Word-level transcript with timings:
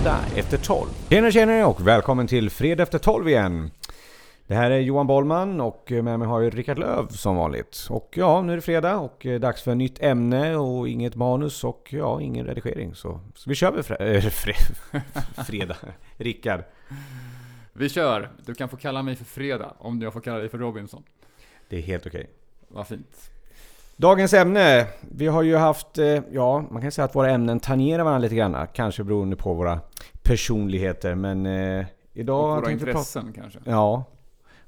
Fredag 0.00 0.24
efter 0.36 0.58
12. 0.58 0.88
Tjena 1.10 1.30
tjena 1.30 1.66
och 1.66 1.86
välkommen 1.86 2.26
till 2.26 2.50
Fredag 2.50 2.82
efter 2.82 2.98
12 2.98 3.28
igen. 3.28 3.70
Det 4.46 4.54
här 4.54 4.70
är 4.70 4.78
Johan 4.78 5.06
Bollman 5.06 5.60
och 5.60 5.86
med 5.90 6.18
mig 6.18 6.28
har 6.28 6.40
jag 6.40 6.58
Rickard 6.58 6.78
Löv 6.78 7.08
som 7.08 7.36
vanligt. 7.36 7.86
Och 7.90 8.14
ja, 8.16 8.42
nu 8.42 8.52
är 8.52 8.56
det 8.56 8.62
fredag 8.62 8.96
och 8.98 9.26
eh, 9.26 9.40
dags 9.40 9.62
för 9.62 9.74
nytt 9.74 10.02
ämne 10.02 10.56
och 10.56 10.88
inget 10.88 11.14
manus 11.14 11.64
och 11.64 11.88
ja, 11.92 12.20
ingen 12.20 12.46
redigering. 12.46 12.94
Så, 12.94 13.20
så 13.34 13.50
vi 13.50 13.54
kör 13.56 13.72
väl 13.72 13.82
fre- 13.82 14.16
äh, 14.16 14.20
fre- 14.20 15.00
fredag. 15.46 15.76
Rickard. 16.16 16.64
Vi 17.72 17.88
kör. 17.88 18.30
Du 18.46 18.54
kan 18.54 18.68
få 18.68 18.76
kalla 18.76 19.02
mig 19.02 19.16
för 19.16 19.24
Fredag, 19.24 19.74
om 19.78 20.02
jag 20.02 20.12
får 20.12 20.20
kalla 20.20 20.38
dig 20.38 20.48
för 20.48 20.58
Robinson. 20.58 21.02
Det 21.68 21.76
är 21.76 21.82
helt 21.82 22.06
okej. 22.06 22.30
Vad 22.68 22.86
fint. 22.86 23.30
Dagens 24.00 24.34
ämne. 24.34 24.86
Vi 25.00 25.26
har 25.26 25.42
ju 25.42 25.56
haft, 25.56 25.98
eh, 25.98 26.06
ja 26.32 26.64
man 26.70 26.82
kan 26.82 26.92
säga 26.92 27.04
att 27.04 27.14
våra 27.14 27.30
ämnen 27.30 27.60
tangerar 27.60 28.04
varandra 28.04 28.18
lite 28.18 28.34
grann. 28.34 28.66
Kanske 28.74 29.04
beroende 29.04 29.36
på 29.36 29.54
våra 29.54 29.80
personligheter. 30.22 31.14
Men 31.14 31.46
eh, 31.46 31.86
idag... 32.12 32.40
Och 32.44 32.48
våra 32.50 32.60
prata- 32.60 32.72
intressen 32.72 33.32
kanske. 33.32 33.58
Ja. 33.64 34.04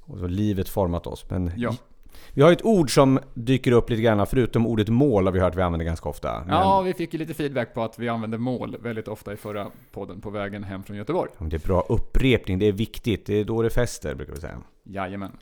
Och 0.00 0.18
så 0.18 0.26
livet 0.26 0.68
format 0.68 1.06
oss. 1.06 1.24
Men 1.30 1.50
Ja. 1.56 1.74
vi 2.34 2.42
har 2.42 2.52
ett 2.52 2.64
ord 2.64 2.94
som 2.94 3.18
dyker 3.34 3.72
upp 3.72 3.90
lite 3.90 4.02
grann, 4.02 4.26
förutom 4.26 4.66
ordet 4.66 4.88
mål 4.88 5.24
har 5.26 5.32
vi 5.32 5.40
hört 5.40 5.56
vi 5.56 5.62
använder 5.62 5.86
ganska 5.86 6.08
ofta. 6.08 6.40
Men, 6.46 6.54
Ja, 6.56 6.80
vi 6.82 6.94
fick 6.94 7.12
ju 7.12 7.18
lite 7.18 7.34
feedback 7.34 7.74
på 7.74 7.82
att 7.82 7.98
vi 7.98 8.08
använde 8.08 8.38
mål 8.38 8.76
väldigt 8.82 9.08
ofta 9.08 9.32
i 9.32 9.36
förra 9.36 9.66
podden 9.92 10.20
på 10.20 10.30
vägen 10.30 10.64
hem 10.64 10.82
från 10.82 10.96
Göteborg. 10.96 11.30
det 11.38 11.56
är 11.56 11.66
bra 11.66 11.86
upprepning, 11.88 12.58
det 12.58 12.66
är 12.66 12.72
viktigt. 12.72 13.26
Det 13.26 13.34
är 13.34 13.44
då 13.44 13.62
det 13.62 13.70
fäster, 13.70 14.14
brukar 14.14 14.32
vi 14.32 14.40
säga. 14.40 14.58
Jajamän. 14.84 15.36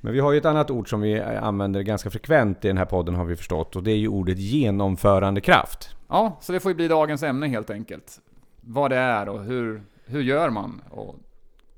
Men 0.00 0.12
vi 0.12 0.20
har 0.20 0.32
ju 0.32 0.38
ett 0.38 0.44
annat 0.44 0.70
ord 0.70 0.90
som 0.90 1.00
vi 1.00 1.20
använder 1.20 1.82
ganska 1.82 2.10
frekvent 2.10 2.64
i 2.64 2.68
den 2.68 2.78
här 2.78 2.84
podden 2.84 3.14
har 3.14 3.24
vi 3.24 3.36
förstått. 3.36 3.76
Och 3.76 3.82
det 3.82 3.90
är 3.90 3.96
ju 3.96 4.08
ordet 4.08 4.38
genomförandekraft. 4.38 5.96
Ja, 6.08 6.36
så 6.40 6.52
det 6.52 6.60
får 6.60 6.70
ju 6.70 6.74
bli 6.74 6.88
dagens 6.88 7.22
ämne 7.22 7.46
helt 7.48 7.70
enkelt. 7.70 8.20
Vad 8.60 8.90
det 8.90 8.96
är 8.96 9.28
och 9.28 9.44
hur, 9.44 9.82
hur 10.04 10.20
gör 10.22 10.50
man? 10.50 10.82
Och 10.90 11.16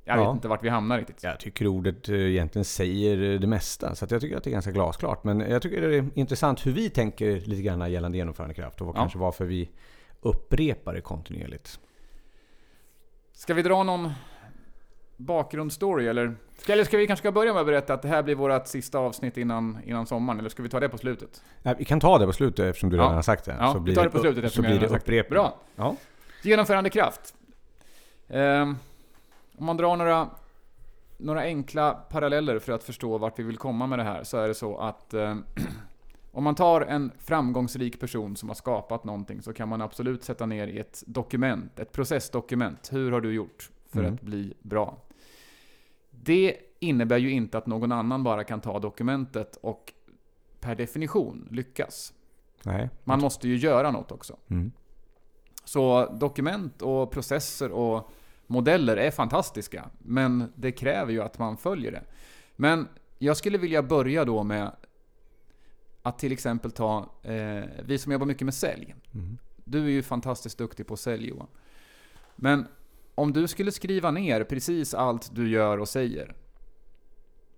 jag 0.04 0.18
Ja. 0.18 0.24
vet 0.28 0.34
inte 0.36 0.48
vart 0.48 0.64
vi 0.64 0.68
hamnar 0.68 0.98
riktigt. 0.98 1.22
Jag 1.22 1.40
tycker 1.40 1.66
ordet 1.66 2.08
eh, 2.08 2.14
egentligen 2.30 2.64
säger 2.64 3.38
det 3.38 3.46
mesta. 3.46 3.94
Så 3.94 4.06
jag 4.10 4.20
tycker 4.20 4.36
att 4.36 4.44
det 4.44 4.50
är 4.50 4.52
ganska 4.52 4.70
glasklart. 4.70 5.24
Men 5.24 5.40
jag 5.40 5.62
tycker 5.62 5.88
det 5.88 5.96
är 5.96 6.10
intressant 6.14 6.66
hur 6.66 6.72
vi 6.72 6.90
tänker 6.90 7.40
lite 7.40 7.62
grann 7.62 7.92
gällande 7.92 8.18
genomförandekraft. 8.18 8.80
Och 8.80 8.86
vad 8.86 8.96
Ja. 8.96 9.00
kanske 9.00 9.18
varför 9.18 9.44
vi 9.44 9.70
upprepar 10.20 10.94
det 10.94 11.00
kontinuerligt. 11.00 11.80
Ska 13.32 13.54
vi 13.54 13.62
dra 13.62 13.82
någon 13.82 14.10
bakgrundsstory 15.20 16.06
eller? 16.08 16.34
Ska, 16.58 16.72
eller 16.72 16.84
ska 16.84 16.96
vi 16.96 17.06
kanske 17.06 17.22
ska 17.22 17.32
börja 17.32 17.52
med 17.52 17.60
att 17.60 17.66
berätta 17.66 17.94
att 17.94 18.02
det 18.02 18.08
här 18.08 18.22
blir 18.22 18.34
vårt 18.34 18.66
sista 18.66 18.98
avsnitt 18.98 19.36
innan, 19.36 19.78
innan 19.84 20.06
sommaren? 20.06 20.38
Eller 20.38 20.48
ska 20.48 20.62
vi 20.62 20.68
ta 20.68 20.80
det 20.80 20.88
på 20.88 20.98
slutet? 20.98 21.42
Nej, 21.62 21.74
vi 21.78 21.84
kan 21.84 22.00
ta 22.00 22.18
det 22.18 22.26
på 22.26 22.32
slutet 22.32 22.64
eftersom 22.66 22.90
du 22.90 22.96
Ja. 22.96 23.02
redan 23.02 23.14
har 23.14 23.22
sagt 23.22 23.44
det. 23.44 23.56
Ja, 23.60 23.72
så 23.72 23.78
vi 23.78 23.84
blir 23.84 23.94
tar 23.94 24.04
det 24.04 24.10
på 24.10 24.18
slutet 24.18 24.44
eftersom 24.44 24.64
jag 24.64 24.72
redan 24.72 24.82
har 24.90 24.96
sagt 24.96 25.06
det. 25.06 25.28
Bra. 25.30 25.54
Ja. 25.76 25.96
Genomförandekraft. 26.42 27.34
Ehm, 28.28 28.76
om 29.58 29.66
man 29.66 29.76
drar 29.76 29.96
några, 29.96 30.28
några 31.18 31.40
enkla 31.40 31.92
paralleller 31.92 32.58
för 32.58 32.72
att 32.72 32.84
förstå 32.84 33.18
vart 33.18 33.38
vi 33.38 33.42
vill 33.42 33.56
komma 33.56 33.86
med 33.86 33.98
det 33.98 34.02
här 34.04 34.24
så 34.24 34.36
är 34.36 34.48
det 34.48 34.54
så 34.54 34.76
att 34.78 35.14
ehm, 35.14 35.44
om 36.32 36.44
man 36.44 36.54
tar 36.54 36.80
en 36.80 37.12
framgångsrik 37.18 38.00
person 38.00 38.36
som 38.36 38.48
har 38.48 38.56
skapat 38.56 39.04
någonting 39.04 39.42
så 39.42 39.52
kan 39.52 39.68
man 39.68 39.82
absolut 39.82 40.24
sätta 40.24 40.46
ner 40.46 40.66
i 40.66 40.78
ett 40.78 41.02
dokument, 41.06 41.78
ett 41.78 41.92
processdokument. 41.92 42.88
Hur 42.92 43.12
har 43.12 43.20
du 43.20 43.32
gjort 43.32 43.70
för 43.92 44.00
Mm. 44.00 44.14
att 44.14 44.20
bli 44.20 44.54
bra? 44.62 44.96
Det 46.22 46.56
innebär 46.78 47.18
ju 47.18 47.30
inte 47.30 47.58
att 47.58 47.66
någon 47.66 47.92
annan 47.92 48.22
bara 48.22 48.44
kan 48.44 48.60
ta 48.60 48.78
dokumentet 48.78 49.56
och 49.56 49.92
per 50.60 50.74
definition 50.74 51.48
lyckas. 51.50 52.12
Nej. 52.62 52.90
Man 53.04 53.20
måste 53.20 53.48
ju 53.48 53.56
göra 53.56 53.90
något 53.90 54.12
också. 54.12 54.36
Mm. 54.48 54.72
Så 55.64 56.06
dokument 56.20 56.82
och 56.82 57.10
processer 57.10 57.70
och 57.70 58.10
modeller 58.46 58.96
är 58.96 59.10
fantastiska, 59.10 59.90
men 59.98 60.52
det 60.56 60.72
kräver 60.72 61.12
ju 61.12 61.22
att 61.22 61.38
man 61.38 61.56
följer 61.56 61.92
det. 61.92 62.02
Men 62.56 62.88
jag 63.18 63.36
skulle 63.36 63.58
vilja 63.58 63.82
börja 63.82 64.24
då 64.24 64.42
med 64.42 64.72
att 66.02 66.18
till 66.18 66.32
exempel 66.32 66.70
ta, 66.70 67.10
eh, 67.22 67.64
vi 67.84 67.98
som 67.98 68.12
jobbar 68.12 68.26
mycket 68.26 68.44
med 68.44 68.54
sälj. 68.54 68.94
Mm. 69.14 69.38
Du 69.64 69.84
är 69.84 69.90
ju 69.90 70.02
fantastiskt 70.02 70.58
duktig 70.58 70.86
på 70.86 70.96
sälj 70.96 71.28
Johan. 71.28 71.46
Men 72.36 72.66
om 73.20 73.32
du 73.32 73.48
skulle 73.48 73.72
skriva 73.72 74.10
ner 74.10 74.44
precis 74.44 74.94
allt 74.94 75.34
du 75.34 75.48
gör 75.48 75.78
och 75.78 75.88
säger 75.88 76.34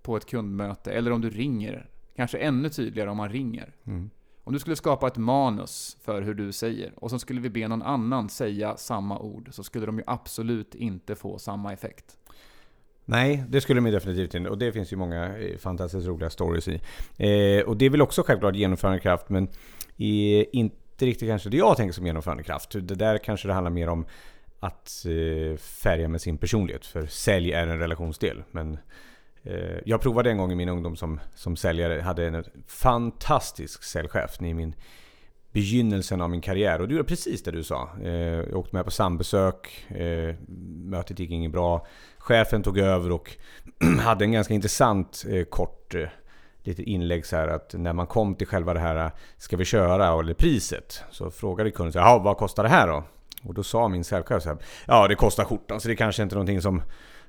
på 0.02 0.16
ett 0.16 0.26
kundmöte, 0.26 0.92
eller 0.92 1.10
om 1.10 1.20
du 1.20 1.30
ringer, 1.30 1.90
kanske 2.16 2.38
ännu 2.38 2.68
tydligare 2.68 3.10
om 3.10 3.16
man 3.16 3.28
ringer. 3.28 3.74
Mm. 3.86 4.10
Om 4.44 4.52
du 4.52 4.58
skulle 4.58 4.76
skapa 4.76 5.06
ett 5.06 5.16
manus 5.16 5.96
för 6.02 6.22
hur 6.22 6.34
du 6.34 6.52
säger 6.52 6.92
och 6.96 7.10
så 7.10 7.18
skulle 7.18 7.40
vi 7.40 7.50
be 7.50 7.68
någon 7.68 7.82
annan 7.82 8.28
säga 8.28 8.76
samma 8.76 9.18
ord 9.18 9.48
så 9.52 9.62
skulle 9.62 9.86
de 9.86 9.98
ju 9.98 10.04
absolut 10.06 10.74
inte 10.74 11.14
få 11.14 11.38
samma 11.38 11.72
effekt. 11.72 12.16
Nej, 13.04 13.44
det 13.48 13.60
skulle 13.60 13.80
de 13.80 13.90
definitivt 13.90 14.34
inte. 14.34 14.50
Och 14.50 14.58
det 14.58 14.72
finns 14.72 14.92
ju 14.92 14.96
många 14.96 15.38
eh, 15.38 15.58
fantastiskt 15.58 16.06
roliga 16.06 16.30
stories 16.30 16.68
i. 16.68 16.74
Eh, 17.18 17.64
och 17.64 17.76
det 17.76 17.86
är 17.86 17.90
väl 17.90 18.02
också 18.02 18.22
självklart 18.22 18.56
genomförandekraft, 18.56 19.28
men 19.28 19.48
i, 19.96 20.44
inte 20.58 21.06
riktigt 21.06 21.28
kanske 21.28 21.50
det 21.50 21.56
jag 21.56 21.76
tänker 21.76 21.92
som 21.92 22.06
genomförandekraft. 22.06 22.70
Det 22.72 22.94
där 22.94 23.18
kanske 23.18 23.48
det 23.48 23.54
handlar 23.54 23.70
mer 23.70 23.88
om 23.88 24.06
att 24.62 25.04
eh, 25.06 25.56
färga 25.56 26.08
med 26.08 26.20
sin 26.20 26.38
personlighet. 26.38 26.86
För 26.86 27.06
sälj 27.06 27.52
är 27.52 27.66
en 27.66 27.78
relationsdel. 27.78 28.42
Men 28.50 28.78
eh, 29.42 29.78
jag 29.84 30.00
provade 30.00 30.30
en 30.30 30.38
gång 30.38 30.52
i 30.52 30.54
min 30.54 30.68
ungdom 30.68 30.96
som, 30.96 31.20
som 31.34 31.56
säljare. 31.56 32.00
Hade 32.00 32.26
en 32.26 32.44
fantastisk 32.66 33.82
säljchef 33.82 34.42
i 34.42 34.54
min 34.54 34.74
begynnelsen 35.52 36.20
av 36.20 36.30
min 36.30 36.40
karriär. 36.40 36.80
Och 36.80 36.88
du 36.88 36.94
gjorde 36.94 37.08
precis 37.08 37.42
det 37.42 37.50
du 37.50 37.62
sa. 37.62 37.90
Eh, 38.02 38.12
jag 38.12 38.56
åkte 38.56 38.76
med 38.76 38.84
på 38.84 38.90
sambesök. 38.90 39.86
Eh, 39.88 40.34
mötet 40.84 41.18
gick 41.18 41.30
inget 41.30 41.52
bra. 41.52 41.86
Chefen 42.18 42.62
tog 42.62 42.78
över 42.78 43.12
och 43.12 43.36
hade 44.00 44.24
en 44.24 44.32
ganska 44.32 44.54
intressant 44.54 45.24
eh, 45.28 45.44
kort 45.44 45.94
eh, 45.94 46.08
lite 46.62 46.82
inlägg 46.82 47.26
så 47.26 47.36
här 47.36 47.48
att 47.48 47.74
när 47.74 47.92
man 47.92 48.06
kom 48.06 48.34
till 48.34 48.46
själva 48.46 48.74
det 48.74 48.80
här 48.80 48.96
eh, 48.96 49.12
Ska 49.36 49.56
vi 49.56 49.64
köra? 49.64 50.20
eller 50.20 50.34
priset. 50.34 51.02
Så 51.10 51.30
frågade 51.30 51.70
kunden 51.70 51.92
så 51.92 51.98
här, 51.98 52.18
vad 52.18 52.36
kostar 52.36 52.62
det 52.62 52.68
här 52.68 52.88
då? 52.88 53.04
Och 53.44 53.54
då 53.54 53.62
sa 53.62 53.88
min 53.88 54.04
säljchef 54.04 54.42
så 54.42 54.48
här, 54.48 54.58
Ja 54.86 55.08
det 55.08 55.14
kostar 55.14 55.44
skjortan 55.44 55.80
så 55.80 55.88
det 55.88 55.97
kanske 55.97 56.22
inte 56.22 56.34
är 56.34 56.36
någonting 56.36 56.60
som 56.60 56.82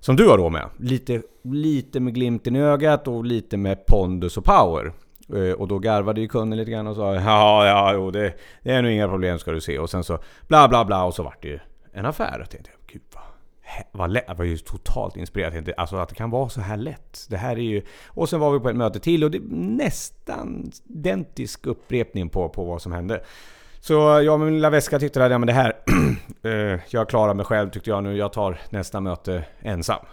som 0.04 0.16
du 0.16 0.28
har 0.30 0.38
råd 0.38 0.52
med. 0.52 0.70
Lite, 0.78 1.22
lite 1.44 2.00
med 2.00 2.14
glimten 2.14 2.56
i 2.56 2.62
ögat 2.62 3.08
och 3.08 3.26
lite 3.26 3.58
med 3.58 3.86
pondus 3.86 4.38
och 4.38 4.46
power. 4.46 4.94
Eh, 5.36 5.52
och 5.52 5.68
då 5.68 5.80
garvade 5.80 6.22
ju 6.22 6.28
kunden 6.28 6.60
lite 6.60 6.72
grann 6.72 6.88
och 6.88 6.96
sa 6.96 7.16
Ja, 7.16 7.66
ja, 7.68 7.94
jo, 7.94 8.12
det, 8.12 8.34
det 8.64 8.72
är 8.72 8.82
nog 8.82 8.92
inga 8.92 9.08
problem 9.08 9.40
ska 9.40 9.52
du 9.52 9.62
se. 9.62 9.80
Och 9.80 9.90
sen 9.90 10.04
så 10.04 10.20
bla 10.48 10.68
bla 10.68 10.86
bla 10.86 11.04
och 11.04 11.14
så 11.14 11.24
vart 11.24 11.42
det 11.42 11.48
ju 11.48 11.60
en 11.94 12.06
affär. 12.06 12.42
Och 12.42 12.50
tänkte 12.50 12.72
jag, 12.72 12.80
gud 12.94 13.02
vad, 13.14 13.24
vad 13.92 14.12
lätt. 14.12 14.26
Jag 14.28 14.36
var 14.36 14.46
ju 14.46 14.58
totalt 14.58 15.18
inspirerad. 15.18 15.54
Tänkte, 15.54 15.74
alltså 15.74 15.96
att 15.96 16.10
det 16.10 16.16
kan 16.16 16.30
vara 16.30 16.50
så 16.50 16.62
här 16.62 16.78
lätt. 16.78 17.28
Det 17.30 17.38
här 17.38 17.56
är 17.56 17.62
ju... 17.62 17.82
Och 18.08 18.30
sen 18.30 18.40
var 18.40 18.52
vi 18.52 18.60
på 18.60 18.70
ett 18.70 18.76
möte 18.76 19.00
till 19.00 19.24
och 19.24 19.32
det 19.32 19.38
är 19.38 19.56
nästan 19.56 20.72
identisk 20.90 21.66
upprepning 21.66 22.30
på, 22.30 22.50
på 22.50 22.64
vad 22.64 22.82
som 22.82 22.92
hände. 22.92 23.24
Så 23.86 23.94
jag 23.94 24.40
med 24.40 24.46
min 24.46 24.56
lilla 24.56 24.70
väska 24.70 25.00
tyckte 25.00 25.26
att 25.26 25.32
ja, 25.32 25.38
men 25.38 25.48
det 25.48 25.54
här, 25.54 25.74
eh, 26.44 26.80
jag 26.90 27.10
klarar 27.10 27.34
mig 27.34 27.46
själv 27.46 27.70
tyckte 27.70 27.90
jag 27.90 28.04
nu. 28.04 28.18
Jag 28.18 28.34
tar 28.34 28.62
nästa 28.70 29.00
möte 29.02 29.46
ensam. 29.60 30.06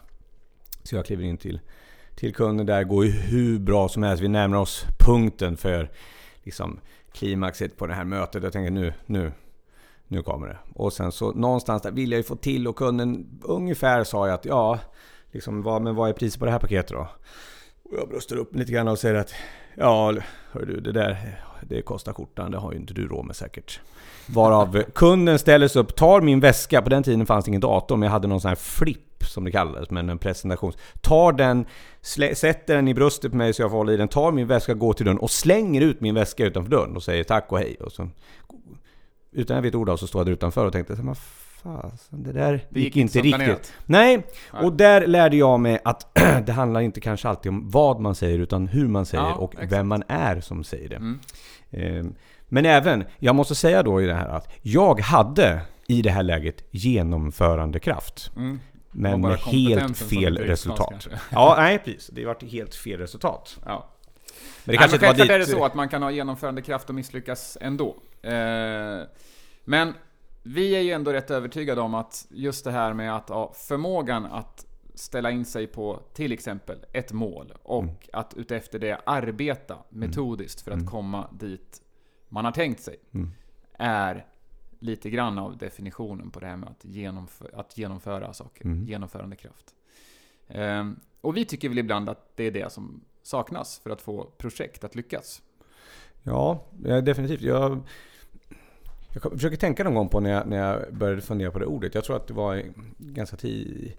Så 0.83 0.97
jag 0.97 1.07
kliver 1.07 1.25
in 1.25 1.37
till, 1.37 1.61
till 2.15 2.35
kunden 2.35 2.67
där, 2.67 2.85
går 2.85 3.05
ju 3.05 3.11
hur 3.11 3.59
bra 3.59 3.89
som 3.89 4.03
helst. 4.03 4.23
Vi 4.23 4.29
närmar 4.29 4.59
oss 4.59 4.85
punkten 4.99 5.57
för 5.57 5.91
liksom, 6.43 6.81
klimaxet 7.13 7.77
på 7.77 7.87
det 7.87 7.95
här 7.95 8.05
mötet. 8.05 8.43
Jag 8.43 8.53
tänker 8.53 8.71
nu, 8.71 8.93
nu, 9.07 9.33
nu 10.07 10.23
kommer 10.23 10.47
det. 10.47 10.59
Och 10.75 10.93
sen 10.93 11.13
så 11.13 11.33
någonstans 11.33 11.83
där 11.83 11.91
vill 11.91 12.11
jag 12.11 12.19
ju 12.19 12.25
få 12.25 12.37
till 12.37 12.69
och 12.69 12.77
kunden 12.77 13.41
ungefär 13.43 14.05
sa 14.05 14.27
jag 14.27 14.35
att 14.35 14.45
ja, 14.45 14.79
liksom, 15.31 15.63
vad, 15.63 15.83
men 15.83 15.95
vad 15.95 16.09
är 16.09 16.13
priset 16.13 16.39
på 16.39 16.47
det 16.47 16.53
här 16.53 16.59
paketet 16.59 16.93
då? 16.93 17.09
Och 17.91 17.99
jag 17.99 18.09
bröstar 18.09 18.37
upp 18.37 18.55
lite 18.57 18.73
grann 18.73 18.89
och 18.89 18.99
säger 18.99 19.15
att 19.15 19.35
ja, 19.75 20.15
hör 20.53 20.67
du, 20.67 20.81
det 20.81 20.93
där 20.93 21.41
det 21.63 21.83
kostar 21.83 22.13
skjortan, 22.13 22.51
det 22.51 22.59
har 22.59 22.73
ju 22.73 22.79
inte 22.79 22.95
du 22.95 23.09
råd 23.09 23.27
med 23.27 23.37
säkert. 23.37 23.81
Varav 24.27 24.83
kunden 24.95 25.39
ställer 25.39 25.69
sig 25.69 25.83
upp, 25.83 25.97
tar 25.97 26.21
min 26.21 26.41
väska, 26.41 26.83
på 26.83 26.89
den 26.89 27.03
tiden 27.03 27.27
fanns 27.27 27.45
det 27.45 27.49
ingen 27.49 27.61
dator, 27.61 27.97
men 27.97 28.07
jag 28.07 28.13
hade 28.13 28.29
någon 28.29 28.41
sån 28.41 28.49
här 28.49 28.57
flipp 28.57 29.25
som 29.25 29.45
det 29.45 29.51
kallades, 29.51 29.91
men 29.91 30.11
en 30.11 30.19
presentation. 30.19 30.73
Tar 31.01 31.33
den, 31.33 31.67
slä, 32.01 32.35
sätter 32.35 32.77
den 32.77 32.89
i 32.89 32.95
bröstet 32.95 33.31
på 33.31 33.37
mig 33.37 33.53
så 33.53 33.63
jag 33.63 33.71
får 33.71 33.79
hålla 33.79 33.93
i 33.93 33.97
den, 33.97 34.09
tar 34.09 34.33
min 34.33 34.47
väska, 34.47 34.75
går 34.75 34.93
till 34.93 35.07
dörren 35.07 35.19
och 35.19 35.31
slänger 35.31 35.81
ut 35.81 36.01
min 36.01 36.15
väska 36.15 36.47
utanför 36.47 36.71
dörren 36.71 36.97
och 36.97 37.03
säger 37.03 37.25
tack 37.25 37.53
och 37.53 37.59
hej. 37.59 37.77
Och 37.81 37.93
så, 37.93 38.09
utan 39.33 39.57
jag 39.57 39.63
vet 39.63 39.75
ord 39.75 39.89
av 39.89 39.97
så 39.97 40.07
står 40.07 40.21
jag 40.21 40.27
där 40.27 40.33
utanför 40.33 40.67
och 40.67 40.73
tänkte, 40.73 40.97
fasen, 41.63 42.23
det 42.23 42.33
där 42.33 42.53
Det 42.71 42.81
gick, 42.81 42.87
gick 42.87 42.97
inte 42.97 43.19
riktigt. 43.19 43.35
planerat. 43.35 43.73
Nej, 43.87 44.23
och 44.53 44.73
där 44.73 45.07
lärde 45.07 45.37
jag 45.37 45.61
mig 45.61 45.79
att 45.85 46.07
det 46.47 46.53
handlar 46.53 46.81
inte 46.81 47.01
kanske 47.01 47.29
alltid 47.29 47.51
om 47.51 47.71
vad 47.71 48.01
man 48.01 48.15
säger 48.15 48.39
utan 48.39 48.67
hur 48.69 48.89
man 48.89 49.07
säger 49.07 49.25
Ja, 49.25 49.35
och 49.35 49.55
exakt. 49.55 49.73
vem 49.73 49.89
man 49.89 50.03
är 50.09 50.41
som 50.41 50.65
säger 50.65 50.89
det. 50.89 50.97
Mm. 50.97 51.21
Ehm, 51.71 52.15
Men 52.49 52.67
även, 52.67 53.05
jag 53.19 53.35
måste 53.35 53.55
säga 53.55 53.83
då 53.83 54.03
i 54.03 54.07
det 54.07 54.15
här 54.15 54.29
att 54.29 54.49
jag 54.63 55.01
hade 55.01 55.61
i 55.87 56.03
det 56.03 56.11
här 56.11 56.23
läget 56.23 56.65
genomförandekraft. 56.71 58.31
Mm. 58.37 58.61
Men 58.93 59.21
med 59.21 59.39
helt 59.39 59.99
fel 59.99 60.39
resultat. 60.39 61.09
Ja, 61.31 61.55
nej 61.59 61.79
precis. 61.79 62.11
Det 62.13 62.25
vart 62.25 62.43
helt 62.43 62.75
fel 62.75 62.99
resultat. 63.01 63.59
Ja. 63.67 63.89
Men 64.65 64.73
det 64.73 64.79
kanske 64.79 64.97
Nej, 64.99 65.01
men 65.01 65.11
inte 65.11 65.23
var 65.23 65.25
dit... 65.27 65.31
är 65.35 65.39
det 65.39 65.59
så 65.59 65.65
att 65.65 65.75
man 65.75 65.89
kan 65.89 66.03
ha 66.03 66.11
genomförandekraft 66.11 66.89
och 66.89 66.95
misslyckas 66.95 67.59
ändå. 67.61 67.97
Eh, 68.23 68.33
men 69.65 69.95
vi 70.43 70.77
är 70.77 70.81
ju 70.81 70.91
ändå 70.91 71.13
rätt 71.13 71.31
övertygade 71.31 71.81
om 71.81 71.95
att 71.95 72.27
just 72.31 72.65
det 72.65 72.71
här 72.71 72.93
med 72.95 73.17
att 73.17 73.29
ha 73.29 73.53
förmågan 73.53 74.27
att 74.27 74.67
ställa 74.95 75.31
in 75.31 75.45
sig 75.45 75.67
på 75.67 76.01
till 76.13 76.33
exempel 76.33 76.79
ett 76.93 77.13
mål 77.13 77.53
och 77.63 77.83
Mm. 77.83 77.95
att 78.13 78.35
utefter 78.35 78.79
det 78.79 79.01
arbeta 79.07 79.79
metodiskt 79.89 80.61
för 80.61 80.71
att 80.71 80.91
komma 80.91 81.29
dit 81.41 81.83
man 82.29 82.45
har 82.45 82.53
tänkt 82.53 82.81
sig 82.83 82.97
Mm. 83.15 83.31
är 83.73 84.27
lite 84.79 85.11
grann 85.11 85.39
av 85.39 85.57
definitionen 85.59 86.31
på 86.31 86.41
det 86.41 86.47
här 86.47 86.57
med 86.57 86.69
att, 86.69 86.85
genomfö- 86.85 87.55
att 87.55 87.79
genomföra 87.79 88.33
saker. 88.33 88.65
Mm. 88.65 88.87
Genomförandekraft. 88.87 89.75
Ehm, 90.49 91.01
och 91.21 91.37
vi 91.37 91.45
tycker 91.45 91.69
väl 91.69 91.79
ibland 91.79 92.09
att 92.09 92.37
det 92.37 92.45
är 92.45 92.51
det 92.51 92.73
som 92.73 93.05
saknas 93.23 93.79
för 93.79 93.91
att 93.91 94.03
få 94.03 94.25
projekt 94.39 94.85
att 94.85 94.95
lyckas. 94.95 95.43
Ja, 96.23 96.65
definitivt. 97.03 97.41
Jag, 97.43 97.81
jag 99.13 99.33
försöker 99.33 99.57
tänka 99.57 99.85
någon 99.85 99.95
gång 99.95 100.09
på 100.09 100.21
när 100.21 100.31
jag, 100.31 100.47
när 100.47 100.57
jag 100.57 100.95
började 100.95 101.23
fundera 101.23 101.51
på 101.51 101.59
det 101.59 101.67
ordet. 101.67 101.95
Jag 101.95 102.05
tror 102.05 102.17
att 102.17 102.27
det 102.27 102.35
var 102.35 102.63
ganska 102.99 103.37
tid... 103.37 103.93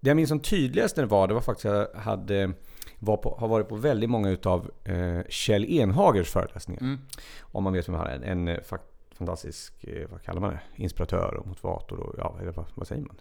Det 0.00 0.10
jag 0.10 0.16
minns 0.16 0.28
som 0.28 0.40
tydligast 0.40 0.96
det 0.96 1.06
var, 1.06 1.28
det 1.28 1.34
var 1.34 1.40
faktiskt 1.40 1.66
att 1.66 1.90
jag 1.94 2.00
hade, 2.00 2.52
var 2.98 3.16
på, 3.16 3.36
har 3.38 3.48
varit 3.48 3.68
på 3.68 3.76
väldigt 3.76 4.10
många 4.10 4.30
utav 4.30 4.70
eh, 4.84 5.20
Kjell 5.28 5.64
Enhagers 5.64 6.30
föreläsningar. 6.30 6.80
Mm. 6.80 6.98
Om 7.40 7.64
man 7.64 7.72
vet 7.72 7.88
vem 7.88 7.94
han 7.94 8.06
är. 8.06 8.14
En, 8.14 8.22
en 8.22 8.48
eh, 8.48 8.78
fantastisk, 9.12 9.84
eh, 9.84 10.08
vad 10.10 10.22
kallar 10.22 10.40
man 10.40 10.50
det? 10.50 10.60
Inspiratör 10.82 11.34
och 11.34 11.46
motivator 11.46 12.00
och 12.00 12.14
ja, 12.18 12.36
eller 12.40 12.52
vad, 12.52 12.66
vad 12.74 12.86
säger 12.86 13.02
man? 13.02 13.16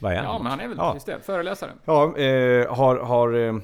Vad 0.00 0.12
är 0.12 0.16
han? 0.16 0.24
Ja, 0.24 0.38
men 0.38 0.46
han 0.50 0.60
är 0.60 0.68
väl 0.68 0.76
Ja. 0.78 0.94
just 0.94 1.06
det, 1.06 1.20
föreläsare. 1.20 1.70
Ja, 1.84 2.16
eh, 2.18 2.74
har, 2.74 2.96
har 2.96 3.32
eh, 3.34 3.54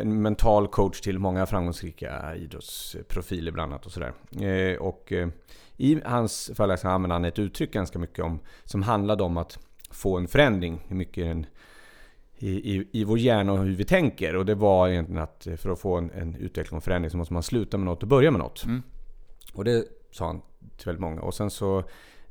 en 0.00 0.22
mental 0.22 0.68
coach 0.68 1.00
till 1.00 1.18
många 1.18 1.46
framgångsrika 1.46 2.34
idrottsprofiler 2.36 3.52
bland 3.52 3.72
annat 3.72 3.86
och 3.86 3.92
sådär. 3.92 4.12
Eh, 4.40 4.76
och 4.78 5.12
eh, 5.12 5.28
i 5.76 6.00
hans 6.04 6.50
föreläsningar 6.54 6.94
använder 6.94 7.14
han 7.14 7.24
ett 7.24 7.38
uttryck 7.38 7.72
ganska 7.72 7.98
mycket 7.98 8.24
om, 8.24 8.40
som 8.64 8.82
handlade 8.82 9.22
om 9.22 9.36
att 9.36 9.58
få 9.90 10.16
en 10.18 10.28
förändring. 10.28 10.80
Mycket 10.88 11.26
en, 11.26 11.46
i, 12.36 12.76
i, 12.76 12.88
i 12.92 13.04
vår 13.04 13.18
hjärna 13.18 13.52
och 13.52 13.58
hur 13.58 13.74
vi 13.74 13.84
tänker. 13.84 14.36
Och 14.36 14.46
det 14.46 14.54
var 14.54 14.88
egentligen 14.88 15.22
att 15.22 15.46
eh, 15.46 15.56
för 15.56 15.70
att 15.70 15.80
få 15.80 15.96
en, 15.96 16.10
en 16.10 16.34
utveckling 16.34 16.76
och 16.76 16.84
förändring 16.84 17.10
så 17.10 17.16
måste 17.16 17.34
man 17.34 17.42
sluta 17.42 17.76
med 17.78 17.84
något 17.84 18.02
och 18.02 18.08
börja 18.08 18.30
med 18.30 18.38
något. 18.40 18.64
Mm. 18.64 18.82
Och 19.54 19.64
det 19.64 19.84
sa 20.10 20.26
han 20.26 20.40
till 20.76 20.86
väldigt 20.86 21.00
många. 21.00 21.20
Och 21.20 21.34
sen 21.34 21.50
så 21.50 21.84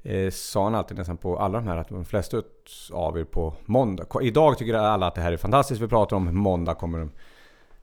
eh, 0.04 0.30
sa 0.32 0.64
han 0.64 0.76
alltid 0.76 0.98
nästan 0.98 1.18
på 1.18 1.40
alla 1.40 1.60
de 1.60 1.68
här 1.68 1.78
att 1.78 1.90
de 1.90 2.06
flesta 2.06 2.42
av 2.92 3.20
er 3.20 3.24
på 3.24 3.54
måndag. 3.66 4.06
Idag 4.22 4.58
tycker 4.58 4.74
alla 4.74 5.08
att 5.08 5.16
det 5.16 5.22
här 5.22 5.32
är 5.32 5.38
fantastiskt. 5.38 5.82
Vi 5.82 5.88
pratar 5.88 6.16
om 6.18 6.38
måndag 6.38 6.76
kommer 6.76 7.00
de, 7.00 7.12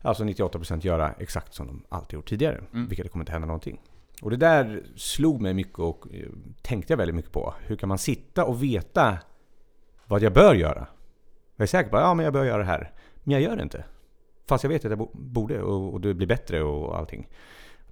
alltså 0.03 0.25
98% 0.25 0.87
göra 0.87 1.13
exakt 1.19 1.55
som 1.55 1.67
de 1.67 1.85
alltid 1.89 2.15
gjort 2.17 2.29
tidigare. 2.29 2.61
Mm. 2.73 2.89
Vilket 2.89 3.05
det 3.07 3.11
kommer 3.11 3.23
inte 3.23 3.33
hända 3.33 3.47
någonting. 3.47 3.81
Och 4.23 4.31
det 4.31 4.37
där 4.37 4.83
slog 4.97 5.41
mig 5.41 5.55
mycket 5.55 5.79
och 5.79 6.07
eh, 6.13 6.29
tänkte 6.63 6.93
jag 6.93 6.99
väldigt 6.99 7.17
mycket 7.17 7.33
på. 7.33 7.55
Hur 7.61 7.77
kan 7.77 7.89
man 7.89 7.99
sitta 7.99 8.45
och 8.45 8.63
veta 8.63 9.19
vad 10.07 10.23
jag 10.23 10.33
bör 10.33 10.55
göra? 10.55 10.87
Jag 11.57 11.63
är 11.63 11.67
säker 11.67 11.91
på 11.91 11.97
att 11.97 12.03
ja, 12.03 12.15
men 12.15 12.25
jag 12.25 12.33
bör 12.33 12.45
göra 12.45 12.59
det 12.59 12.65
här. 12.65 12.93
Men 13.23 13.33
jag 13.33 13.43
gör 13.43 13.57
det 13.57 13.63
inte. 13.63 13.85
Fast 14.49 14.65
jag 14.65 14.69
vet 14.69 14.85
att 14.85 14.91
jag 14.91 14.99
bo- 14.99 15.11
borde 15.13 15.63
och, 15.63 15.93
och 15.93 16.01
det 16.01 16.15
blir 16.15 16.27
bättre 16.27 16.63
och 16.63 16.99
allting. 16.99 17.29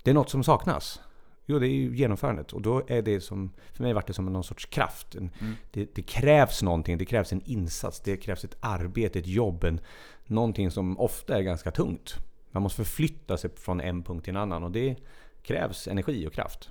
Det 0.02 0.10
är 0.10 0.14
något 0.14 0.30
som 0.30 0.44
saknas. 0.44 1.00
Jo, 1.46 1.58
det 1.58 1.66
är 1.66 1.70
ju 1.70 1.96
genomförandet. 1.96 2.52
Och 2.52 2.62
då 2.62 2.82
är 2.86 3.02
det 3.02 3.20
som, 3.20 3.52
för 3.72 3.82
mig 3.82 3.92
vart 3.92 4.06
det 4.06 4.12
som 4.12 4.26
någon 4.26 4.44
sorts 4.44 4.66
kraft. 4.66 5.14
En, 5.14 5.30
Mm. 5.40 5.54
det, 5.70 5.94
det 5.94 6.02
krävs 6.02 6.62
någonting, 6.62 6.98
det 6.98 7.04
krävs 7.04 7.32
en 7.32 7.42
insats, 7.44 8.00
det 8.00 8.16
krävs 8.16 8.44
ett 8.44 8.56
arbete, 8.60 9.18
ett 9.18 9.26
jobb. 9.26 9.64
En, 9.64 9.80
någonting 10.26 10.70
som 10.70 10.98
ofta 10.98 11.38
är 11.38 11.42
ganska 11.42 11.70
tungt. 11.70 12.14
Man 12.50 12.62
måste 12.62 12.76
förflytta 12.84 13.36
sig 13.36 13.50
från 13.56 13.80
en 13.80 14.02
punkt 14.02 14.24
till 14.24 14.30
en 14.36 14.42
annan 14.42 14.64
och 14.64 14.70
det 14.70 14.96
krävs 15.42 15.88
energi 15.88 16.26
och 16.26 16.32
kraft. 16.32 16.70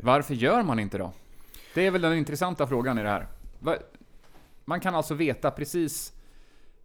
Varför 0.00 0.34
gör 0.34 0.62
man 0.62 0.78
inte 0.78 0.98
då? 0.98 1.12
Det 1.74 1.86
är 1.86 1.90
väl 1.90 2.02
den 2.02 2.14
intressanta 2.14 2.66
frågan 2.66 2.98
i 2.98 3.02
det 3.02 3.08
här. 3.08 3.26
Man 4.64 4.80
kan 4.80 4.94
alltså 4.94 5.14
veta 5.14 5.50
precis 5.50 6.12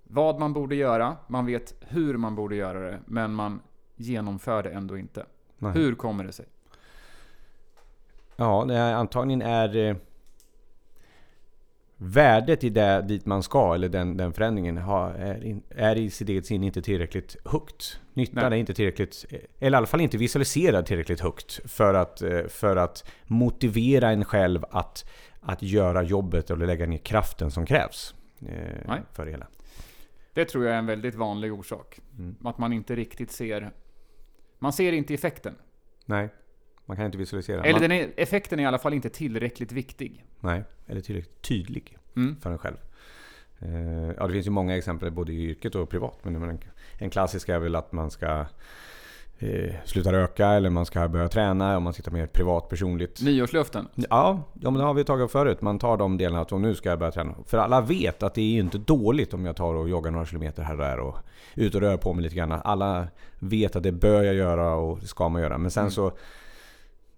vad 0.04 0.40
man 0.40 0.54
borde 0.54 0.76
göra, 0.76 1.18
man 1.28 1.46
vet 1.46 1.74
hur 1.82 2.18
man 2.18 2.36
borde 2.36 2.56
göra 2.56 2.80
det, 2.92 3.00
men 3.06 3.34
man 3.34 3.62
genomför 3.96 4.64
det 4.64 4.70
ändå 4.70 4.98
inte. 4.98 5.26
Nej. 5.58 5.72
Hur 5.72 5.96
kommer 5.96 6.24
det 6.24 6.32
sig? 6.32 6.46
Ja, 8.36 8.66
det 8.68 8.76
är, 8.76 8.94
antagligen 8.94 9.42
är 9.42 9.76
eh, 9.76 9.96
värdet 12.04 12.64
i 12.64 12.70
det 12.70 13.02
dit 13.02 13.26
man 13.26 13.44
ska, 13.44 13.76
eller 13.76 13.90
den, 13.90 14.18
den 14.18 14.34
förändringen, 14.34 14.78
har, 14.78 15.12
är, 15.12 15.44
in, 15.46 15.64
är 15.70 15.96
i 15.96 16.10
sitt 16.10 16.30
eget 16.30 16.46
sinne 16.46 16.66
inte 16.66 16.82
tillräckligt 16.82 17.36
högt. 17.46 18.00
Nyttan 18.14 18.36
Nej. 18.36 18.46
är 18.46 18.60
inte 18.60 18.74
tillräckligt, 18.74 19.26
eller 19.60 19.76
i 19.76 19.78
alla 19.78 19.88
fall 19.88 20.02
inte 20.02 20.18
visualiserad 20.18 20.86
tillräckligt 20.86 21.20
högt 21.20 21.72
för 21.72 21.94
att, 21.94 22.22
eh, 22.22 22.48
för 22.48 22.76
att 22.76 23.06
motivera 23.28 24.10
en 24.12 24.26
själv 24.26 24.66
att, 24.72 25.10
att 25.42 25.62
göra 25.62 26.04
jobbet 26.04 26.50
eller 26.50 26.66
lägga 26.66 26.86
ner 26.86 26.98
kraften 26.98 27.52
som 27.52 27.66
krävs. 27.66 28.16
eh, 28.40 28.48
Nej. 28.88 29.02
För 29.14 29.26
det 29.26 29.32
hela. 29.32 29.48
Det 30.34 30.46
tror 30.46 30.66
jag 30.66 30.74
är 30.74 30.80
en 30.80 30.86
väldigt 30.86 31.16
vanlig 31.16 31.54
orsak. 31.54 32.00
Mm. 32.18 32.36
Att 32.44 32.58
man 32.58 32.74
inte 32.74 32.96
riktigt 32.96 33.32
ser... 33.32 33.72
Man 34.60 34.74
ser 34.74 34.92
inte 34.92 35.14
effekten. 35.14 35.56
Nej, 36.06 36.30
man 36.92 36.98
kan 36.98 37.06
inte 37.06 37.18
visualisera. 37.18 37.64
Eller 37.64 37.80
den 37.80 37.92
är, 37.92 38.10
effekten 38.18 38.60
är 38.60 38.64
i 38.64 38.66
alla 38.66 38.78
fall 38.80 38.94
inte 38.94 39.10
tillräckligt 39.10 39.72
viktig. 39.72 40.26
Nej, 40.40 40.64
eller 40.88 41.02
tillräckligt 41.02 41.42
tydlig. 41.42 41.98
Mm. 42.16 42.36
för 42.42 42.52
en 42.52 42.58
själv. 42.58 42.76
Eh, 43.60 44.12
Ja, 44.18 44.28
det 44.28 44.34
finns 44.34 44.48
ju 44.48 44.52
många 44.52 44.78
exempel 44.78 45.12
både 45.12 45.34
i 45.34 45.44
yrket 45.50 45.76
och 45.76 45.90
privat. 45.90 46.20
Men 46.24 46.36
en, 46.50 46.60
en 47.00 47.10
klassisk 47.10 47.50
är 47.50 47.60
väl 47.60 47.76
att 47.76 47.92
man 47.92 48.12
ska 48.12 48.46
eh, 49.40 49.74
sluta 49.86 50.12
röka 50.12 50.48
eller 50.48 50.70
man 50.70 50.86
ska 50.86 51.08
börja 51.08 51.28
träna 51.30 51.78
om 51.78 51.84
man 51.84 51.94
sitter 51.94 52.12
mer 52.12 52.28
privat 52.28 52.70
personligt. 52.70 53.22
Nyårslöften. 53.22 53.88
Ja, 53.96 54.44
ja 54.54 54.70
men 54.72 54.74
det 54.80 54.84
har 54.86 54.94
vi 54.94 55.04
tagit 55.04 55.32
förut. 55.32 55.62
Man 55.62 55.80
tar 55.80 55.98
de 55.98 56.18
delarna 56.18 56.42
att 56.42 56.52
"Åh, 56.52 56.60
nu 56.60 56.76
ska 56.76 56.90
jag 56.90 57.00
börja 57.00 57.12
träna. 57.12 57.36
För 57.46 57.58
alla 57.58 57.82
vet 57.82 58.24
att 58.24 58.34
det 58.34 58.42
är 58.42 58.52
ju 58.54 58.60
inte 58.60 58.78
dåligt 58.78 59.34
om 59.34 59.46
jag 59.46 59.56
tar 59.56 59.74
och 59.74 59.90
joggar 59.90 60.12
några 60.12 60.26
kilometer 60.26 60.64
här 60.64 60.74
och 60.74 60.80
där 60.80 61.00
och 61.00 61.16
ut 61.56 61.76
och 61.76 61.82
rör 61.82 61.98
på 61.98 62.14
mig 62.14 62.24
lite 62.24 62.36
grann. 62.36 62.52
Alla 62.52 63.08
vet 63.40 63.76
att 63.76 63.84
det 63.84 63.92
bör 63.92 64.24
jag 64.24 64.36
göra 64.36 64.74
och 64.76 65.00
det 65.00 65.08
ska 65.08 65.30
man 65.30 65.42
göra. 65.42 65.58
Men 65.58 65.72
sen 65.72 65.82
Mm. 65.82 65.92
så... 65.92 66.12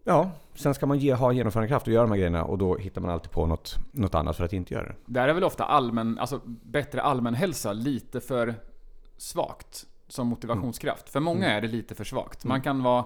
Ja, 0.04 0.32
sen 0.56 0.74
ska 0.74 0.86
man 0.86 0.98
ge, 1.00 1.14
ha 1.14 1.32
genomförandekraft 1.32 1.88
och 1.88 1.94
göra 1.94 2.04
de 2.04 2.12
här 2.12 2.18
grejerna 2.18 2.44
och 2.44 2.58
då 2.58 2.78
hittar 2.78 3.02
man 3.02 3.10
alltid 3.12 3.32
på 3.32 3.46
något, 3.46 3.76
något 3.92 4.16
annat 4.16 4.38
för 4.38 4.44
att 4.46 4.54
inte 4.54 4.74
göra 4.74 4.86
det. 4.86 4.96
Där 5.06 5.28
är 5.28 5.34
väl 5.34 5.44
ofta 5.44 5.64
allmän, 5.66 6.20
alltså 6.20 6.42
bättre 6.46 7.02
allmänhälsa 7.02 7.74
lite 7.74 8.22
för 8.22 8.56
svagt 9.18 9.86
som 10.08 10.28
motivationskraft. 10.28 11.10
För 11.10 11.20
många 11.20 11.46
Mm. 11.46 11.58
är 11.58 11.62
det 11.62 11.68
lite 11.68 11.96
för 11.96 12.04
svagt. 12.04 12.46
Man 12.46 12.62
kan 12.62 12.84
vara... 12.84 13.06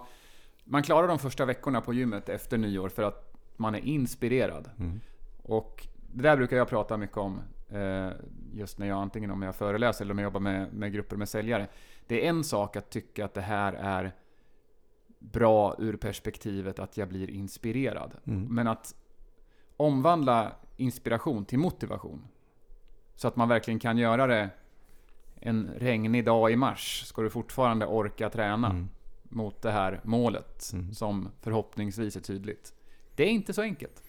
Man 0.63 0.83
klarar 0.83 1.07
de 1.07 1.19
första 1.19 1.45
veckorna 1.45 1.81
på 1.81 1.93
gymmet 1.93 2.29
efter 2.29 2.57
nyår 2.57 2.89
för 2.89 3.03
att 3.03 3.33
man 3.57 3.75
är 3.75 3.79
inspirerad. 3.79 4.69
Mm. 4.79 4.99
Och 5.43 5.87
det 6.13 6.23
där 6.23 6.37
brukar 6.37 6.57
jag 6.57 6.67
prata 6.69 6.97
mycket 6.97 7.17
om. 7.17 7.39
eh, 7.69 8.09
Just 8.53 8.79
när 8.79 8.87
jag 8.87 8.97
antingen 8.97 9.31
om 9.31 9.41
jag 9.41 9.55
föreläser 9.55 10.05
eller 10.05 10.11
om 10.13 10.17
jag 10.19 10.23
jobbar 10.23 10.39
med, 10.39 10.73
med 10.73 10.93
grupper 10.93 11.15
med 11.15 11.29
säljare. 11.29 11.67
Det 12.07 12.25
är 12.25 12.29
en 12.29 12.43
sak 12.43 12.75
att 12.75 12.89
tycka 12.89 13.25
att 13.25 13.33
det 13.33 13.41
här 13.41 13.73
är 13.73 14.11
bra 15.31 15.75
ur 15.79 15.95
perspektivet 15.97 16.79
att 16.79 16.97
jag 16.97 17.07
blir 17.09 17.29
inspirerad. 17.29 18.11
Mm. 18.27 18.55
Men 18.55 18.67
att 18.67 18.95
omvandla 19.77 20.51
inspiration 20.77 21.45
till 21.45 21.59
motivation. 21.59 22.27
Så 23.15 23.27
att 23.27 23.35
man 23.35 23.49
verkligen 23.49 23.79
kan 23.79 23.97
göra 23.97 24.27
det 24.27 24.49
en 25.39 25.69
regnig 25.77 26.25
dag 26.25 26.51
i 26.51 26.55
mars. 26.55 27.03
Ska 27.05 27.21
du 27.21 27.29
fortfarande 27.29 27.85
orka 27.85 28.29
träna 28.29 28.67
Mm. 28.69 28.89
mot 29.23 29.61
det 29.61 29.71
här 29.71 30.01
målet 30.03 30.69
Mm. 30.73 30.93
som 30.93 31.29
förhoppningsvis 31.41 32.15
är 32.15 32.19
tydligt. 32.21 32.73
Det 33.15 33.23
är 33.23 33.29
inte 33.29 33.53
så 33.53 33.61
enkelt. 33.61 34.03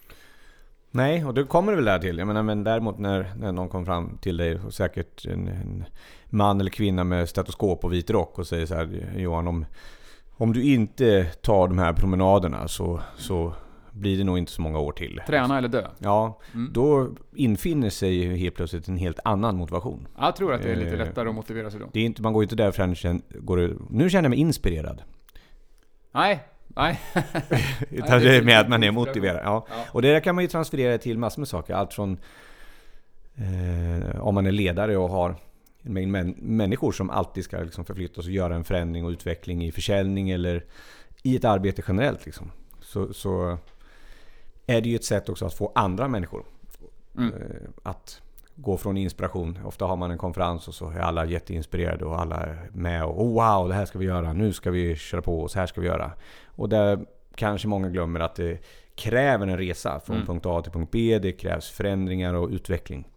Nej, 0.91 1.25
och 1.25 1.33
det 1.33 1.43
kommer 1.43 1.71
det 1.71 1.75
väl 1.75 1.85
där 1.85 1.99
till. 1.99 2.17
Jag 2.17 2.27
menar, 2.27 2.43
men 2.43 2.63
däremot 2.63 2.97
när, 2.99 3.33
när 3.37 3.51
någon 3.51 3.69
kommer 3.69 3.85
fram 3.85 4.17
till 4.17 4.37
dig, 4.37 4.59
och 4.59 4.73
säkert 4.73 5.25
en, 5.25 5.47
en 5.47 5.85
man 6.25 6.59
eller 6.59 6.71
kvinna 6.71 7.03
med 7.03 7.29
stetoskop 7.29 7.83
och 7.83 7.93
vit 7.93 8.09
rock 8.09 8.39
och 8.39 8.47
säger 8.47 8.65
så 8.65 8.75
här 8.75 9.13
Johan, 9.17 9.47
om, 9.47 9.65
om 10.39 10.53
du 10.53 10.63
inte 10.63 11.23
tar 11.23 11.67
de 11.67 11.77
här 11.79 11.93
promenaderna 11.93 12.67
så, 12.67 12.99
så 13.17 13.53
blir 13.91 14.17
det 14.17 14.23
nog 14.23 14.37
inte 14.37 14.51
så 14.51 14.61
många 14.61 14.79
år 14.79 14.91
till. 14.91 15.21
Träna 15.27 15.57
eller 15.57 15.67
dö. 15.67 15.87
Ja, 15.97 16.39
Mm. 16.53 16.73
då 16.73 17.07
infinner 17.35 17.89
sig 17.89 18.13
ju 18.13 18.35
helt 18.35 18.55
plötsligt 18.55 18.87
en 18.87 18.97
helt 18.97 19.19
annan 19.23 19.55
motivation. 19.57 20.07
Jag 20.19 20.35
tror 20.35 20.53
att 20.53 20.61
det 20.63 20.71
är 20.71 20.75
lite 20.75 20.91
Eh. 20.91 20.97
lättare 20.97 21.29
att 21.29 21.35
motivera 21.35 21.71
sig 21.71 21.79
då. 21.79 21.85
Det 21.93 21.99
är 21.99 22.05
inte, 22.05 22.21
man 22.21 22.33
går 22.33 22.43
inte 22.43 22.55
där 22.55 22.71
förrän 22.71 22.95
känner, 22.95 23.21
går 23.39 23.77
nu 23.89 24.09
känner 24.09 24.23
jag 24.23 24.29
mig 24.29 24.39
inspirerad. 24.39 25.01
Nej, 26.11 26.39
nej. 26.67 26.99
Utan 27.89 28.19
det 28.21 28.35
är 28.37 28.41
med 28.41 28.59
att 28.59 28.69
man 28.69 28.83
är 28.83 28.91
motiverad. 28.91 29.41
Ja. 29.43 29.65
Ja. 29.69 29.75
Och 29.91 30.01
det 30.01 30.13
där 30.13 30.19
kan 30.19 30.35
man 30.35 30.43
ju 30.43 30.47
transferera 30.47 30.97
till 30.97 31.17
massor 31.17 31.41
med 31.41 31.47
saker. 31.47 31.73
Allt 31.73 31.93
från 31.93 32.17
eh, 33.35 34.19
om 34.21 34.35
man 34.35 34.45
är 34.45 34.51
ledare 34.51 34.97
och 34.97 35.09
har 35.09 35.35
en 35.81 35.93
mängd 35.93 36.11
män, 36.11 36.35
människor 36.37 36.91
som 36.91 37.09
alltid 37.09 37.43
ska 37.43 37.57
liksom 37.59 37.85
förflyttas 37.85 38.25
och 38.25 38.31
göra 38.31 38.55
en 38.55 38.63
förändring 38.63 39.05
och 39.05 39.09
utveckling 39.11 39.65
i 39.65 39.71
försäljning 39.71 40.29
eller 40.29 40.65
i 41.23 41.35
ett 41.35 41.45
arbete 41.45 41.81
generellt. 41.87 42.25
Liksom. 42.25 42.51
Så, 42.81 43.13
så 43.13 43.57
är 44.65 44.81
det 44.81 44.89
ju 44.89 44.95
ett 44.95 45.05
sätt 45.05 45.29
också 45.29 45.45
att 45.45 45.53
få 45.53 45.71
andra 45.75 46.07
människor 46.07 46.43
Mm. 47.17 47.33
eh, 47.33 47.69
att 47.83 48.21
gå 48.55 48.77
från 48.77 48.97
inspiration. 48.97 49.59
Ofta 49.65 49.85
har 49.85 49.95
man 49.95 50.11
en 50.11 50.17
konferens 50.17 50.67
och 50.67 50.73
så 50.75 50.89
är 50.89 50.99
alla 50.99 51.25
jätteinspirerade 51.25 52.05
och 52.05 52.21
alla 52.21 52.35
är 52.35 52.69
med 52.73 53.05
och 53.05 53.21
oh, 53.23 53.33
wow, 53.33 53.69
det 53.69 53.75
här 53.75 53.85
ska 53.85 53.99
vi 53.99 54.05
göra, 54.05 54.33
nu 54.33 54.53
ska 54.53 54.71
vi 54.71 54.95
köra 54.95 55.21
på 55.21 55.41
och 55.41 55.51
så 55.51 55.59
här 55.59 55.67
ska 55.67 55.81
vi 55.81 55.87
göra. 55.87 56.11
Och 56.45 56.69
där 56.69 57.05
kanske 57.35 57.67
många 57.67 57.89
glömmer 57.89 58.19
att 58.19 58.35
det 58.35 58.63
kräver 58.95 59.47
en 59.47 59.57
resa 59.57 59.99
från 59.99 60.15
Mm. 60.15 60.27
punkt 60.27 60.45
A 60.45 60.61
till 60.61 60.71
punkt 60.71 60.89
B. 60.91 61.19
Det 61.21 61.31
krävs 61.31 61.69
förändringar 61.69 62.33
och 62.33 62.49
utveckling. 62.49 63.07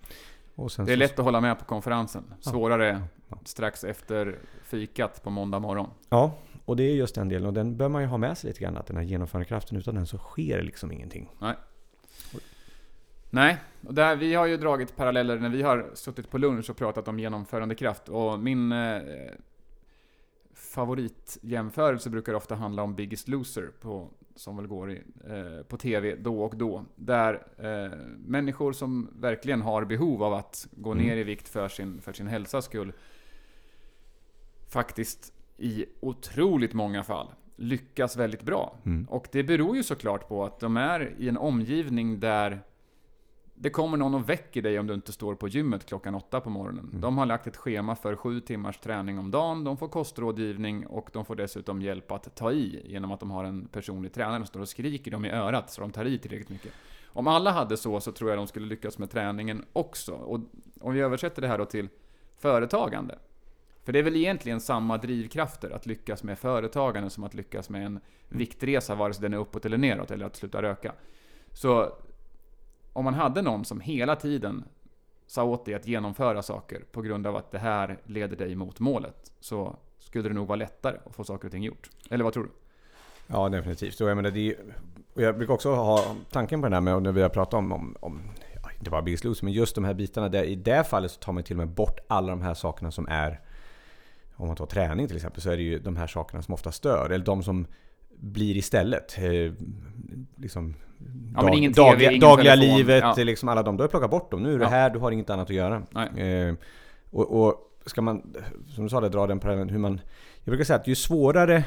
Det 0.57 0.93
är 0.93 0.97
lätt 0.97 1.19
att 1.19 1.25
hålla 1.25 1.41
med 1.41 1.59
på 1.59 1.65
konferensen. 1.65 2.35
Svårare 2.41 3.03
Ja. 3.29 3.39
strax 3.45 3.85
efter 3.85 4.39
fikat 4.65 5.23
på 5.23 5.31
måndag 5.31 5.59
morgon. 5.59 5.91
Ja, 6.09 6.33
och 6.65 6.77
det 6.77 6.83
är 6.83 6.95
just 6.95 7.15
den 7.15 7.29
delen. 7.29 7.47
Och 7.47 7.53
den 7.53 7.77
bör 7.77 7.89
man 7.89 8.03
ju 8.03 8.09
ha 8.09 8.19
med 8.19 8.39
sig 8.39 8.49
lite 8.49 8.61
grann. 8.61 8.77
Att 8.77 8.87
den 8.87 8.97
här 8.97 9.05
genomförandekraften, 9.05 9.79
utan 9.79 9.95
den 9.95 10.07
så 10.07 10.19
sker 10.19 10.63
liksom 10.63 10.93
ingenting. 10.93 11.29
Nej, 13.31 13.57
och 13.87 13.95
där, 13.95 14.17
vi 14.17 14.35
har 14.35 14.47
ju 14.47 14.57
dragit 14.57 14.97
paralleller 14.97 15.39
när 15.39 15.49
vi 15.49 15.63
har 15.63 15.91
suttit 15.95 16.31
på 16.31 16.39
lunch 16.39 16.71
och 16.71 16.77
pratat 16.77 17.09
om 17.09 17.19
genomförandekraft. 17.19 18.09
Och 18.09 18.39
min 18.41 18.73
eh, 18.73 19.03
favoritjämförelse 20.55 22.11
brukar 22.11 22.35
ofta 22.35 22.55
handla 22.55 22.83
om 22.83 22.95
Biggest 22.95 23.29
Loser, 23.29 23.71
på, 23.81 24.09
som 24.37 24.57
väl 24.57 24.67
går 24.67 24.91
i, 24.93 25.03
eh, 25.29 25.63
på 25.69 25.77
TV 25.77 26.17
då 26.17 26.43
och 26.45 26.57
då. 26.57 26.85
Där 26.97 27.35
eh, 27.59 27.99
människor 28.27 28.73
som 28.73 29.09
verkligen 29.21 29.63
har 29.63 29.85
behov 29.85 30.23
av 30.23 30.35
att 30.35 30.69
gå 30.73 30.93
Mm. 30.93 31.05
ner 31.05 31.17
i 31.17 31.23
vikt 31.25 31.49
för 31.49 31.69
sin, 31.69 32.01
för 32.01 32.13
sin 32.13 32.27
hälsas 32.27 32.65
skull, 32.65 32.93
faktiskt 34.69 35.33
i 35.57 35.85
otroligt 36.01 36.73
många 36.75 37.03
fall 37.03 37.27
lyckas 37.57 38.17
väldigt 38.17 38.43
bra. 38.43 38.77
Mm. 38.85 39.05
Och 39.09 39.29
det 39.33 39.43
beror 39.43 39.77
ju 39.77 39.83
såklart 39.83 40.29
på 40.29 40.45
att 40.45 40.61
de 40.61 40.77
är 40.77 41.15
i 41.19 41.29
en 41.29 41.37
omgivning 41.37 42.21
där 42.21 42.61
det 43.63 43.71
kommer 43.71 43.97
någon 43.97 44.15
och 44.15 44.29
väcker 44.29 44.63
dig 44.63 44.79
om 44.79 44.87
du 44.87 44.95
inte 44.95 45.13
står 45.13 45.35
på 45.35 45.49
gymmet 45.49 45.87
klockan 45.87 46.15
åtta 46.15 46.41
på 46.41 46.51
morgonen. 46.51 46.89
Mm. 46.89 47.01
De 47.01 47.19
har 47.19 47.27
lagt 47.27 47.47
ett 47.47 47.57
schema 47.57 47.97
för 47.97 48.17
sju 48.17 48.41
timmars 48.41 48.79
träning 48.79 49.19
om 49.19 49.31
dagen, 49.31 49.65
de 49.65 49.77
får 49.77 49.89
kostrådgivning 49.89 50.87
och 50.87 51.11
de 51.13 51.25
får 51.25 51.37
dessutom 51.37 51.83
hjälp 51.83 52.13
att 52.13 52.35
ta 52.37 52.53
i 52.53 52.83
genom 52.85 53.13
att 53.13 53.21
de 53.21 53.31
har 53.31 53.45
en 53.45 53.69
personlig 53.69 54.13
tränare 54.13 54.39
som 54.39 54.47
står 54.47 54.61
och 54.61 54.69
skriker 54.69 55.11
dem 55.11 55.25
i 55.25 55.31
örat 55.31 55.71
så 55.71 55.81
de 55.81 55.91
tar 55.91 56.05
i 56.05 56.19
tillräckligt 56.19 56.51
mycket. 56.51 56.73
Om 57.07 57.27
alla 57.27 57.51
hade 57.51 57.77
så, 57.77 58.01
så 58.01 58.13
tror 58.13 58.31
jag 58.31 58.39
de 58.39 58.47
skulle 58.47 58.67
lyckas 58.67 58.99
med 58.99 59.11
träningen 59.11 59.65
också. 59.73 60.13
Och 60.13 60.41
om 60.81 60.95
vi 60.95 61.01
översätter 61.01 61.43
det 61.43 61.49
här 61.49 61.59
då 61.59 61.65
till 61.65 61.89
företagande. 62.39 63.19
För 63.85 63.93
det 63.93 63.99
är 63.99 64.03
väl 64.03 64.17
egentligen 64.17 64.61
samma 64.61 64.99
drivkrafter 64.99 65.71
att 65.71 65.87
lyckas 65.87 66.23
med 66.23 66.39
företagande 66.39 67.11
som 67.11 67.25
att 67.25 67.35
lyckas 67.35 67.71
med 67.71 67.87
en 67.87 68.01
viktresa, 68.29 68.95
vare 68.95 69.15
sig 69.15 69.23
den 69.23 69.35
är 69.35 69.39
uppåt 69.39 69.67
eller 69.67 69.79
neråt, 69.79 70.11
eller 70.11 70.27
att 70.27 70.37
sluta 70.37 70.63
röka. 70.63 70.93
Så 71.53 71.93
om 72.93 73.05
man 73.05 73.15
hade 73.15 73.43
någon 73.43 73.65
som 73.65 73.81
hela 73.81 74.17
tiden 74.17 74.65
sa 75.27 75.45
åt 75.45 75.65
dig 75.65 75.75
att 75.75 75.87
genomföra 75.87 76.43
saker 76.43 76.85
på 76.93 77.03
grund 77.03 77.27
av 77.27 77.37
att 77.37 77.51
det 77.51 77.59
här 77.59 77.99
leder 78.05 78.37
dig 78.37 78.55
mot 78.55 78.81
målet, 78.81 79.33
så 79.41 79.77
skulle 79.99 80.29
det 80.29 80.35
nog 80.35 80.47
vara 80.47 80.57
lättare 80.57 80.97
att 81.07 81.15
få 81.15 81.25
saker 81.25 81.49
och 81.49 81.53
ting 81.53 81.63
gjort. 81.63 81.91
Eller 82.11 82.25
vad 82.25 82.33
tror 82.33 82.45
du? 82.45 82.51
Ja, 83.27 83.49
definitivt. 83.49 84.01
Och 84.01 84.11
jag, 84.11 84.17
menar, 84.17 84.31
det 84.31 84.51
är, 84.51 84.57
och 85.15 85.23
jag 85.23 85.37
brukar 85.37 85.55
också 85.55 85.75
ha 85.75 86.17
tanken 86.31 86.63
på 86.63 86.69
det 86.69 86.77
här 86.77 86.81
med, 86.81 87.03
när 87.03 87.13
vi 87.13 87.23
har 87.23 87.29
pratat 87.29 87.55
om, 87.55 87.73
om, 87.73 87.97
om 88.01 88.21
inte 88.79 88.91
bara 88.91 89.03
Biggest 89.03 89.25
Loser, 89.25 89.45
men 89.45 89.53
just 89.53 89.75
de 89.75 89.85
här 89.85 89.95
bitarna. 89.95 90.29
Där, 90.29 90.45
I 90.45 90.55
det 90.55 90.85
fallet 90.85 91.11
så 91.11 91.21
tar 91.21 91.33
man 91.33 91.43
till 91.43 91.55
och 91.55 91.67
med 91.67 91.69
bort 91.69 91.99
alla 92.09 92.29
de 92.29 92.43
här 92.43 92.55
sakerna 92.55 92.91
som 92.91 93.09
är, 93.09 93.41
om 94.37 94.47
man 94.47 94.57
tar 94.57 94.67
träning 94.67 95.07
till 95.07 95.17
exempel, 95.17 95.43
så 95.43 95.51
är 95.51 95.57
det 95.57 95.63
ju 95.63 95.79
de 95.79 95.97
här 95.97 96.07
sakerna 96.07 96.43
som 96.43 96.55
ofta 96.55 96.73
stör. 96.73 97.11
Eller 97.11 97.25
de 97.25 97.43
som 97.43 97.67
blir 98.23 98.57
istället. 98.57 99.19
Eh, 99.19 99.53
liksom, 100.37 100.75
Ja, 101.35 101.41
TV, 101.43 101.69
dagliga, 101.69 102.19
dagliga 102.29 102.55
livet, 102.55 103.05
Ja. 103.17 103.25
liksom 103.25 103.49
alla 103.49 103.63
de. 103.63 103.77
Du 103.77 103.83
har 103.83 103.89
plockat 103.89 104.11
bort 104.11 104.31
dem. 104.31 104.43
Nu 104.43 104.55
är 104.55 104.59
du 104.59 104.65
Ja. 104.65 104.69
här, 104.69 104.91
du 104.91 104.99
har 104.99 105.11
inget 105.11 105.31
annat 105.31 105.51
att 105.51 105.57
göra. 105.57 105.83
Eh, 106.17 106.55
och, 107.11 107.43
och 107.47 107.55
ska 107.87 108.03
man, 108.03 108.35
som 108.69 108.85
du 108.85 108.91
sa, 108.91 109.01
där, 109.01 109.09
dra 109.09 109.27
den 109.27 109.41
parallellen 109.41 109.69
hur 109.69 109.79
man... 109.79 110.01
Jag 110.45 110.51
brukar 110.53 110.65
säga 110.65 110.79
att 110.79 110.87
ju 110.87 110.95
svårare 110.95 111.65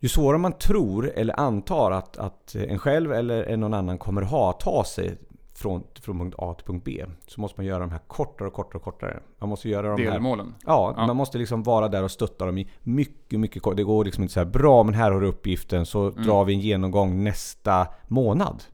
ju 0.00 0.08
svårare 0.08 0.38
man 0.38 0.52
tror 0.52 1.12
eller 1.14 1.40
antar 1.40 1.90
att, 1.90 2.18
att 2.18 2.54
en 2.54 2.78
själv 2.78 3.12
eller 3.12 3.56
någon 3.56 3.74
annan 3.74 3.98
kommer 3.98 4.22
ha 4.22 4.50
att 4.50 4.60
ta 4.60 4.84
sig 4.84 5.16
från, 5.54 5.82
från 6.00 6.18
punkt 6.18 6.34
A 6.38 6.54
till 6.54 6.66
punkt 6.66 6.82
B 6.84 7.04
så 7.26 7.40
måste 7.40 7.60
man 7.60 7.66
göra 7.66 7.78
de 7.78 7.90
här 7.90 8.00
kortare 8.06 8.48
och 8.48 8.54
kortare 8.54 8.76
och 8.78 8.82
kortare. 8.84 9.20
Man 9.38 9.48
måste 9.48 9.68
göra 9.68 9.96
de 9.96 10.02
här... 10.02 10.10
Delmålen. 10.12 10.54
Ja, 10.66 10.94
Ja. 10.96 11.06
man 11.06 11.16
måste 11.16 11.38
liksom 11.38 11.62
vara 11.62 11.88
där 11.88 12.02
och 12.02 12.10
stötta 12.10 12.46
dem 12.46 12.58
i 12.58 12.68
mycket, 12.82 13.40
mycket 13.40 13.62
kort. 13.62 13.76
Det 13.76 13.84
går 13.84 14.04
liksom 14.04 14.22
inte 14.22 14.34
så 14.34 14.40
här 14.40 14.44
bra 14.46 14.82
men 14.82 14.94
här 14.94 15.10
har 15.10 15.20
du 15.20 15.26
uppgiften 15.26 15.86
så 15.86 16.10
Mm. 16.10 16.22
drar 16.24 16.44
vi 16.44 16.52
en 16.54 16.60
genomgång 16.60 17.24
nästa 17.24 17.86
månad. 18.08 18.64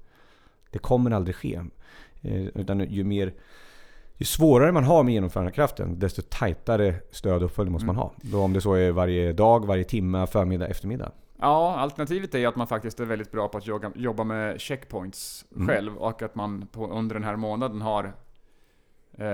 Det 0.71 0.79
kommer 0.79 1.11
aldrig 1.11 1.35
ske. 1.37 1.61
Eh, 2.23 2.43
utan 2.47 2.81
ju 2.81 3.05
mer... 3.05 3.35
Ju 4.21 4.25
svårare 4.25 4.73
man 4.73 4.85
har 4.85 5.03
med 5.03 5.15
genomförandekraften, 5.15 5.99
desto 5.99 6.23
tajtare 6.29 6.95
stöd 7.11 7.37
och 7.37 7.45
uppföljning 7.45 7.73
måste 7.73 7.85
Mm. 7.85 7.97
man 7.97 8.03
ha. 8.05 8.13
Då 8.17 8.43
om 8.43 8.53
det 8.53 8.61
så 8.61 8.75
är 8.75 8.91
varje 8.93 9.33
dag, 9.33 9.67
varje 9.67 9.85
timme, 9.85 10.27
förmiddag, 10.27 10.67
eftermiddag. 10.67 11.13
Ja, 11.41 11.77
alternativet 11.79 12.35
är 12.35 12.39
ju 12.39 12.47
att 12.47 12.57
man 12.57 12.67
faktiskt 12.67 13.01
är 13.01 13.05
väldigt 13.05 13.31
bra 13.33 13.49
på 13.49 13.59
att 13.59 13.67
jogga, 13.67 13.93
jobba 13.95 14.25
med 14.25 14.61
checkpoints 14.61 15.45
Mm. 15.57 15.67
själv 15.69 15.97
och 15.97 16.23
att 16.23 16.35
man 16.35 16.67
på, 16.73 16.87
under 16.91 17.15
den 17.15 17.25
här 17.25 17.37
månaden 17.37 17.81
har 17.83 18.13
eh, 19.13 19.27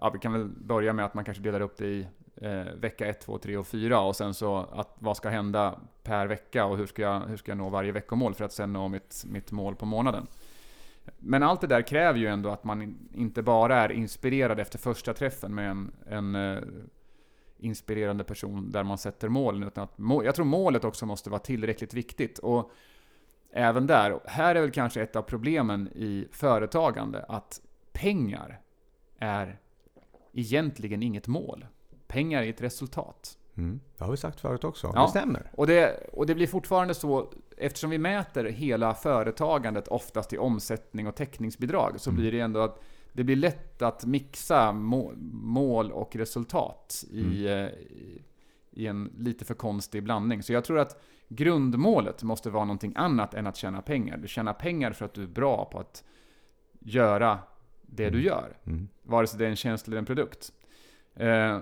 ja, 0.00 0.10
vi 0.12 0.18
kan 0.18 0.32
väl 0.32 0.48
börja 0.48 0.92
med 0.92 1.04
att 1.04 1.14
man 1.14 1.24
kanske 1.24 1.42
delar 1.42 1.60
upp 1.60 1.76
det 1.76 1.86
i 1.86 2.06
eh, 2.36 2.64
vecka 2.80 3.06
1, 3.06 3.20
2, 3.20 3.38
3 3.38 3.56
och 3.56 3.66
4 3.66 4.00
och 4.00 4.16
sen 4.16 4.34
så 4.34 4.56
att 4.72 4.94
vad 4.98 5.16
ska 5.16 5.28
hända 5.28 5.78
per 6.02 6.26
vecka 6.26 6.64
och 6.66 6.76
hur 6.76 6.86
ska 6.86 7.02
jag, 7.02 7.20
hur 7.20 7.36
ska 7.36 7.50
jag 7.50 7.58
nå 7.58 7.68
varje 7.68 7.92
veckomål 7.92 8.34
för 8.34 8.44
att 8.44 8.52
sen 8.52 8.72
nå 8.72 8.88
mitt, 8.88 9.24
mitt 9.26 9.52
mål 9.52 9.74
på 9.76 9.86
månaden. 9.86 10.26
Men 11.18 11.42
allt 11.42 11.60
det 11.60 11.66
där 11.66 11.82
kräver 11.82 12.18
ju 12.18 12.26
ändå 12.26 12.50
att 12.50 12.64
man 12.64 12.82
in- 12.82 13.08
inte 13.14 13.42
bara 13.42 13.76
är 13.76 13.92
inspirerad 13.92 14.60
efter 14.60 14.78
första 14.78 15.14
träffen 15.14 15.54
med 15.54 15.70
en, 15.70 15.92
en 16.06 16.34
eh, 16.34 16.62
inspirerande 17.64 18.24
person 18.24 18.70
där 18.70 18.82
man 18.82 18.98
sätter 18.98 19.28
målen. 19.28 19.62
Utan 19.62 19.84
att 19.84 19.98
må, 19.98 20.24
jag 20.24 20.34
tror 20.34 20.44
målet 20.46 20.84
också 20.84 21.06
måste 21.06 21.30
vara 21.30 21.40
tillräckligt 21.40 21.94
viktigt. 21.94 22.38
Och 22.38 22.70
även 23.52 23.86
där, 23.86 24.20
här 24.24 24.54
är 24.54 24.60
väl 24.60 24.70
kanske 24.70 25.02
ett 25.02 25.16
av 25.16 25.22
problemen 25.22 25.88
i 25.94 26.28
företagande, 26.32 27.24
att 27.28 27.60
pengar 27.92 28.60
är 29.18 29.58
egentligen 30.32 31.02
inget 31.02 31.26
mål. 31.26 31.66
Pengar 32.06 32.42
är 32.42 32.50
ett 32.50 32.60
resultat. 32.62 33.38
Mm. 33.56 33.80
Det 33.98 34.04
har 34.04 34.10
vi 34.10 34.16
sagt 34.16 34.40
förut 34.40 34.64
också. 34.64 34.92
Ja. 34.94 35.02
Det 35.02 35.08
stämmer. 35.08 35.50
Och 35.54 35.66
det, 35.66 36.08
och 36.12 36.26
det 36.26 36.34
blir 36.34 36.46
fortfarande 36.46 36.94
så, 36.94 37.32
eftersom 37.56 37.90
vi 37.90 37.98
mäter 37.98 38.44
hela 38.44 38.94
företagandet 38.94 39.88
oftast 39.88 40.32
i 40.32 40.38
omsättning 40.38 41.06
och 41.06 41.14
täckningsbidrag, 41.14 42.00
så 42.00 42.10
Mm. 42.10 42.20
blir 42.20 42.32
det 42.32 42.40
ändå 42.40 42.60
att 42.60 42.80
det 43.12 43.24
blir 43.24 43.36
lätt 43.36 43.82
att 43.82 44.04
mixa 44.04 44.72
må, 44.72 45.12
mål 45.32 45.92
och 45.92 46.16
resultat 46.16 47.04
i, 47.10 47.20
Mm. 47.20 47.46
eh, 47.66 47.72
i, 47.72 48.22
i 48.70 48.86
en 48.86 49.12
lite 49.18 49.44
för 49.44 49.54
konstig 49.54 50.02
blandning. 50.02 50.42
Så 50.42 50.52
jag 50.52 50.64
tror 50.64 50.78
att 50.78 51.02
grundmålet 51.28 52.22
måste 52.22 52.50
vara 52.50 52.64
någonting 52.64 52.92
annat 52.96 53.34
än 53.34 53.46
att 53.46 53.56
tjäna 53.56 53.82
pengar. 53.82 54.16
Du 54.16 54.28
tjänar 54.28 54.52
pengar 54.52 54.92
för 54.92 55.04
att 55.04 55.14
du 55.14 55.22
är 55.22 55.26
bra 55.26 55.64
på 55.64 55.78
att 55.78 56.04
göra 56.80 57.38
det 57.82 58.10
du 58.10 58.18
Mm. 58.18 58.26
gör. 58.26 58.56
Mm. 58.64 58.88
Vare 59.02 59.26
sig 59.26 59.38
det 59.38 59.44
är 59.46 59.50
en 59.50 59.56
tjänst 59.56 59.86
eller 59.88 59.98
en 59.98 60.04
produkt. 60.04 60.52
Eh, 61.14 61.58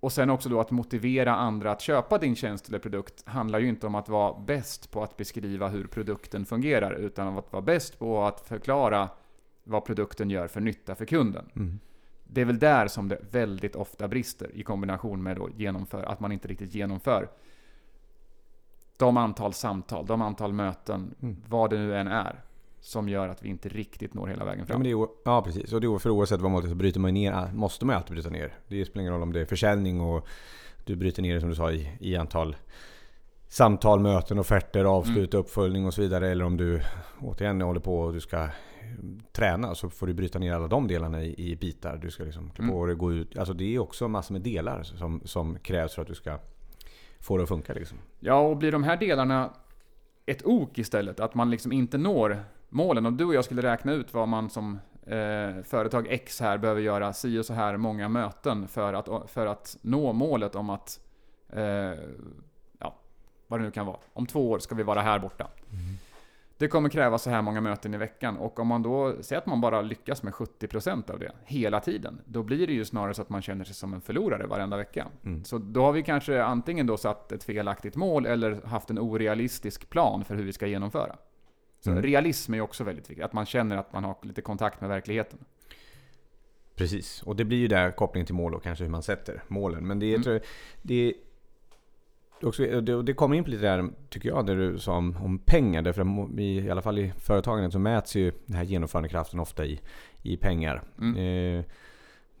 och 0.00 0.12
sen 0.12 0.30
också 0.30 0.48
då 0.48 0.60
att 0.60 0.70
motivera 0.70 1.34
andra 1.36 1.70
att 1.72 1.80
köpa 1.80 2.18
din 2.18 2.36
tjänst 2.36 2.68
eller 2.68 2.78
produkt 2.78 3.28
handlar 3.28 3.58
ju 3.58 3.68
inte 3.68 3.86
om 3.86 3.94
att 3.94 4.08
vara 4.08 4.40
bäst 4.40 4.90
på 4.90 5.02
att 5.02 5.16
beskriva 5.16 5.68
hur 5.68 5.86
produkten 5.86 6.44
fungerar, 6.44 6.92
utan 6.92 7.26
om 7.28 7.38
att 7.38 7.52
vara 7.52 7.62
bäst 7.62 7.98
på 7.98 8.22
att 8.24 8.40
förklara 8.40 9.08
vad 9.64 9.84
produkten 9.84 10.30
gör 10.30 10.48
för 10.48 10.60
nytta 10.60 10.94
för 10.94 11.04
kunden. 11.04 11.44
Mm. 11.56 11.80
Det 12.24 12.40
är 12.40 12.44
väl 12.44 12.58
där 12.58 12.88
som 12.88 13.08
det 13.08 13.18
väldigt 13.30 13.76
ofta 13.76 14.08
brister 14.08 14.50
i 14.54 14.62
kombination 14.62 15.22
med 15.22 15.36
då 15.36 15.48
genomför, 15.56 16.02
att 16.02 16.20
man 16.20 16.32
inte 16.32 16.48
riktigt 16.48 16.74
genomför 16.74 17.28
de 18.96 19.16
antal 19.16 19.52
samtal, 19.52 20.06
de 20.06 20.22
antal 20.22 20.52
möten, 20.52 21.14
Mm. 21.22 21.36
vad 21.48 21.70
det 21.70 21.76
nu 21.78 21.96
än 21.96 22.06
är, 22.08 22.40
som 22.80 23.08
gör 23.08 23.28
att 23.28 23.42
vi 23.42 23.48
inte 23.48 23.68
riktigt 23.68 24.14
når 24.14 24.26
hela 24.26 24.44
vägen 24.44 24.60
Ja, 24.60 24.66
fram. 24.66 24.80
men 24.82 24.84
det 24.84 24.90
är, 25.02 25.08
ja 25.24 25.42
precis. 25.42 25.72
Och 25.72 25.80
det 25.80 25.86
är, 25.86 25.98
för 25.98 26.10
oavsett 26.10 26.40
vad 26.40 26.50
målet 26.50 26.64
är 26.64 26.68
så 26.68 26.74
bryter 26.74 27.00
man 27.00 27.14
ner, 27.14 27.52
måste 27.52 27.84
man 27.84 27.92
ju 27.94 27.96
alltid 27.96 28.12
bryta 28.14 28.30
ner. 28.30 28.52
Det 28.68 28.84
spelar 28.84 29.00
ingen 29.00 29.12
roll 29.12 29.22
om 29.22 29.32
det 29.32 29.40
är 29.40 29.44
försäljning 29.44 30.00
och 30.00 30.26
du 30.84 30.96
bryter 30.96 31.22
ner 31.22 31.34
det 31.34 31.40
som 31.40 31.48
du 31.48 31.54
sa 31.54 31.72
i, 31.72 31.88
i 32.00 32.16
antal 32.16 32.56
samtal, 33.48 34.00
möten, 34.00 34.38
offerter, 34.38 34.84
avslut, 34.84 35.34
uppföljning 35.34 35.86
och 35.86 35.94
så 35.94 36.02
vidare. 36.02 36.28
Eller 36.30 36.44
om 36.44 36.56
du 36.56 36.80
återigen 37.20 37.60
håller 37.60 37.80
på 37.80 37.98
och 38.00 38.12
du 38.12 38.20
ska 38.20 38.48
träna 39.32 39.74
så 39.74 39.90
får 39.90 40.06
du 40.06 40.14
bryta 40.14 40.38
ner 40.38 40.52
alla 40.52 40.68
de 40.68 40.88
delarna 40.88 41.22
i, 41.22 41.50
i 41.50 41.56
bitar. 41.56 41.96
Du 41.96 42.10
ska 42.10 42.24
liksom 42.24 42.50
klä 42.50 42.62
Mm. 42.64 42.74
på 42.74 42.86
dig, 42.86 42.94
gå 42.96 43.12
ut. 43.12 43.38
Alltså 43.38 43.54
det 43.54 43.74
är 43.74 43.78
också 43.78 44.08
massor 44.08 44.32
med 44.32 44.42
delar 44.42 44.82
som, 44.82 45.20
som 45.24 45.58
krävs 45.58 45.94
för 45.94 46.02
att 46.02 46.08
du 46.08 46.14
ska 46.14 46.38
få 47.20 47.36
det 47.36 47.42
att 47.42 47.48
funka 47.48 47.72
liksom. 47.72 47.98
Ja, 48.20 48.38
och 48.38 48.56
blir 48.56 48.72
de 48.72 48.82
här 48.84 48.96
delarna 48.96 49.50
ett 50.26 50.46
ok 50.46 50.78
istället, 50.78 51.20
att 51.20 51.34
man 51.34 51.50
liksom 51.50 51.72
inte 51.72 51.98
når 51.98 52.44
målen. 52.68 53.06
Om 53.06 53.16
du 53.16 53.24
och 53.24 53.34
jag 53.34 53.44
skulle 53.44 53.62
räkna 53.62 53.92
ut 53.92 54.14
vad 54.14 54.28
man 54.28 54.50
som 54.50 54.78
eh, 55.06 55.62
företag 55.64 56.06
X 56.10 56.40
här 56.40 56.58
behöver 56.58 56.80
göra 56.80 57.12
si 57.12 57.38
och 57.38 57.44
så 57.46 57.54
här 57.54 57.76
många 57.76 58.08
möten 58.08 58.68
för 58.68 58.92
att, 58.92 59.30
för 59.30 59.46
att 59.46 59.76
nå 59.82 60.12
målet 60.12 60.54
om 60.54 60.70
att, 60.70 61.00
eh, 61.52 61.62
ja, 62.78 62.94
vad 63.46 63.60
det 63.60 63.64
nu 63.64 63.70
kan 63.70 63.86
vara. 63.86 63.96
Om 64.12 64.26
två 64.26 64.50
år 64.50 64.58
ska 64.58 64.74
vi 64.74 64.82
vara 64.82 65.00
här 65.00 65.18
borta. 65.18 65.48
Det 66.58 66.68
kommer 66.68 66.88
kräva 66.88 67.18
så 67.18 67.30
här 67.30 67.42
många 67.42 67.60
möten 67.60 67.94
i 67.94 67.96
veckan 67.96 68.36
och 68.36 68.58
om 68.58 68.66
man 68.66 68.82
då 68.82 69.22
säger 69.22 69.40
att 69.40 69.46
man 69.46 69.60
bara 69.60 69.82
lyckas 69.82 70.22
med 70.22 70.32
70% 70.32 71.10
av 71.10 71.18
det 71.18 71.32
hela 71.44 71.80
tiden, 71.80 72.20
då 72.24 72.42
blir 72.42 72.66
det 72.66 72.72
ju 72.72 72.84
snarare 72.84 73.14
så 73.14 73.22
att 73.22 73.28
man 73.30 73.42
känner 73.42 73.64
sig 73.64 73.74
som 73.74 73.94
en 73.94 74.00
förlorare 74.00 74.46
varenda 74.46 74.76
vecka. 74.76 75.06
Mm. 75.24 75.44
Så 75.44 75.58
då 75.58 75.82
har 75.82 75.92
vi 75.92 76.02
kanske 76.02 76.42
antingen 76.44 76.86
då 76.86 76.96
satt 76.96 77.32
ett 77.32 77.44
felaktigt 77.44 77.96
mål 77.96 78.26
eller 78.26 78.60
haft 78.66 78.90
en 78.90 78.98
orealistisk 78.98 79.90
plan 79.90 80.24
för 80.24 80.34
hur 80.34 80.44
vi 80.44 80.52
ska 80.52 80.66
genomföra. 80.66 81.16
Så 81.80 81.90
Mm. 81.90 82.02
realism 82.02 82.52
är 82.52 82.58
ju 82.58 82.62
också 82.62 82.84
väldigt 82.84 83.10
viktigt. 83.10 83.24
Att 83.24 83.32
man 83.32 83.46
känner 83.46 83.76
att 83.76 83.92
man 83.92 84.04
har 84.04 84.16
lite 84.22 84.42
kontakt 84.42 84.80
med 84.80 84.90
verkligheten. 84.90 85.38
Precis, 86.76 87.22
och 87.22 87.36
det 87.36 87.44
blir 87.44 87.58
ju 87.58 87.68
där 87.68 87.90
kopplingen 87.90 88.26
till 88.26 88.34
mål 88.34 88.54
och 88.54 88.62
kanske 88.62 88.84
hur 88.84 88.90
man 88.90 89.02
sätter 89.02 89.42
målen. 89.48 89.86
Men 89.86 89.98
det, 89.98 90.06
är, 90.06 90.10
Mm. 90.10 90.22
tror 90.22 90.34
jag, 90.34 90.42
det, 90.82 90.94
är 90.94 91.12
också, 92.44 92.66
och 92.66 92.84
det, 92.84 93.02
det 93.02 93.14
kommer 93.14 93.36
in 93.36 93.44
på 93.44 93.50
lite 93.50 93.62
där, 93.62 93.90
tycker 94.08 94.28
jag, 94.28 94.46
det 94.46 94.54
du 94.54 94.78
sa 94.78 94.96
om, 94.96 95.16
om 95.16 95.38
pengar. 95.38 95.82
Därför 95.82 96.40
i, 96.40 96.58
i 96.58 96.70
alla 96.70 96.82
fall 96.82 96.98
i 96.98 97.12
företagandet 97.18 97.72
så 97.72 97.78
mäts 97.78 98.16
ju 98.16 98.32
den 98.46 98.56
här 98.56 98.64
genomförandekraften 98.64 99.40
ofta 99.40 99.66
i, 99.66 99.80
i 100.22 100.36
pengar. 100.36 100.82
Mm. 101.00 101.16
Eh, 101.16 101.64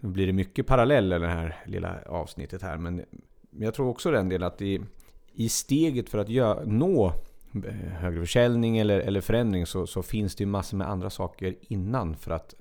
nu 0.00 0.08
blir 0.08 0.26
det 0.26 0.32
mycket 0.32 0.66
paralleller 0.66 1.18
det 1.18 1.28
här 1.28 1.56
lilla 1.66 1.98
avsnittet 2.06 2.62
här. 2.62 2.76
Men 2.76 3.04
jag 3.50 3.74
tror 3.74 3.88
också 3.88 4.10
den 4.10 4.28
delen 4.28 4.46
att 4.46 4.62
i, 4.62 4.80
i 5.32 5.48
steget 5.48 6.08
för 6.08 6.18
att 6.18 6.28
gö, 6.28 6.64
nå 6.64 7.12
eh, 7.64 7.74
högre 7.74 8.20
försäljning 8.20 8.78
eller, 8.78 9.00
eller 9.00 9.20
förändring 9.20 9.66
så, 9.66 9.86
så 9.86 10.02
finns 10.02 10.34
det 10.34 10.42
ju 10.42 10.46
massor 10.46 10.76
med 10.76 10.90
andra 10.90 11.10
saker 11.10 11.54
innan 11.60 12.16
för 12.16 12.30
att 12.30 12.54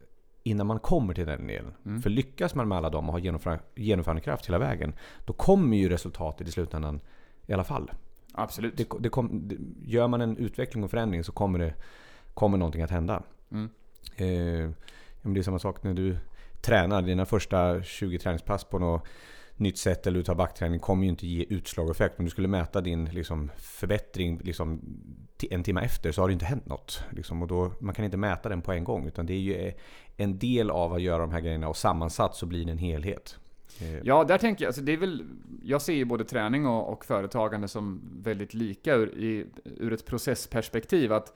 innan 0.43 0.67
man 0.67 0.79
kommer 0.79 1.13
till 1.13 1.25
den 1.25 1.47
delen. 1.47 1.73
Mm. 1.85 2.01
För 2.01 2.09
lyckas 2.09 2.55
man 2.55 2.67
med 2.67 2.77
alla 2.77 2.89
dem 2.89 3.05
och 3.07 3.13
har 3.13 3.19
genomför, 3.19 3.59
genomförandekraft 3.75 4.47
hela 4.47 4.59
vägen 4.59 4.93
då 5.25 5.33
kommer 5.33 5.77
ju 5.77 5.89
resultatet 5.89 6.47
i 6.47 6.51
slutändan 6.51 6.99
i 7.45 7.53
alla 7.53 7.63
fall. 7.63 7.91
Absolut. 8.33 8.77
Det, 8.77 8.87
det 8.99 9.09
kom, 9.09 9.47
det, 9.47 9.57
gör 9.91 10.07
man 10.07 10.21
en 10.21 10.37
utveckling 10.37 10.83
och 10.83 10.91
förändring 10.91 11.23
så 11.23 11.31
kommer, 11.31 11.59
det, 11.59 11.73
kommer 12.33 12.57
någonting 12.57 12.81
att 12.81 12.91
hända. 12.91 13.23
Mm. 13.51 13.69
Eh, 14.15 14.69
det 15.21 15.39
är 15.39 15.43
samma 15.43 15.59
sak 15.59 15.83
när 15.83 15.93
du 15.93 16.17
tränar. 16.61 17.01
Dina 17.01 17.25
första 17.25 17.83
20 17.83 18.19
träningspass 18.19 18.63
på 18.63 18.79
något 18.79 19.07
nytt 19.55 19.77
sätt 19.77 20.07
eller 20.07 20.17
du 20.17 20.23
tar 20.23 20.35
backträning 20.35 20.79
kommer 20.79 21.03
ju 21.03 21.09
inte 21.09 21.27
ge 21.27 21.45
utslag 21.49 21.85
och 21.85 21.95
effekt. 21.95 22.19
Om 22.19 22.25
du 22.25 22.31
skulle 22.31 22.47
mäta 22.47 22.81
din 22.81 23.05
liksom, 23.05 23.51
förbättring 23.57 24.39
liksom, 24.43 24.81
en 25.49 25.63
timme 25.63 25.81
efter 25.81 26.11
så 26.11 26.21
har 26.21 26.27
det 26.27 26.33
inte 26.33 26.45
hänt 26.45 26.65
något. 26.65 27.03
Liksom, 27.11 27.41
och 27.41 27.47
då, 27.47 27.71
man 27.79 27.95
kan 27.95 28.05
inte 28.05 28.17
mäta 28.17 28.49
den 28.49 28.61
på 28.61 28.71
en 28.71 28.83
gång. 28.83 29.07
Utan 29.07 29.25
det 29.25 29.33
är 29.33 29.39
ju 29.39 29.53
eh, 29.53 29.73
en 30.17 30.39
del 30.39 30.69
av 30.69 30.93
att 30.93 31.01
göra 31.01 31.21
de 31.21 31.31
här 31.31 31.39
grejerna 31.39 31.67
och 31.67 31.77
sammansatt 31.77 32.35
så 32.35 32.45
blir 32.45 32.65
det 32.65 32.71
en 32.71 32.77
helhet. 32.77 33.39
Eh, 33.81 33.99
ja, 34.03 34.23
där 34.23 34.37
tänker 34.37 34.63
jag, 34.63 34.69
alltså 34.69 34.81
det 34.81 34.93
är 34.93 34.97
väl, 34.97 35.25
jag 35.63 35.81
ser 35.81 35.93
ju 35.93 36.05
både 36.05 36.23
träning 36.23 36.65
och, 36.65 36.93
och 36.93 37.05
företagande 37.05 37.67
som 37.67 38.01
väldigt 38.23 38.53
lika 38.53 38.93
ur, 38.95 39.17
i, 39.17 39.45
ur 39.63 39.93
ett 39.93 40.05
processperspektiv. 40.05 41.13
Att 41.13 41.33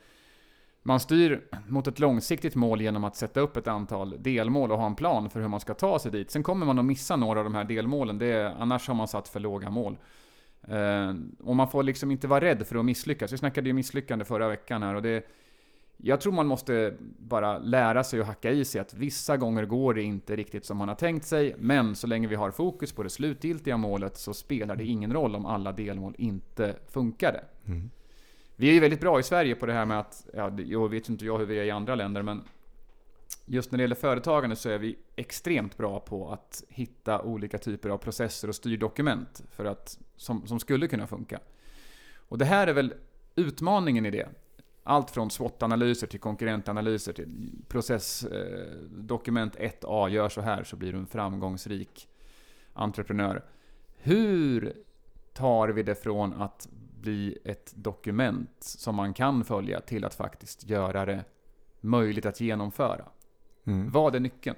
man 0.84 1.00
styr 1.00 1.42
mot 1.68 1.88
ett 1.88 2.00
långsiktigt 2.00 2.56
mål 2.56 2.82
genom 2.82 3.04
att 3.04 3.16
sätta 3.16 3.40
upp 3.40 3.58
ett 3.58 3.68
antal 3.68 4.16
delmål 4.24 4.72
och 4.72 4.78
ha 4.78 4.86
en 4.86 4.96
plan 4.96 5.30
för 5.30 5.42
hur 5.42 5.48
man 5.48 5.60
ska 5.60 5.74
ta 5.74 6.00
sig 6.00 6.12
dit. 6.12 6.32
Sen 6.32 6.44
kommer 6.44 6.66
man 6.66 6.80
att 6.80 6.86
missa 6.86 7.16
några 7.16 7.40
av 7.40 7.44
de 7.44 7.56
här 7.56 7.64
delmålen, 7.64 8.18
det 8.18 8.26
är, 8.26 8.46
annars 8.60 8.88
har 8.88 8.96
man 8.96 9.08
satt 9.08 9.28
för 9.28 9.40
låga 9.40 9.70
mål. 9.70 9.98
Eh, 10.68 11.14
och 11.40 11.56
man 11.56 11.68
får 11.68 11.84
liksom 11.84 12.12
inte 12.12 12.28
vara 12.28 12.42
rädd 12.42 12.68
för 12.68 12.76
att 12.76 12.86
misslyckas. 12.86 13.34
Vi 13.34 13.38
snackade 13.38 13.70
ju 13.70 13.74
misslyckande 13.74 14.26
förra 14.26 14.48
veckan 14.48 14.84
här 14.84 14.96
och 14.96 15.02
det 15.02 15.26
jag 15.98 16.22
tror 16.22 16.34
man 16.34 16.48
måste 16.48 16.94
bara 17.20 17.58
lära 17.60 18.04
sig 18.04 18.20
att 18.20 18.28
hacka 18.28 18.52
i 18.52 18.66
sig 18.66 18.82
att 18.82 18.94
vissa 18.94 19.38
gånger 19.38 19.66
går 19.66 19.94
det 19.94 20.02
inte 20.02 20.36
riktigt 20.36 20.66
som 20.66 20.78
man 20.78 20.88
har 20.88 20.96
tänkt 20.96 21.26
sig, 21.26 21.56
men 21.58 21.96
så 21.96 22.08
länge 22.08 22.28
vi 22.28 22.36
har 22.36 22.52
fokus 22.52 22.92
på 22.92 23.04
det 23.04 23.10
slutgiltiga 23.10 23.78
målet 23.78 24.18
så 24.18 24.34
spelar 24.34 24.76
det 24.76 24.86
ingen 24.86 25.14
roll 25.14 25.36
om 25.36 25.46
alla 25.46 25.72
delmål 25.72 26.16
inte 26.18 26.76
funkade. 26.88 27.44
Mm. 27.66 27.90
Vi 28.56 28.70
är 28.70 28.74
ju 28.74 28.80
väldigt 28.80 29.02
bra 29.02 29.20
i 29.20 29.24
Sverige 29.24 29.56
på 29.56 29.66
det 29.66 29.74
här 29.74 29.86
med 29.86 30.00
att, 30.00 30.28
ja, 30.34 30.60
jag 30.60 30.90
vet 30.90 31.10
inte 31.10 31.26
jag 31.26 31.38
hur 31.38 31.46
vi 31.46 31.60
är 31.60 31.64
i 31.64 31.72
andra 31.72 31.96
länder, 31.96 32.22
men 32.22 32.44
just 33.46 33.72
när 33.72 33.78
det 33.78 33.82
gäller 33.82 33.96
företagande 33.96 34.56
så 34.56 34.70
är 34.70 34.78
vi 34.78 34.98
extremt 35.16 35.78
bra 35.78 36.00
på 36.00 36.32
att 36.32 36.64
hitta 36.70 37.22
olika 37.22 37.58
typer 37.58 37.90
av 37.90 37.98
processer 37.98 38.48
och 38.48 38.56
styrdokument 38.56 39.44
för 39.52 39.66
att, 39.66 40.00
som, 40.16 40.48
som 40.48 40.60
skulle 40.60 40.88
kunna 40.88 41.08
funka. 41.08 41.40
Och 42.16 42.38
det 42.38 42.46
här 42.46 42.68
är 42.68 42.74
väl 42.74 42.94
utmaningen 43.36 44.06
i 44.06 44.12
det. 44.12 44.30
Allt 44.90 45.12
från 45.12 45.30
SWOT-analyser 45.30 46.08
till 46.08 46.20
konkurrentanalyser 46.20 47.14
till 47.14 47.52
processdokument 47.68 49.56
1A, 49.56 50.10
gör 50.10 50.30
så 50.30 50.42
här 50.42 50.64
så 50.64 50.76
blir 50.76 50.92
du 50.92 50.98
en 50.98 51.08
framgångsrik 51.08 52.10
entreprenör. 52.74 53.46
Hur 53.98 54.74
tar 55.34 55.70
vi 55.70 55.84
det 55.84 55.96
från 55.96 56.34
att 56.34 56.68
bli 57.02 57.38
ett 57.44 57.74
dokument 57.76 58.56
som 58.60 58.96
man 58.96 59.14
kan 59.14 59.44
följa 59.44 59.82
till 59.82 60.06
att 60.06 60.16
faktiskt 60.16 60.70
göra 60.70 61.06
det 61.06 61.26
möjligt 61.82 62.26
att 62.26 62.42
genomföra? 62.42 63.06
Mm. 63.64 63.90
Vad 63.90 64.16
är 64.16 64.20
nyckeln? 64.20 64.58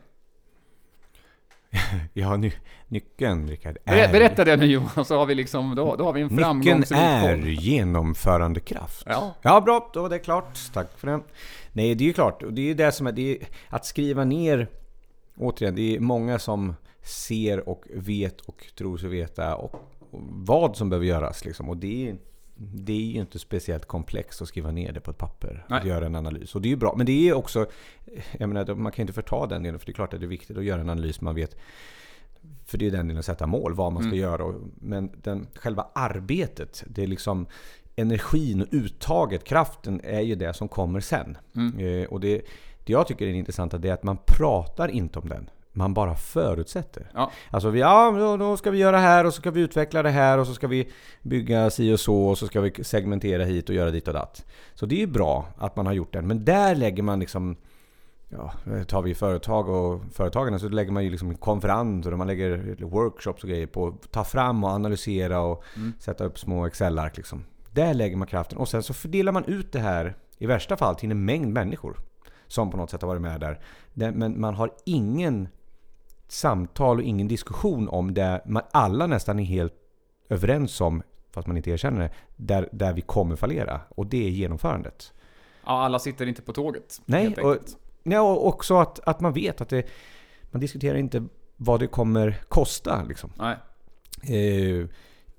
Ja, 2.14 2.38
ny, 2.38 2.52
nyckeln 2.88 3.48
Rickard 3.50 3.78
Ber- 3.86 4.12
Berätta 4.12 4.46
det 4.46 4.58
nu 4.58 4.66
Johan, 4.66 5.06
så 5.06 5.18
har 5.18 5.26
vi 5.26 5.36
liksom, 5.36 5.76
då, 5.76 5.96
då 5.96 6.04
har 6.04 6.14
vi 6.14 6.22
en 6.22 6.28
Nyckeln 6.28 6.44
framgångsrik 6.46 7.00
är 7.00 7.36
podd. 7.38 7.46
genomförandekraft. 7.48 9.04
Ja. 9.06 9.36
ja, 9.42 9.62
bra. 9.62 9.90
Då 9.94 10.02
var 10.02 10.10
det 10.10 10.20
klart. 10.20 10.60
Tack 10.74 10.88
för 10.98 11.08
det. 11.08 11.20
Nej, 11.74 11.96
det 11.96 12.04
är 12.04 12.08
ju 12.08 12.14
klart. 12.14 12.44
Det 12.50 12.62
är 12.62 12.66
ju 12.66 12.74
det 12.74 12.92
som 12.92 13.08
är... 13.08 13.12
Det 13.12 13.32
är, 13.32 13.48
att 13.70 13.86
skriva 13.86 14.24
ner... 14.26 14.68
Återigen, 15.38 15.76
det 15.76 15.96
är 15.96 16.00
många 16.00 16.40
som 16.40 16.76
ser 17.04 17.70
och 17.70 17.84
vet 17.94 18.42
och 18.42 18.66
tror 18.78 18.98
sig 18.98 19.10
veta 19.10 19.56
och, 19.56 19.74
och 20.12 20.20
vad 20.30 20.76
som 20.78 20.90
behöver 20.90 21.06
göras. 21.08 21.46
Liksom. 21.46 21.70
Och 21.70 21.78
det 21.78 22.10
är, 22.10 22.16
det 22.62 22.94
är 22.94 23.12
ju 23.12 23.20
inte 23.20 23.40
speciellt 23.40 23.86
komplext 23.86 24.42
att 24.42 24.48
skriva 24.48 24.72
ner 24.72 24.92
det 24.92 25.00
på 25.00 25.12
ett 25.12 25.18
papper. 25.18 25.66
Nej. 25.70 25.80
Att 25.80 25.86
göra 25.86 26.06
en 26.06 26.16
analys. 26.16 26.56
Och 26.56 26.62
det 26.62 26.68
är 26.68 26.70
ju 26.70 26.76
bra. 26.76 26.94
Men 26.98 27.06
det 27.06 27.30
är 27.30 27.34
också... 27.34 27.66
Jag 28.38 28.50
menar, 28.50 28.76
man 28.76 28.92
kan 28.92 29.04
inte 29.04 29.14
förta 29.14 29.48
den 29.48 29.64
delen. 29.64 29.80
För 29.80 29.86
det 29.86 29.92
är 29.92 29.94
klart 29.94 30.14
att 30.14 30.20
det 30.20 30.26
är 30.26 30.28
viktigt 30.28 30.58
att 30.58 30.64
göra 30.64 30.82
en 30.82 30.90
analys 30.90 31.22
man 31.22 31.36
vet 31.36 31.56
för 32.66 32.78
det 32.78 32.88
är 32.88 32.92
den 32.92 33.08
delen 33.08 33.20
att 33.20 33.26
sätta 33.26 33.48
mål, 33.48 33.74
vad 33.74 33.94
man 33.94 34.04
ska 34.04 34.08
Mm. 34.08 34.20
göra. 34.20 34.54
Men 34.76 35.12
den, 35.24 35.48
själva 35.56 35.88
arbetet, 35.96 36.84
det 36.88 37.04
är 37.04 37.08
liksom 37.08 37.48
energin 37.96 38.62
och 38.62 38.68
uttaget, 38.72 39.44
kraften 39.44 40.02
är 40.04 40.22
ju 40.22 40.36
det 40.36 40.54
som 40.54 40.68
kommer 40.68 41.00
sen. 41.00 41.38
Mm. 41.56 41.80
Eh, 41.80 42.08
och 42.08 42.20
det, 42.20 42.42
det 42.84 42.94
jag 42.94 43.08
tycker 43.08 43.28
är 43.28 43.34
intressant 43.34 43.74
är 43.74 43.94
att 43.94 44.04
man 44.04 44.18
pratar 44.26 44.88
inte 44.88 45.20
om 45.20 45.30
den. 45.30 45.50
Man 45.72 45.94
bara 45.94 46.16
förutsätter. 46.16 47.12
Ja. 47.14 47.32
Alltså, 47.52 47.70
vi, 47.70 47.80
ja, 47.80 48.36
då, 48.40 48.58
ska 48.58 48.72
vi 48.72 48.78
göra 48.78 48.98
här 48.98 49.26
och 49.26 49.34
så 49.34 49.42
ska 49.42 49.52
vi 49.52 49.62
utveckla 49.62 50.04
det 50.04 50.10
här 50.10 50.38
och 50.38 50.48
så 50.48 50.54
ska 50.54 50.68
vi 50.68 50.90
bygga 51.22 51.70
si 51.70 51.94
och 51.94 52.00
så 52.00 52.26
och 52.28 52.38
så 52.38 52.48
ska 52.48 52.62
vi 52.62 52.84
segmentera 52.84 53.44
hit 53.44 53.70
och 53.70 53.76
göra 53.76 53.92
dit 53.92 54.08
och 54.08 54.14
datt. 54.14 54.46
Så 54.74 54.86
det 54.86 54.96
är 54.96 55.00
ju 55.00 55.08
bra 55.08 55.46
att 55.58 55.76
man 55.76 55.86
har 55.86 55.94
gjort 55.94 56.14
den. 56.14 56.28
Men 56.28 56.46
där 56.46 56.76
lägger 56.76 57.04
man 57.04 57.20
liksom 57.20 57.56
Ja, 58.32 58.54
tar 58.88 59.02
vi 59.02 59.16
företag 59.16 59.70
och 59.70 60.02
företagarna 60.14 60.60
så 60.60 60.70
lägger 60.70 60.92
man 60.92 61.04
ju 61.04 61.10
liksom 61.10 61.36
konferenser 61.36 62.12
och 62.12 62.18
man 62.18 62.28
lägger 62.28 62.76
workshops 62.86 63.44
och 63.44 63.50
grejer 63.50 63.68
på 63.68 63.88
att 63.88 64.12
ta 64.12 64.24
fram 64.24 64.64
och 64.64 64.70
analysera 64.70 65.40
och 65.42 65.64
Mm. 65.76 65.94
sätta 66.00 66.24
upp 66.24 66.40
små 66.40 66.66
Excel-ark 66.68 67.18
liksom. 67.18 67.44
Där 67.72 67.94
lägger 67.94 68.18
man 68.18 68.28
kraften 68.28 68.58
och 68.58 68.70
sen 68.70 68.84
så 68.84 68.94
fördelar 68.94 69.32
man 69.32 69.46
ut 69.46 69.72
det 69.72 69.80
här 69.80 70.16
i 70.38 70.46
värsta 70.46 70.78
fall 70.78 70.96
till 70.96 71.12
en 71.12 71.26
mängd 71.26 71.54
människor 71.54 71.98
som 72.48 72.72
på 72.72 72.78
något 72.78 72.90
sätt 72.90 73.02
har 73.02 73.08
varit 73.10 73.22
med 73.22 73.40
där. 73.40 73.60
Det- 73.94 74.12
Men 74.12 74.42
man 74.42 74.56
har 74.56 74.72
ingen 74.86 75.48
samtal 76.32 76.98
och 76.98 77.04
ingen 77.04 77.28
diskussion 77.28 77.90
om 77.90 78.14
det 78.14 78.42
man 78.46 78.64
alla 78.72 79.08
nästan 79.08 79.40
är 79.40 79.44
helt 79.44 79.74
överens 80.30 80.82
om, 80.82 81.04
fast 81.32 81.48
man 81.48 81.58
inte 81.58 81.70
erkänner 81.72 82.00
det, 82.00 82.12
där, 82.36 82.70
där 82.72 82.94
vi 82.94 83.02
kommer 83.02 83.36
fallera. 83.36 83.82
Och 83.90 84.06
det 84.06 84.26
är 84.26 84.30
genomförandet. 84.30 85.14
ja, 85.66 85.72
alla 85.84 86.00
sitter 86.00 86.26
inte 86.28 86.42
på 86.42 86.54
tåget. 86.54 87.02
Nej, 87.06 87.36
och-. 87.36 87.58
Ja, 88.04 88.22
och 88.22 88.48
också 88.48 88.78
att, 88.78 89.00
att 89.00 89.20
man 89.20 89.34
vet 89.34 89.62
att 89.62 89.70
det, 89.70 89.88
man 90.52 90.60
diskuterar 90.62 90.98
inte 90.98 91.24
vad 91.58 91.80
det 91.80 91.88
kommer 91.88 92.38
kosta. 92.50 93.04
Liksom. 93.04 93.32
Nej. 93.38 93.56
Eh, 94.24 94.88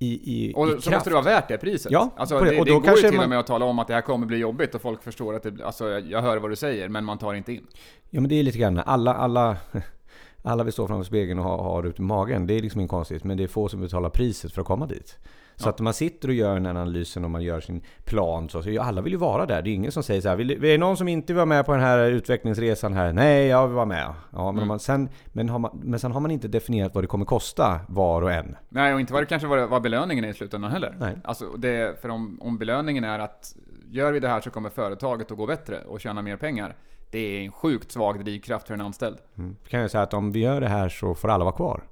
I, 0.03 0.09
i, 0.25 0.53
Och 0.57 0.69
i 0.69 0.71
så 0.71 0.77
kraft. 0.81 0.91
måste 0.91 1.11
det 1.11 1.15
vara 1.15 1.25
värt 1.25 1.49
det 1.49 1.59
priset. 1.59 1.93
Ja, 1.93 2.11
alltså, 2.17 2.41
det. 2.41 2.51
det, 2.51 2.59
Och 2.61 2.65
det 2.65 2.71
då 2.73 2.79
går 2.79 2.85
kanske 2.85 3.07
ju 3.07 3.11
till 3.11 3.17
man- 3.17 3.25
och 3.25 3.31
med 3.31 3.39
att 3.39 3.47
tala 3.47 3.65
om 3.65 3.79
att 3.79 3.89
det 3.89 3.95
här 3.95 4.01
kommer 4.01 4.27
bli 4.27 4.37
jobbigt 4.39 4.75
och 4.75 4.83
folk 4.83 5.03
förstår 5.03 5.35
att 5.35 5.43
det, 5.43 5.65
alltså, 5.65 5.89
jag 5.99 6.23
hör 6.23 6.37
vad 6.37 6.51
du 6.51 6.57
säger, 6.57 6.89
men 6.89 7.05
man 7.05 7.19
tar 7.19 7.35
inte 7.35 7.53
in. 7.53 7.67
Ja 8.11 8.21
men 8.21 8.29
det 8.31 8.35
är 8.35 8.43
lite 8.43 8.59
grann, 8.59 8.79
alla, 8.79 9.15
alla, 9.15 9.57
alla 10.43 10.65
vill 10.65 10.73
stå 10.73 10.87
framför 10.87 11.05
spegeln 11.05 11.39
och 11.39 11.45
ha, 11.45 11.57
ha 11.63 11.83
det 11.83 11.89
ut 11.89 11.99
i 11.99 12.03
magen. 12.03 12.47
Det 12.47 12.55
är 12.55 12.61
liksom 12.63 12.81
inte 12.81 12.91
konstigt. 12.91 13.25
Men 13.25 13.37
det 13.37 13.43
är 13.43 13.49
få 13.49 13.69
som 13.69 13.81
betalar 13.81 14.11
priset 14.11 14.53
för 14.53 14.61
att 14.61 14.67
komma 14.67 14.87
dit. 14.87 15.19
Så 15.57 15.67
Ja. 15.67 15.71
att 15.71 15.81
man 15.81 15.95
sitter 15.95 16.29
och 16.29 16.35
gör 16.35 16.55
den 16.55 16.67
här 16.67 16.71
analysen 16.75 17.25
och 17.25 17.31
man 17.31 17.43
gör 17.43 17.61
sin 17.61 17.83
plan 18.05 18.49
så, 18.49 18.63
så 18.63 18.81
alla 18.81 19.01
vill 19.01 19.13
ju 19.13 19.19
vara 19.19 19.47
där. 19.47 19.63
Det 19.63 19.71
är 19.71 19.73
ingen 19.75 19.93
som 19.93 20.03
säger 20.03 20.21
så 20.21 20.29
här, 20.29 20.37
vill, 20.37 20.51
är 20.51 20.57
det 20.61 20.79
någon 20.79 20.97
som 20.97 21.09
inte 21.09 21.35
var 21.35 21.47
med 21.47 21.67
på 21.67 21.73
den 21.73 21.81
här 21.81 21.99
utvecklingsresan 22.11 22.93
här? 22.93 23.13
Nej, 23.13 23.47
jag 23.47 23.67
vill 23.67 23.75
vara 23.77 23.87
med. 23.87 24.15
Ja, 24.33 24.53
men, 24.53 24.57
Mm. 24.59 24.69
man, 24.69 24.79
sen, 24.79 25.09
men, 25.27 25.49
har 25.49 25.59
man, 25.59 25.81
men 25.83 25.99
sen 26.01 26.13
har 26.13 26.21
man 26.21 26.31
inte 26.31 26.49
definierat 26.49 26.95
vad 26.95 27.05
det 27.05 27.09
kommer 27.09 27.25
kosta 27.25 27.81
var 27.89 28.23
och 28.23 28.33
en. 28.33 28.57
Nej, 28.69 28.95
och 28.95 29.01
inte 29.01 29.13
vad 29.13 29.23
det 29.23 29.27
kanske 29.27 29.49
var, 29.49 29.67
vad 29.67 29.83
belöningen 29.83 30.25
är 30.25 30.29
i 30.29 30.35
slutändan 30.35 30.71
heller. 30.71 30.97
Nej. 31.01 31.17
Alltså, 31.25 31.45
det, 31.59 32.01
för 32.03 32.09
om, 32.09 32.39
om 32.43 32.59
belöningen 32.59 33.05
är 33.05 33.19
att 33.19 33.57
gör 33.91 34.13
vi 34.13 34.21
det 34.21 34.29
här 34.29 34.41
så 34.41 34.51
kommer 34.51 34.71
företaget 34.71 35.31
att 35.31 35.37
gå 35.39 35.47
bättre 35.47 35.79
och 35.89 36.01
tjäna 36.01 36.23
mer 36.23 36.37
pengar. 36.37 36.77
Det 37.11 37.19
är 37.19 37.45
en 37.45 37.53
sjukt 37.53 37.93
svag 37.93 38.25
drivkraft 38.25 38.67
för 38.67 38.75
en 38.75 38.81
anställd. 38.81 39.19
Mm. 39.39 39.57
Kan 39.69 39.81
jag 39.81 39.91
säga 39.91 40.03
att 40.03 40.15
om 40.15 40.33
vi 40.33 40.41
gör 40.41 40.61
det 40.61 40.69
här 40.69 40.89
så 40.89 41.15
får 41.15 41.29
alla 41.29 41.45
vara 41.45 41.55
kvar. 41.57 41.83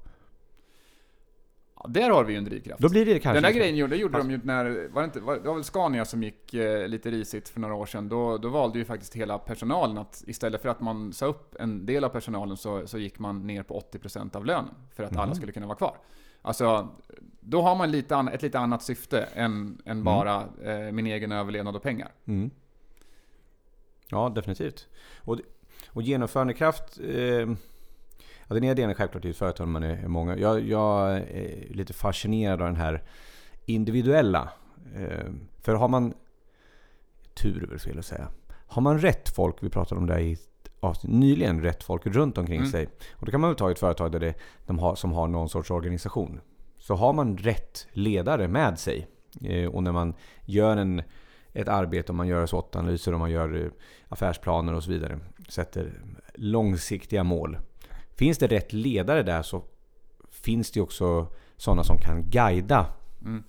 Ja, 1.83 1.85
där 1.89 2.09
har 2.09 2.23
vi 2.23 2.33
ju 2.33 2.37
en 2.37 2.45
drivkraft. 2.45 2.81
Då 2.81 2.89
blir 2.89 3.05
det 3.05 3.19
kanske... 3.19 3.41
Den 3.41 3.43
där 3.53 3.59
grejen 3.59 3.75
gjorde, 3.75 3.95
gjorde 3.95 4.17
de 4.17 4.31
ju 4.31 4.39
när, 4.43 4.87
var 4.93 5.01
det, 5.01 5.05
inte, 5.05 5.19
var, 5.19 5.35
det 5.35 5.47
var 5.47 5.53
väl 5.55 5.63
Scania 5.63 6.05
som 6.05 6.23
gick 6.23 6.53
eh, 6.53 6.87
lite 6.87 7.11
risigt 7.11 7.49
för 7.49 7.59
några 7.59 7.75
år 7.75 7.85
sedan. 7.85 8.09
Då, 8.09 8.37
då 8.37 8.49
valde 8.49 8.79
ju 8.79 8.85
faktiskt 8.85 9.15
hela 9.15 9.37
personalen 9.37 9.97
att 9.97 10.23
istället 10.27 10.61
för 10.61 10.69
att 10.69 10.81
man 10.81 11.13
sa 11.13 11.25
upp 11.25 11.55
en 11.59 11.85
del 11.85 12.03
av 12.03 12.09
personalen 12.09 12.57
så, 12.57 12.87
så 12.87 12.97
gick 12.97 13.19
man 13.19 13.47
ner 13.47 13.63
på 13.63 13.79
80% 13.93 14.35
av 14.35 14.45
lönen. 14.45 14.73
För 14.95 15.03
att 15.03 15.15
alla 15.15 15.25
Mhm. 15.25 15.35
skulle 15.35 15.51
kunna 15.51 15.65
vara 15.67 15.77
kvar. 15.77 15.95
Alltså, 16.41 16.87
då 17.39 17.61
har 17.61 17.75
man 17.75 17.91
lite 17.91 18.15
an, 18.15 18.27
ett 18.27 18.41
lite 18.41 18.59
annat 18.59 18.83
syfte 18.83 19.21
än, 19.21 19.81
än 19.85 20.03
bara 20.03 20.43
eh, 20.63 20.91
min 20.91 21.07
egen 21.07 21.31
överlevnad 21.31 21.75
och 21.75 21.83
pengar. 21.83 22.11
Mm. 22.25 22.49
Ja, 24.11 24.29
definitivt. 24.29 24.87
Och, 25.17 25.39
och 25.87 26.01
genomförandekraft... 26.01 26.99
Eh, 27.03 27.49
ja, 28.47 28.55
den 28.55 28.63
ena 28.63 28.73
delen 28.73 28.89
är 28.89 28.93
självklart 28.93 29.25
i 29.25 29.29
ett 29.29 29.37
företag 29.37 29.67
när 29.67 29.71
man 29.71 29.83
är 29.83 30.07
många. 30.07 30.37
Jag, 30.37 30.67
jag 30.67 31.17
är 31.17 31.73
lite 31.73 31.93
fascinerad 31.93 32.61
av 32.61 32.67
den 32.67 32.75
här 32.75 33.03
individuella. 33.65 34.49
Eh, 34.95 35.31
för 35.61 35.73
har 35.73 35.87
man... 35.87 36.13
Tur 37.33 37.63
är 37.63 37.67
väl 37.67 37.79
fel 37.79 37.99
att 37.99 38.05
säga. 38.05 38.27
Har 38.67 38.81
man 38.81 38.99
rätt 38.99 39.29
folk, 39.29 39.55
vi 39.61 39.69
pratade 39.69 40.01
om 40.01 40.07
det 40.07 40.21
i 40.21 40.37
avsnitt 40.79 41.13
nyligen, 41.13 41.61
rätt 41.61 41.83
folk 41.83 42.05
runt 42.05 42.37
omkring 42.37 42.59
mm. 42.59 42.71
sig. 42.71 42.89
Och 43.11 43.25
då 43.25 43.31
kan 43.31 43.41
man 43.41 43.49
väl 43.49 43.57
ta 43.57 43.71
ett 43.71 43.79
företag 43.79 44.11
där 44.11 44.19
det, 44.19 44.33
de 44.65 44.79
har, 44.79 44.95
som 44.95 45.11
har 45.11 45.27
någon 45.27 45.49
sorts 45.49 45.71
organisation. 45.71 46.41
Så 46.77 46.95
har 46.95 47.13
man 47.13 47.37
rätt 47.37 47.87
ledare 47.91 48.47
med 48.47 48.79
sig 48.79 49.07
eh, 49.43 49.69
och 49.69 49.83
när 49.83 49.91
man 49.91 50.13
gör 50.45 50.77
en, 50.77 51.01
ett 51.53 51.67
arbete, 51.67 52.11
om 52.11 52.17
man 52.17 52.27
gör 52.27 52.45
SWOT-analyser, 52.45 53.13
om 53.13 53.19
man 53.19 53.31
gör 53.31 53.65
eh, 53.65 53.71
affärsplaner 54.07 54.73
och 54.73 54.83
så 54.83 54.91
vidare. 54.91 55.19
Sätter 55.49 55.91
långsiktiga 56.33 57.23
mål. 57.23 57.57
Finns 58.15 58.37
det 58.37 58.47
rätt 58.47 58.73
ledare 58.73 59.23
där 59.23 59.41
så 59.41 59.63
finns 60.31 60.71
det 60.71 60.81
också 60.81 61.27
sådana 61.57 61.83
som 61.83 61.97
kan 61.97 62.29
guida 62.29 62.85
mm. 63.21 63.43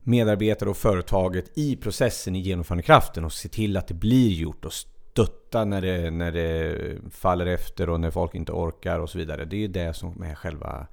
medarbetare 0.00 0.70
och 0.70 0.76
företaget 0.76 1.58
i 1.58 1.76
processen 1.76 2.36
i 2.36 2.40
genomförandekraften 2.40 3.24
och 3.24 3.32
se 3.32 3.48
till 3.48 3.76
att 3.76 3.88
det 3.88 3.94
blir 3.94 4.30
gjort 4.30 4.64
och 4.64 4.72
stötta 4.72 5.64
när 5.64 5.82
det, 5.82 6.10
när 6.10 6.32
det 6.32 6.78
faller 7.10 7.46
efter 7.46 7.90
och 7.90 8.00
när 8.00 8.10
folk 8.10 8.34
inte 8.34 8.52
orkar 8.52 8.98
och 8.98 9.10
så 9.10 9.18
vidare. 9.18 9.44
Det 9.44 9.64
är 9.64 9.68
det 9.68 9.94
som 9.94 10.22
är 10.22 10.34
själva 10.34 10.86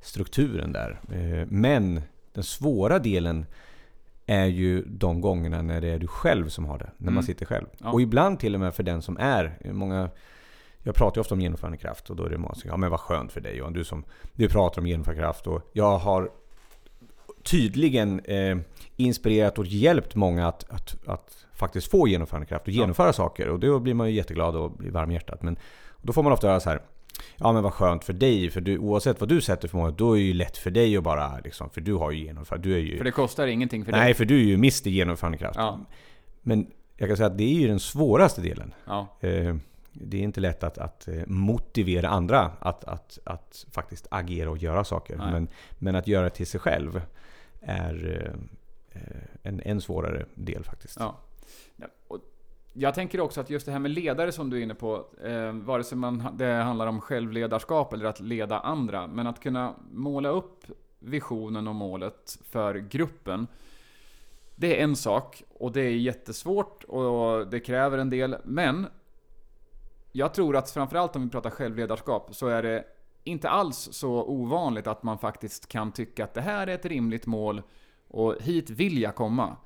strukturen 0.00 0.72
där. 0.72 1.00
Eh, 1.12 1.46
men 1.48 2.02
den 2.32 2.44
svåra 2.44 2.98
delen 2.98 3.46
är 4.30 4.46
ju 4.46 4.82
de 4.86 5.20
gångerna 5.20 5.62
när 5.62 5.80
det 5.80 5.88
är 5.88 5.98
du 5.98 6.06
själv 6.06 6.48
som 6.48 6.64
har 6.64 6.78
det. 6.78 6.90
När 6.96 7.04
mm. 7.04 7.14
man 7.14 7.24
sitter 7.24 7.46
själv. 7.46 7.66
Ja. 7.78 7.90
Och 7.90 8.00
ibland 8.00 8.38
till 8.38 8.54
och 8.54 8.60
med 8.60 8.74
för 8.74 8.82
den 8.82 9.02
som 9.02 9.16
är. 9.16 9.58
Många, 9.72 10.10
jag 10.82 10.94
pratar 10.94 11.16
ju 11.16 11.20
ofta 11.20 11.34
om 11.34 11.40
genomförandekraft 11.40 12.10
och 12.10 12.16
då 12.16 12.24
är 12.24 12.30
det 12.30 12.38
många 12.38 12.54
som 12.54 12.70
ja 12.70 12.76
men 12.76 12.90
vad 12.90 13.00
skönt 13.00 13.32
för 13.32 13.40
dig 13.40 13.56
Johan. 13.56 13.72
Du 13.72 13.84
som 13.84 14.04
du 14.32 14.48
pratar 14.48 14.82
om 14.82 14.86
genomförandekraft 14.86 15.46
och 15.46 15.70
jag 15.72 15.98
har 15.98 16.30
tydligen 17.42 18.20
eh, 18.20 18.58
inspirerat 18.96 19.58
och 19.58 19.66
hjälpt 19.66 20.14
många 20.14 20.48
att, 20.48 20.70
att, 20.70 20.96
att 21.06 21.46
faktiskt 21.52 21.90
få 21.90 22.08
genomförandekraft 22.08 22.66
och 22.66 22.72
genomföra 22.72 23.06
ja. 23.08 23.12
saker. 23.12 23.48
Och 23.48 23.60
då 23.60 23.78
blir 23.78 23.94
man 23.94 24.08
ju 24.08 24.14
jätteglad 24.14 24.56
och 24.56 24.70
blir 24.70 24.90
varm 24.90 25.10
i 25.10 25.14
hjärtat. 25.14 25.42
Men 25.42 25.56
då 26.02 26.12
får 26.12 26.22
man 26.22 26.32
ofta 26.32 26.48
höra 26.48 26.60
så 26.60 26.70
här. 26.70 26.80
Ja 27.36 27.52
men 27.52 27.62
vad 27.62 27.72
skönt 27.72 28.04
för 28.04 28.12
dig, 28.12 28.50
för 28.50 28.60
du, 28.60 28.78
oavsett 28.78 29.20
vad 29.20 29.28
du 29.28 29.40
sätter 29.40 29.68
för 29.68 29.76
mål, 29.76 29.94
då 29.96 30.12
är 30.12 30.20
det 30.20 30.24
ju 30.26 30.34
lätt 30.34 30.56
för 30.56 30.70
dig 30.70 30.96
att 30.96 31.04
bara 31.04 31.38
liksom, 31.44 31.70
för 31.70 31.80
du 31.80 31.94
har 31.94 32.10
ju 32.10 32.24
genomfört, 32.24 32.62
du 32.62 32.74
är 32.74 32.78
ju... 32.78 32.96
För 32.96 33.04
det 33.04 33.10
kostar 33.10 33.46
ingenting 33.46 33.84
för 33.84 33.92
dig? 33.92 34.00
Nej, 34.00 34.14
för 34.14 34.24
du 34.24 34.34
är 34.34 34.58
ju 34.58 34.70
i 34.84 34.90
genomförandekraft. 34.90 35.56
Ja. 35.56 35.80
Men 36.42 36.66
jag 36.96 37.08
kan 37.08 37.16
säga 37.16 37.26
att 37.26 37.38
det 37.38 37.44
är 37.44 37.60
ju 37.60 37.68
den 37.68 37.80
svåraste 37.80 38.40
delen. 38.40 38.74
Ja. 38.84 39.18
Eh, 39.20 39.56
det 39.92 40.16
är 40.16 40.22
inte 40.22 40.40
lätt 40.40 40.64
att, 40.64 40.78
att 40.78 41.08
eh, 41.08 41.22
motivera 41.26 42.08
andra 42.08 42.52
att, 42.58 42.84
att, 42.84 43.18
att 43.24 43.66
faktiskt 43.70 44.06
agera 44.10 44.50
och 44.50 44.58
göra 44.58 44.84
saker. 44.84 45.16
Men, 45.16 45.48
men 45.78 45.96
att 45.96 46.06
göra 46.06 46.24
det 46.24 46.30
till 46.30 46.46
sig 46.46 46.60
själv 46.60 47.02
är 47.60 48.26
eh, 48.92 49.00
en 49.42 49.60
än 49.60 49.80
svårare 49.80 50.26
del 50.34 50.64
faktiskt. 50.64 50.96
Ja. 51.00 51.16
Jag 52.80 52.94
tänker 52.94 53.20
också 53.20 53.40
att 53.40 53.50
just 53.50 53.66
det 53.66 53.72
här 53.72 53.78
med 53.78 53.90
ledare 53.90 54.32
som 54.32 54.50
du 54.50 54.58
är 54.58 54.62
inne 54.62 54.74
på, 54.74 55.06
eh, 55.24 55.52
vare 55.52 55.84
sig 55.84 55.98
man, 55.98 56.36
det 56.36 56.52
handlar 56.52 56.86
om 56.86 57.00
självledarskap 57.00 57.92
eller 57.92 58.04
att 58.04 58.20
leda 58.20 58.60
andra, 58.60 59.06
men 59.06 59.26
att 59.26 59.40
kunna 59.40 59.74
måla 59.90 60.28
upp 60.28 60.64
visionen 60.98 61.68
och 61.68 61.74
målet 61.74 62.38
för 62.44 62.74
gruppen. 62.74 63.46
Det 64.56 64.80
är 64.80 64.84
en 64.84 64.96
sak 64.96 65.42
och 65.48 65.72
det 65.72 65.80
är 65.80 65.90
jättesvårt 65.90 66.84
och 66.84 67.46
det 67.46 67.60
kräver 67.60 67.98
en 67.98 68.10
del, 68.10 68.36
men 68.44 68.86
jag 70.12 70.34
tror 70.34 70.56
att 70.56 70.70
framförallt 70.70 71.16
om 71.16 71.24
vi 71.24 71.30
pratar 71.30 71.50
självledarskap 71.50 72.34
så 72.34 72.46
är 72.46 72.62
det 72.62 72.84
inte 73.24 73.48
alls 73.48 73.88
så 73.92 74.24
ovanligt 74.24 74.86
att 74.86 75.02
man 75.02 75.18
faktiskt 75.18 75.68
kan 75.68 75.92
tycka 75.92 76.24
att 76.24 76.34
det 76.34 76.40
här 76.40 76.66
är 76.66 76.74
ett 76.74 76.86
rimligt 76.86 77.26
mål 77.26 77.62
och 78.08 78.34
hit 78.40 78.70
vill 78.70 78.98
jag 78.98 79.14
komma. 79.14 79.56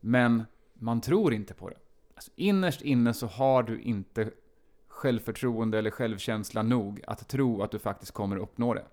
Men 0.00 0.44
man 0.74 1.00
tror 1.00 1.34
inte 1.34 1.54
på 1.54 1.68
det. 1.68 1.76
Alltså, 2.20 2.32
innerst 2.36 2.82
inne 2.82 3.14
så 3.14 3.26
har 3.26 3.62
du 3.62 3.80
inte 3.80 4.30
självförtroende 4.88 5.78
eller 5.78 5.90
självkänsla 5.90 6.62
nog 6.62 7.00
att 7.06 7.28
tro 7.28 7.62
att 7.62 7.70
du 7.70 7.78
faktiskt 7.78 8.12
kommer 8.12 8.36
uppnå 8.36 8.74
det. 8.74 8.84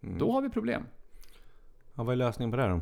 Mm. 0.00 0.18
Då 0.18 0.32
har 0.32 0.42
vi 0.42 0.50
problem. 0.50 0.86
Ja, 1.94 2.02
vad 2.02 2.12
är 2.12 2.16
lösningen 2.16 2.50
på 2.50 2.56
det 2.56 2.68
då? 2.68 2.80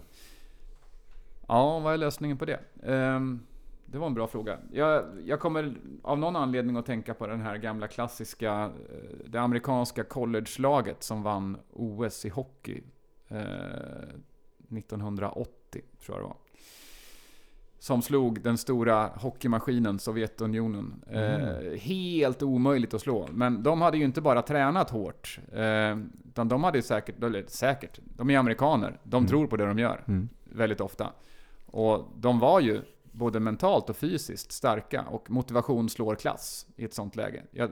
Ja, 1.48 1.78
vad 1.78 1.94
är 1.94 1.98
lösningen 1.98 2.38
på 2.38 2.44
det? 2.44 2.60
Um, 2.82 3.46
det 3.86 3.98
var 3.98 4.06
en 4.06 4.14
bra 4.14 4.26
fråga. 4.26 4.58
Jag, 4.70 5.04
jag, 5.24 5.40
kommer 5.40 5.74
av 6.02 6.18
någon 6.18 6.36
anledning 6.36 6.76
att 6.76 6.86
tänka 6.86 7.14
på 7.14 7.26
den 7.26 7.40
här 7.40 7.56
gamla 7.56 7.88
klassiska, 7.88 8.62
eh, 8.62 8.70
det 9.26 9.40
amerikanska 9.40 10.04
college-laget 10.04 11.02
som 11.02 11.22
vann 11.22 11.56
OS 11.72 12.24
i 12.24 12.28
hockey 12.28 12.82
eh, 13.28 13.38
1980, 14.68 15.82
tror 16.00 16.18
jag 16.18 16.24
det 16.24 16.28
var 16.28 16.36
som 17.82 18.02
slog 18.02 18.42
den 18.42 18.58
stora 18.58 19.06
hockeymaskinen 19.06 19.98
Sovjetunionen. 19.98 21.04
Mm. 21.10 21.40
Eh, 21.40 21.78
helt 21.78 22.42
omöjligt 22.42 22.94
att 22.94 23.00
slå. 23.00 23.28
Men 23.32 23.62
de 23.62 23.80
hade 23.80 23.98
ju 23.98 24.04
inte 24.04 24.20
bara 24.20 24.42
tränat 24.42 24.90
hårt. 24.90 25.38
Eh, 25.52 25.96
utan 26.28 26.48
de 26.48 26.64
hade 26.64 26.82
säkert, 26.82 27.22
eller 27.22 27.44
säkert, 27.48 27.98
de 28.16 28.30
är 28.30 28.38
amerikaner. 28.38 29.00
De 29.02 29.16
mm. 29.16 29.28
tror 29.28 29.46
på 29.46 29.56
det 29.56 29.66
de 29.66 29.78
gör. 29.78 30.04
Mm. 30.08 30.28
Väldigt 30.44 30.80
ofta. 30.80 31.12
Och 31.66 32.08
de 32.16 32.38
var 32.38 32.60
ju 32.60 32.80
både 33.12 33.40
mentalt 33.40 33.90
och 33.90 33.96
fysiskt 33.96 34.52
starka. 34.52 35.02
Och 35.02 35.30
motivation 35.30 35.88
slår 35.88 36.14
klass 36.14 36.66
i 36.76 36.84
ett 36.84 36.94
sånt 36.94 37.16
läge. 37.16 37.42
Jag, 37.50 37.70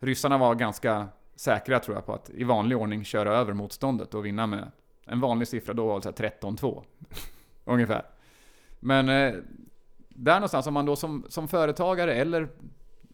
ryssarna 0.00 0.38
var 0.38 0.54
ganska 0.54 1.08
säkra 1.34 1.78
tror 1.78 1.96
jag 1.96 2.06
på 2.06 2.14
att 2.14 2.30
i 2.30 2.44
vanlig 2.44 2.78
ordning 2.78 3.04
köra 3.04 3.36
över 3.36 3.52
motståndet 3.52 4.14
och 4.14 4.26
vinna 4.26 4.46
med 4.46 4.70
en 5.06 5.20
vanlig 5.20 5.48
siffra 5.48 5.74
då 5.74 5.86
var 5.86 6.00
det 6.00 6.40
13-2. 6.40 6.82
Ungefär. 7.64 8.19
Men 8.80 9.08
eh, 9.08 9.34
där 10.08 10.34
någonstans, 10.34 10.66
om 10.66 10.74
man 10.74 10.86
då 10.86 10.96
som, 10.96 11.26
som 11.28 11.48
företagare 11.48 12.14
eller 12.14 12.48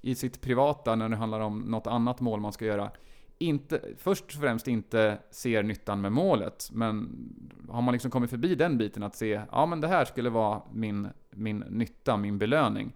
i 0.02 0.14
sitt 0.14 0.40
privata 0.40 0.94
när 0.94 1.09
det 1.09 1.16
handlar 1.16 1.40
om 1.40 1.59
något 1.59 1.87
annat 1.87 2.20
mål 2.20 2.40
man 2.40 2.52
ska 2.52 2.64
göra, 2.64 2.90
inte, 3.38 3.81
först 3.98 4.24
och 4.24 4.40
främst 4.40 4.68
inte 4.68 5.18
ser 5.31 5.62
nyttan 5.62 6.00
med 6.00 6.12
målet, 6.12 6.68
men 6.72 7.09
har 7.68 7.83
man 7.83 7.92
liksom 7.92 8.11
kommit 8.11 8.31
förbi 8.31 8.55
den 8.55 8.79
biten 8.79 9.02
att 9.02 9.16
se, 9.16 9.40
ja 9.52 9.66
men 9.66 9.81
det 9.81 9.88
här 9.88 10.05
skulle 10.05 10.31
vara 10.31 10.62
min, 10.72 11.09
min 11.31 11.59
nytta, 11.59 12.16
min 12.16 12.38
belöning. 12.38 12.92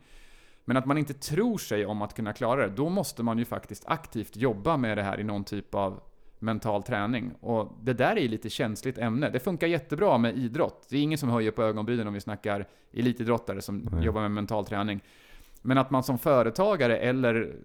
Men 0.64 0.76
att 0.76 0.86
man 0.86 0.98
inte 0.98 1.14
tror 1.14 1.58
sig 1.58 1.86
om 1.86 2.02
att 2.02 2.14
kunna 2.14 2.32
klara 2.32 2.66
det, 2.66 2.74
då 2.74 2.88
måste 2.88 3.22
man 3.22 3.38
ju 3.38 3.44
faktiskt 3.44 3.84
aktivt 3.86 4.36
jobba 4.36 4.76
med 4.76 4.98
det 4.98 5.02
här 5.02 5.20
i 5.20 5.24
någon 5.24 5.44
typ 5.44 5.74
av 5.74 6.00
mental 6.40 6.82
träning. 6.82 7.32
Och 7.40 7.72
det 7.82 7.92
där 7.92 8.16
är 8.16 8.20
ju 8.20 8.28
lite 8.28 8.50
känsligt 8.50 8.98
ämne. 8.98 9.30
Det 9.30 9.40
funkar 9.40 9.66
jättebra 9.66 10.18
med 10.18 10.38
idrott. 10.38 10.86
Det 10.90 10.96
är 10.96 11.02
ingen 11.02 11.18
som 11.18 11.28
höjer 11.28 11.50
på 11.50 11.62
ögonbrynen 11.62 12.08
om 12.08 12.14
vi 12.14 12.20
snackar 12.20 12.66
elitidrottare 12.92 13.62
som 13.62 13.88
mm. 13.88 14.02
jobbar 14.02 14.20
med 14.20 14.30
mental 14.30 14.64
träning. 14.64 15.00
Men 15.62 15.78
att 15.78 15.90
man 15.90 16.02
som 16.02 16.18
företagare 16.18 16.96
eller 16.96 17.56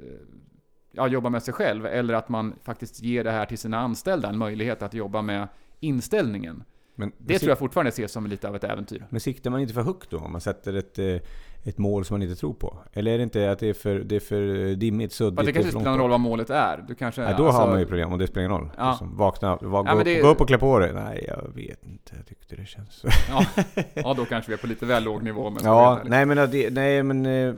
ja, 0.92 1.08
jobbar 1.08 1.30
med 1.30 1.44
sig 1.44 1.54
själv, 1.54 1.86
eller 1.86 2.14
att 2.14 2.30
man 2.30 2.56
faktiskt 2.64 3.02
ger 3.02 3.24
det 3.24 3.32
här 3.32 3.46
till 3.46 3.58
sina 3.58 3.80
anställda, 3.80 4.30
en 4.30 4.38
möjlighet 4.38 4.82
att 4.82 4.94
jobba 4.94 5.22
med 5.22 5.48
inställningen. 5.80 6.64
Men, 6.96 7.12
det 7.18 7.40
tror 7.40 7.50
jag 7.50 7.60
fortfarande 7.60 7.90
ses 7.90 8.12
som 8.12 8.28
lite 8.28 8.48
av 8.48 8.56
ett 8.56 8.64
äventyr. 8.64 9.06
Men 9.10 9.20
siktar 9.20 9.52
man 9.52 9.60
inte 9.60 9.74
för 9.74 9.82
högt 9.82 10.10
då? 10.10 10.18
Om 10.18 10.32
man 10.32 10.42
sätter 10.42 10.74
ett, 10.74 11.00
eh, 11.00 11.18
ett 11.66 11.78
mål 11.78 12.06
som 12.06 12.14
man 12.14 12.22
inte 12.22 12.36
tror 12.36 12.54
på? 12.54 12.78
Eller 12.94 13.12
är 13.12 13.18
det 13.18 13.24
inte 13.24 13.52
att 13.52 13.60
det 13.60 13.68
är 13.68 13.74
för, 13.74 14.00
det 14.00 14.16
är 14.16 14.20
för 14.20 14.76
dimmigt, 14.76 15.14
suddigt? 15.14 15.46
det 15.46 15.54
kanske 15.54 15.72
spelar 15.72 15.92
någon 15.92 16.00
roll 16.00 16.10
vad 16.10 16.20
målet 16.20 16.50
är. 16.50 16.86
Du 16.88 16.96
kanske, 16.96 17.22
Nej, 17.22 17.34
då 17.38 17.46
alltså, 17.46 17.62
har 17.62 17.68
man 17.68 17.80
ju 17.80 17.86
problem 17.86 18.12
och 18.12 18.20
det 18.20 18.28
spelar 18.28 18.48
ingen 18.48 18.60
roll. 18.60 18.72
Ja. 18.78 18.90
Liksom, 18.90 19.18
vakna, 19.18 19.56
va, 19.62 19.84
ja, 19.88 19.96
gå, 19.96 20.04
det, 20.04 20.22
gå 20.22 20.28
upp 20.28 20.42
och 20.42 20.48
klä 20.48 20.58
på 20.58 20.80
dig. 20.80 20.94
Nej, 20.94 21.26
jag 21.28 21.56
vet 21.56 21.84
inte. 21.84 22.14
Jag 22.16 22.26
tyckte 22.26 22.56
det 22.56 22.66
känns. 22.66 23.06
Ja, 23.30 23.46
ja 23.94 24.14
då 24.14 24.26
kanske 24.26 24.52
vi 24.52 24.54
är 24.54 24.58
på 24.58 24.68
lite 24.68 24.86
väl 24.86 25.04
låg 25.04 25.24
nivå. 25.24 25.50
Men 25.50 25.64
ja, 25.64 26.02
nej 26.06 26.26
men, 26.26 26.52
det, 26.52 26.74
nej 26.74 27.04
men 27.04 27.26
eh, 27.26 27.54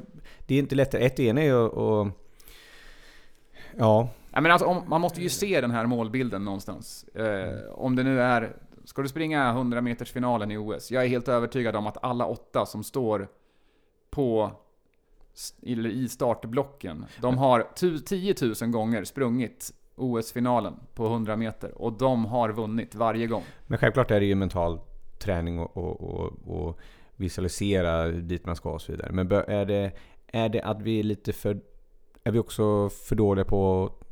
det 0.45 0.55
är 0.55 0.59
inte 0.59 0.75
lättare. 0.75 1.05
Ett 1.05 1.19
ena 1.19 1.41
är 1.41 1.65
att... 1.65 2.13
Ja. 3.77 4.09
Ja, 4.31 4.41
men 4.41 4.51
alltså, 4.51 4.67
om, 4.67 4.83
man 4.87 5.01
måste 5.01 5.21
ju 5.21 5.29
se 5.29 5.61
den 5.61 5.71
här 5.71 5.85
målbilden 5.85 6.43
någonstans. 6.43 7.03
Eh, 7.03 7.71
om 7.73 7.95
det 7.95 8.03
nu 8.03 8.21
är 8.21 8.53
Ska 8.87 9.01
du 9.01 9.07
springa 9.07 9.49
100 9.49 9.81
meters 9.81 10.11
finalen 10.11 10.51
i 10.51 10.57
OS? 10.57 10.91
Jag 10.91 11.03
är 11.03 11.07
helt 11.07 11.27
övertygad 11.27 11.75
om 11.75 11.87
att 11.87 11.97
alla 12.01 12.25
åtta 12.25 12.65
som 12.65 12.83
står 12.83 13.27
på 14.09 14.51
i 15.61 16.07
startblocken, 16.07 17.05
de 17.21 17.37
har 17.37 17.67
10 18.05 18.35
000 18.61 18.71
gånger 18.71 19.03
sprungit 19.03 19.73
OS-finalen 19.95 20.73
på 20.93 21.05
100 21.05 21.35
meter 21.35 21.81
och 21.81 21.93
de 21.93 22.25
har 22.25 22.49
vunnit 22.49 22.95
varje 22.95 23.27
gång. 23.27 23.43
Men 23.67 23.77
självklart 23.77 24.11
är 24.11 24.19
det 24.19 24.25
ju 24.25 24.35
mental 24.35 24.79
träning 25.19 25.59
och, 25.59 25.77
och, 25.77 26.01
och, 26.01 26.33
och 26.47 26.79
visualisera 27.15 28.07
dit 28.07 28.45
man 28.45 28.55
ska 28.55 28.71
och 28.71 28.81
så 28.81 28.91
vidare. 28.91 29.11
Men 29.11 29.31
är 29.31 29.65
det, 29.65 29.91
är 30.27 30.49
det 30.49 30.61
att 30.61 30.81
vi 30.81 30.99
är 30.99 31.03
lite 31.03 31.33
för... 31.33 31.59
Är 32.23 32.31
vi 32.31 32.39
också 32.39 32.89
för 32.89 33.15
dåliga 33.15 33.45
på 33.45 33.85
att 33.85 34.07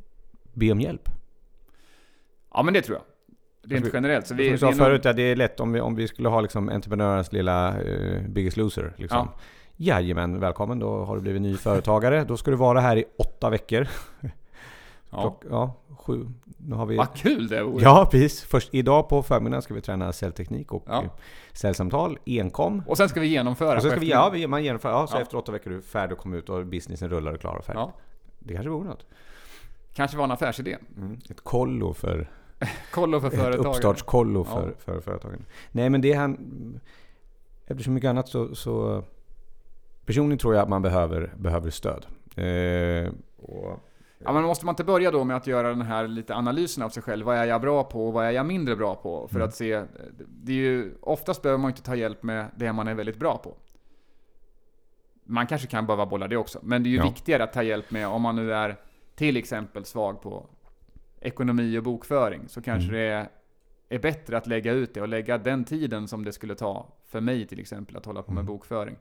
be 0.52 0.72
om 0.72 0.80
hjälp? 0.80 1.08
Ja 2.54 2.62
men 2.62 2.74
det 2.74 2.82
tror 2.82 2.98
jag. 2.98 3.04
Rent 3.70 3.94
generellt. 3.94 4.26
Så 4.26 4.34
vi, 4.34 4.58
som 4.58 4.68
vi 4.68 4.74
sa 4.74 4.84
förut, 4.84 5.02
det 5.02 5.22
är 5.22 5.36
lätt 5.36 5.60
om 5.60 5.72
vi, 5.72 5.80
om 5.80 5.94
vi 5.94 6.08
skulle 6.08 6.28
ha 6.28 6.40
liksom 6.40 6.68
entreprenörens 6.68 7.32
lilla 7.32 7.80
uh, 7.80 8.28
Biggest 8.28 8.56
Loser. 8.56 8.94
Liksom. 8.96 9.28
Ja. 9.32 9.40
Jajamän, 9.76 10.40
välkommen. 10.40 10.78
Då 10.78 11.04
har 11.04 11.14
du 11.16 11.20
blivit 11.22 11.42
ny 11.42 11.56
företagare. 11.56 12.24
Då 12.24 12.36
ska 12.36 12.50
du 12.50 12.56
vara 12.56 12.80
här 12.80 12.96
i 12.96 13.04
åtta 13.18 13.50
veckor. 13.50 13.88
Ja. 15.10 15.36
Ja 15.50 15.74
sju. 15.98 16.26
Nu 16.56 16.74
har 16.76 16.86
vi... 16.86 16.96
Vad 16.96 17.14
kul 17.14 17.48
det 17.48 17.62
vore! 17.62 17.82
Ja, 17.84 18.08
precis. 18.10 18.42
Först 18.42 18.68
idag 18.74 19.08
på 19.08 19.22
förmiddagen 19.22 19.62
ska 19.62 19.74
vi 19.74 19.80
träna 19.80 20.12
säljteknik 20.12 20.72
och 20.72 20.84
Ja. 20.86 21.04
säljsamtal, 21.52 22.18
enkom. 22.26 22.82
Och 22.86 22.96
sen 22.96 23.08
ska 23.08 23.20
vi 23.20 23.26
genomföra 23.26 23.76
Och 23.76 23.82
sen 23.82 23.90
ska 23.90 24.00
vi, 24.00 24.10
ja, 24.10 24.30
vi, 24.32 24.46
man 24.46 24.64
genomför, 24.64 24.90
ja, 24.90 25.06
så 25.06 25.16
Ja. 25.16 25.20
efter 25.22 25.36
åtta 25.36 25.52
veckor 25.52 25.72
är 25.72 25.76
du 25.76 25.82
färdig 25.82 26.12
och 26.12 26.18
kommer 26.18 26.36
ut 26.36 26.48
och 26.48 26.66
businessen 26.66 27.08
rullar 27.10 27.32
och 27.32 27.40
klar 27.40 27.56
och 27.56 27.64
färdig. 27.64 27.80
Ja. 27.80 27.92
Det 28.38 28.54
kanske 28.54 28.70
vore 28.70 28.88
något. 28.88 29.06
Kanske 29.94 30.16
var 30.16 30.24
en 30.24 30.30
affärsidé. 30.30 30.76
Mm. 30.96 31.18
Ett 31.30 31.40
kollo 31.40 31.94
för 31.94 32.30
Kollo 32.92 33.20
för 33.20 33.28
ett 33.28 33.34
företagare. 33.34 33.70
uppstartskollo 33.70 34.44
för, 34.44 34.74
för 34.78 35.00
företagen. 35.00 35.44
Nej 35.72 35.90
men 35.90 36.00
det 36.00 36.12
han... 36.12 36.80
Eftersom 37.66 37.94
mycket 37.94 38.08
annat 38.10 38.28
så, 38.28 38.54
så... 38.54 39.04
Personligen 40.06 40.38
tror 40.38 40.54
jag 40.54 40.62
att 40.62 40.68
man 40.68 40.82
behöver, 40.82 41.34
behöver 41.36 41.70
stöd. 41.70 42.06
Eh, 42.36 43.12
och, 43.36 43.80
Ja, 44.18 44.32
men 44.32 44.42
måste 44.42 44.66
man 44.66 44.72
inte 44.72 44.84
börja 44.84 45.10
då 45.10 45.24
med 45.24 45.36
att 45.36 45.46
göra 45.46 45.68
den 45.68 45.82
här 45.82 46.08
lite 46.08 46.34
analysen 46.34 46.82
av 46.82 46.88
sig 46.88 47.02
själv? 47.02 47.26
Vad 47.26 47.36
är 47.36 47.44
jag 47.44 47.60
bra 47.60 47.84
på 47.84 48.06
och 48.06 48.12
vad 48.12 48.24
är 48.26 48.30
jag 48.30 48.46
mindre 48.46 48.76
bra 48.76 48.94
på? 48.94 49.28
För 49.28 49.36
Mm. 49.36 49.48
att 49.48 49.54
se, 49.54 49.82
det 50.28 50.52
är 50.52 50.56
ju, 50.56 50.94
oftast 51.00 51.42
behöver 51.42 51.58
man 51.62 51.70
inte 51.70 51.82
ta 51.82 51.94
hjälp 51.96 52.22
med 52.22 52.46
det 52.56 52.72
man 52.72 52.88
är 52.88 52.94
väldigt 52.94 53.16
bra 53.18 53.36
på. 53.38 53.54
Man 55.24 55.46
kanske 55.46 55.66
kan 55.68 55.86
behöva 55.86 56.06
bolla 56.06 56.28
det 56.28 56.36
också, 56.36 56.58
men 56.62 56.82
det 56.82 56.88
är 56.88 56.90
ju 56.90 56.96
Ja. 56.96 57.04
viktigare 57.04 57.44
att 57.44 57.52
ta 57.52 57.62
hjälp 57.62 57.90
med 57.90 58.08
om 58.08 58.22
man 58.22 58.36
nu 58.36 58.52
är 58.54 58.76
till 59.14 59.36
exempel 59.36 59.84
svag 59.84 60.22
på 60.22 60.46
ekonomi 61.20 61.78
och 61.78 61.82
bokföring, 61.82 62.40
så 62.48 62.62
kanske 62.62 62.88
Mm. 62.88 63.00
det 63.00 63.06
är, 63.08 63.28
är 63.88 63.98
bättre 63.98 64.36
att 64.36 64.46
lägga 64.46 64.72
ut 64.72 64.94
det 64.94 65.00
och 65.00 65.08
lägga 65.08 65.38
den 65.38 65.64
tiden 65.64 66.08
som 66.08 66.24
det 66.24 66.32
skulle 66.32 66.54
ta 66.54 66.86
för 67.06 67.20
mig 67.20 67.46
till 67.46 67.60
exempel 67.60 67.96
att 67.96 68.06
hålla 68.06 68.22
på 68.22 68.32
med 68.32 68.40
Mm. 68.42 68.46
bokföring. 68.46 68.96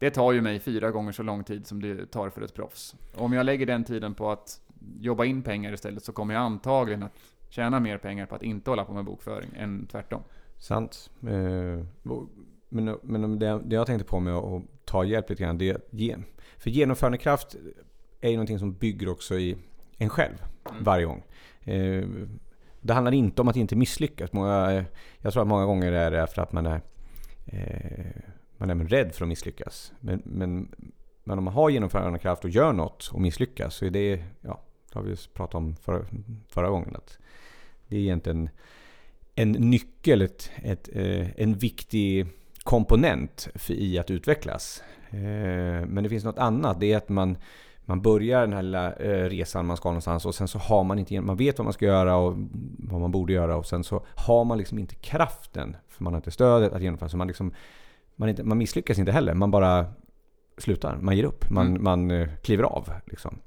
Det 0.00 0.10
tar 0.10 0.32
ju 0.32 0.40
mig 0.40 0.60
fyra 0.60 0.90
gånger 0.90 1.12
så 1.12 1.22
lång 1.22 1.44
tid 1.44 1.66
som 1.66 1.82
det 1.82 2.06
tar 2.06 2.30
för 2.30 2.42
ett 2.42 2.54
proffs. 2.54 2.94
Om 3.14 3.32
jag 3.32 3.46
lägger 3.46 3.66
den 3.66 3.84
tiden 3.84 4.14
på 4.14 4.30
att 4.30 4.60
jobba 4.98 5.24
in 5.24 5.42
pengar 5.42 5.72
istället 5.72 6.04
så 6.04 6.12
kommer 6.12 6.34
jag 6.34 6.40
antagligen 6.40 7.02
att 7.02 7.12
tjäna 7.48 7.80
mer 7.80 7.98
pengar 7.98 8.26
på 8.26 8.34
att 8.34 8.42
inte 8.42 8.70
hålla 8.70 8.84
på 8.84 8.92
med 8.92 9.04
bokföring 9.04 9.50
än 9.56 9.86
tvärtom. 9.86 10.22
Sant. 10.58 11.10
Eh, 11.22 11.84
men 12.68 12.98
men 13.02 13.38
det, 13.38 13.62
jag 13.68 13.86
tänkte 13.86 14.08
på 14.08 14.20
med 14.20 14.34
att 14.34 14.62
ta 14.84 15.04
hjälp 15.04 15.30
lite 15.30 15.42
grann, 15.42 15.58
det 15.58 15.68
är 15.70 15.80
ge, 15.90 16.16
För 16.58 16.70
genomförandekraft 16.70 17.56
är 18.20 18.30
ju 18.30 18.36
någonting 18.36 18.58
som 18.58 18.72
bygger 18.74 19.08
också 19.08 19.38
i 19.38 19.56
en 19.98 20.08
själv 20.08 20.42
Mm. 20.70 20.84
varje 20.84 21.04
gång. 21.04 21.22
Eh, 21.60 22.04
det 22.80 22.92
handlar 22.92 23.12
inte 23.12 23.42
om 23.42 23.48
att 23.48 23.56
inte 23.56 23.76
misslyckas. 23.76 24.32
Många, 24.32 24.84
jag 25.18 25.32
tror 25.32 25.42
att 25.42 25.48
många 25.48 25.64
gånger 25.64 25.92
är 25.92 26.10
det 26.10 26.26
för 26.26 26.42
att 26.42 26.52
man 26.52 26.66
är, 26.66 26.80
eh, 27.46 28.22
man 28.60 28.70
är 28.70 28.74
även 28.74 28.88
rädd 28.88 29.14
för 29.14 29.24
att 29.24 29.28
misslyckas. 29.28 29.92
Men, 30.00 30.22
men, 30.24 30.74
men 31.24 31.38
om 31.38 31.44
man 31.44 31.54
har 31.54 31.70
genomförandekraft 31.70 32.44
och 32.44 32.50
gör 32.50 32.72
något 32.72 33.10
och 33.12 33.20
misslyckas 33.20 33.74
så 33.74 33.84
är 33.84 33.90
det, 33.90 34.24
ja, 34.40 34.60
det 34.92 34.98
har 34.98 35.02
vi 35.02 35.16
pratat 35.34 35.54
om 35.54 35.76
förra, 35.76 36.04
förra 36.48 36.68
gången. 36.68 36.96
Att 36.96 37.18
det 37.88 37.96
är 37.96 38.00
egentligen 38.00 38.48
en 39.34 39.52
nyckel, 39.52 40.22
ett, 40.22 40.50
ett, 40.56 40.88
eh, 40.92 41.40
en 41.40 41.54
viktig 41.54 42.26
komponent 42.62 43.48
för, 43.54 43.74
i 43.74 43.98
att 43.98 44.10
utvecklas. 44.10 44.82
Eh, 45.10 45.86
men 45.86 46.02
det 46.02 46.08
finns 46.08 46.24
något 46.24 46.38
annat. 46.38 46.80
Det 46.80 46.92
är 46.92 46.96
att 46.96 47.08
man, 47.08 47.36
man 47.80 48.02
börjar 48.02 48.40
den 48.40 48.52
här 48.52 48.62
lilla 48.62 48.92
eh, 48.92 49.28
resan 49.28 49.66
man 49.66 49.76
ska 49.76 49.88
någonstans 49.88 50.26
och 50.26 50.34
sen 50.34 50.48
så 50.48 50.58
har 50.58 50.84
man 50.84 50.98
inte, 50.98 51.20
man 51.20 51.36
vet 51.36 51.58
vad 51.58 51.64
man 51.64 51.72
ska 51.72 51.86
göra 51.86 52.16
och 52.16 52.34
vad 52.78 53.00
man 53.00 53.10
borde 53.10 53.32
göra 53.32 53.56
och 53.56 53.66
sen 53.66 53.84
så 53.84 54.04
har 54.14 54.44
man 54.44 54.58
liksom 54.58 54.78
inte 54.78 54.94
kraften, 54.94 55.76
för 55.88 56.04
man 56.04 56.12
har 56.12 56.18
inte 56.18 56.30
stödet 56.30 56.72
att 56.72 56.82
genomföra. 56.82 57.08
Så 57.08 57.16
man, 57.16 57.26
liksom, 57.26 57.52
man, 58.20 58.28
inte, 58.28 58.44
man 58.44 58.58
misslyckas 58.58 58.98
inte 58.98 59.12
heller, 59.12 59.34
man 59.34 59.50
bara 59.50 59.86
slutar, 60.58 60.96
man 61.00 61.16
ger 61.16 61.24
upp, 61.24 61.50
man, 61.50 61.66
Mm. 61.66 61.82
man 61.84 62.10
eh, 62.10 62.28
kliver 62.42 62.64
av. 62.64 62.92
Liksom. 63.06 63.38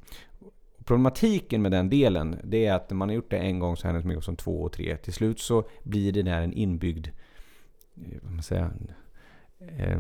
Problematiken 0.86 1.62
med 1.62 1.72
den 1.72 1.90
delen, 1.90 2.36
det 2.44 2.66
är 2.66 2.74
att 2.74 2.90
när 2.90 2.96
man 2.98 3.10
har 3.10 3.16
gjort 3.16 3.32
det 3.32 3.38
en 3.38 3.60
gång 3.60 3.78
så 3.78 3.88
händer 3.88 4.00
det 4.00 4.04
så 4.04 4.08
mycket 4.08 4.24
som 4.24 4.36
två 4.36 4.62
och 4.62 4.72
tre. 4.72 4.98
Till 4.98 5.14
slut 5.14 5.40
så 5.40 5.64
blir 5.84 6.12
det 6.12 6.22
där 6.22 6.42
en 6.42 6.54
inbyggd, 6.54 7.08
eh, 7.96 8.18
vad 8.22 8.32
man 8.34 8.44
säger, 8.44 8.72
eh, 9.78 10.00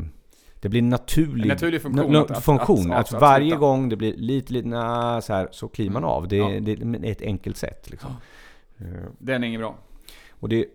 det 0.62 0.70
blir 0.70 0.80
en 0.82 0.90
naturlig, 0.90 1.42
En 1.44 1.48
naturlig 1.48 1.82
funktion 1.82 2.16
att- 2.16 2.44
funktion. 2.44 2.92
att- 2.92 3.00
Att, 3.08 3.14
att 3.14 3.22
varje 3.22 3.56
gång 3.56 3.90
det 3.90 3.96
blir 3.96 4.14
lite, 4.18 4.54
lite 4.54 4.68
na, 4.68 5.22
så, 5.22 5.34
här, 5.34 5.48
så 5.52 5.68
kliver 5.68 5.92
man 5.94 6.04
Mm. 6.04 6.10
av. 6.10 6.28
Det, 6.28 6.36
Ja. 6.38 6.60
det 6.60 6.72
är 6.72 7.06
ett 7.12 7.22
enkelt 7.22 7.58
sätt. 7.58 7.90
Liksom. 7.90 8.12
Den 9.20 9.44
är 9.44 9.48
inget 9.48 9.60
bra. 9.60 9.76
och 10.30 10.50
det, 10.50 10.66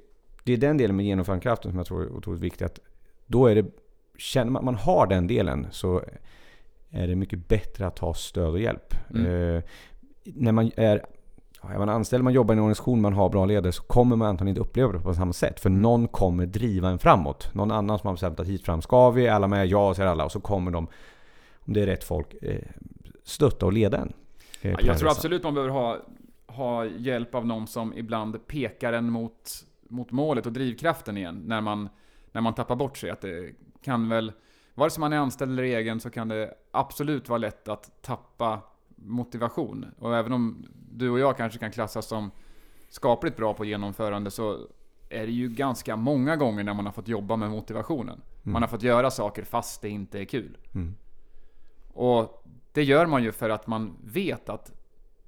det 0.44 0.52
är 0.52 0.56
den 0.56 0.76
delen 0.76 0.96
med 0.96 1.06
genomförandekraften 1.06 1.70
som 1.70 1.78
jag 1.78 1.86
tror 1.86 2.02
är 2.02 2.12
otroligt 2.12 2.42
viktig. 2.42 2.64
Att 2.64 2.78
då 3.26 3.46
är 3.46 3.54
det, 3.54 3.64
känner 4.18 4.50
man 4.50 4.60
att 4.60 4.64
man 4.64 4.74
har 4.74 5.06
den 5.06 5.26
delen 5.26 5.66
så 5.70 6.02
är 6.90 7.06
det 7.06 7.16
mycket 7.16 7.48
bättre 7.48 7.86
att 7.86 7.98
ha 7.98 8.14
stöd 8.14 8.50
och 8.50 8.60
hjälp. 8.60 8.94
Mm. 9.10 9.26
Eh, 9.26 9.62
när 10.24 10.52
man 10.52 10.70
är, 10.76 11.04
är 11.62 11.78
man 11.78 11.88
anställd, 11.88 12.24
man 12.24 12.32
jobbar 12.32 12.54
i 12.54 12.56
en 12.56 12.62
organisation, 12.62 13.00
man 13.00 13.12
har 13.12 13.28
bra 13.28 13.46
ledare 13.46 13.72
så 13.72 13.82
kommer 13.82 14.16
man 14.16 14.28
antagligen 14.28 14.56
inte 14.56 14.68
uppleva 14.68 14.92
det 14.92 14.98
på 14.98 15.14
samma 15.14 15.32
sätt. 15.32 15.60
För 15.60 15.70
någon 15.70 16.08
kommer 16.08 16.46
driva 16.46 16.88
en 16.88 16.98
framåt. 16.98 17.54
Någon 17.54 17.70
annan 17.70 17.98
som 17.98 18.06
har 18.06 18.14
bestämt 18.14 18.40
att 18.40 18.46
hit 18.46 18.64
fram 18.64 18.82
ska 18.82 19.10
vi, 19.10 19.28
alla 19.28 19.46
med, 19.46 19.66
ja 19.66 19.94
säger 19.94 20.08
alla. 20.08 20.24
Och 20.24 20.32
så 20.32 20.40
kommer 20.40 20.70
de, 20.70 20.88
om 21.58 21.72
det 21.72 21.82
är 21.82 21.86
rätt 21.86 22.04
folk, 22.04 22.34
eh, 22.42 22.62
stötta 23.24 23.66
och 23.66 23.72
leda 23.72 23.98
en. 23.98 24.12
eh, 24.62 24.70
jag 24.70 24.78
tror 24.78 24.92
resan. 24.92 25.08
absolut 25.08 25.42
man 25.42 25.54
behöver 25.54 25.72
ha, 25.72 25.96
ha 26.46 26.84
hjälp 26.84 27.34
av 27.34 27.46
någon 27.46 27.66
som 27.66 27.94
ibland 27.96 28.46
pekar 28.46 28.92
en 28.92 29.10
mot, 29.10 29.64
mot 29.88 30.10
målet 30.10 30.46
och 30.46 30.52
drivkraften 30.52 31.16
igen. 31.16 31.42
När 31.46 31.60
man, 31.60 31.88
när 32.32 32.40
man 32.40 32.54
tappar 32.54 32.76
bort 32.76 32.98
sig. 32.98 33.10
Att 33.10 33.20
det 33.20 33.54
kan 33.82 34.08
väl, 34.08 34.32
vare 34.74 34.90
sig 34.90 35.00
man 35.00 35.12
är 35.12 35.16
anställd 35.16 35.52
eller 35.52 35.62
egen, 35.62 36.00
så 36.00 36.10
kan 36.10 36.28
det 36.28 36.54
absolut 36.70 37.28
vara 37.28 37.38
lätt 37.38 37.68
att 37.68 38.02
tappa 38.02 38.60
motivation. 38.96 39.86
Och 39.98 40.16
även 40.16 40.32
om 40.32 40.66
du 40.90 41.10
och 41.10 41.18
jag 41.18 41.36
kanske 41.36 41.58
kan 41.58 41.70
klassas 41.70 42.06
som 42.06 42.30
skapligt 42.88 43.36
bra 43.36 43.54
på 43.54 43.64
genomförande 43.64 44.30
så 44.30 44.58
är 45.08 45.26
det 45.26 45.32
ju 45.32 45.48
ganska 45.48 45.96
många 45.96 46.36
gånger 46.36 46.64
när 46.64 46.74
man 46.74 46.86
har 46.86 46.92
fått 46.92 47.08
jobba 47.08 47.36
med 47.36 47.50
motivationen. 47.50 48.20
Man 48.42 48.62
har 48.62 48.68
fått 48.68 48.82
göra 48.82 49.10
saker 49.10 49.44
fast 49.44 49.82
det 49.82 49.88
inte 49.88 50.20
är 50.20 50.24
kul. 50.24 50.58
Mm. 50.74 50.94
Och 51.92 52.44
det 52.72 52.82
gör 52.82 53.06
man 53.06 53.22
ju 53.22 53.32
för 53.32 53.50
att 53.50 53.66
man 53.66 53.96
vet 54.04 54.48
att 54.48 54.72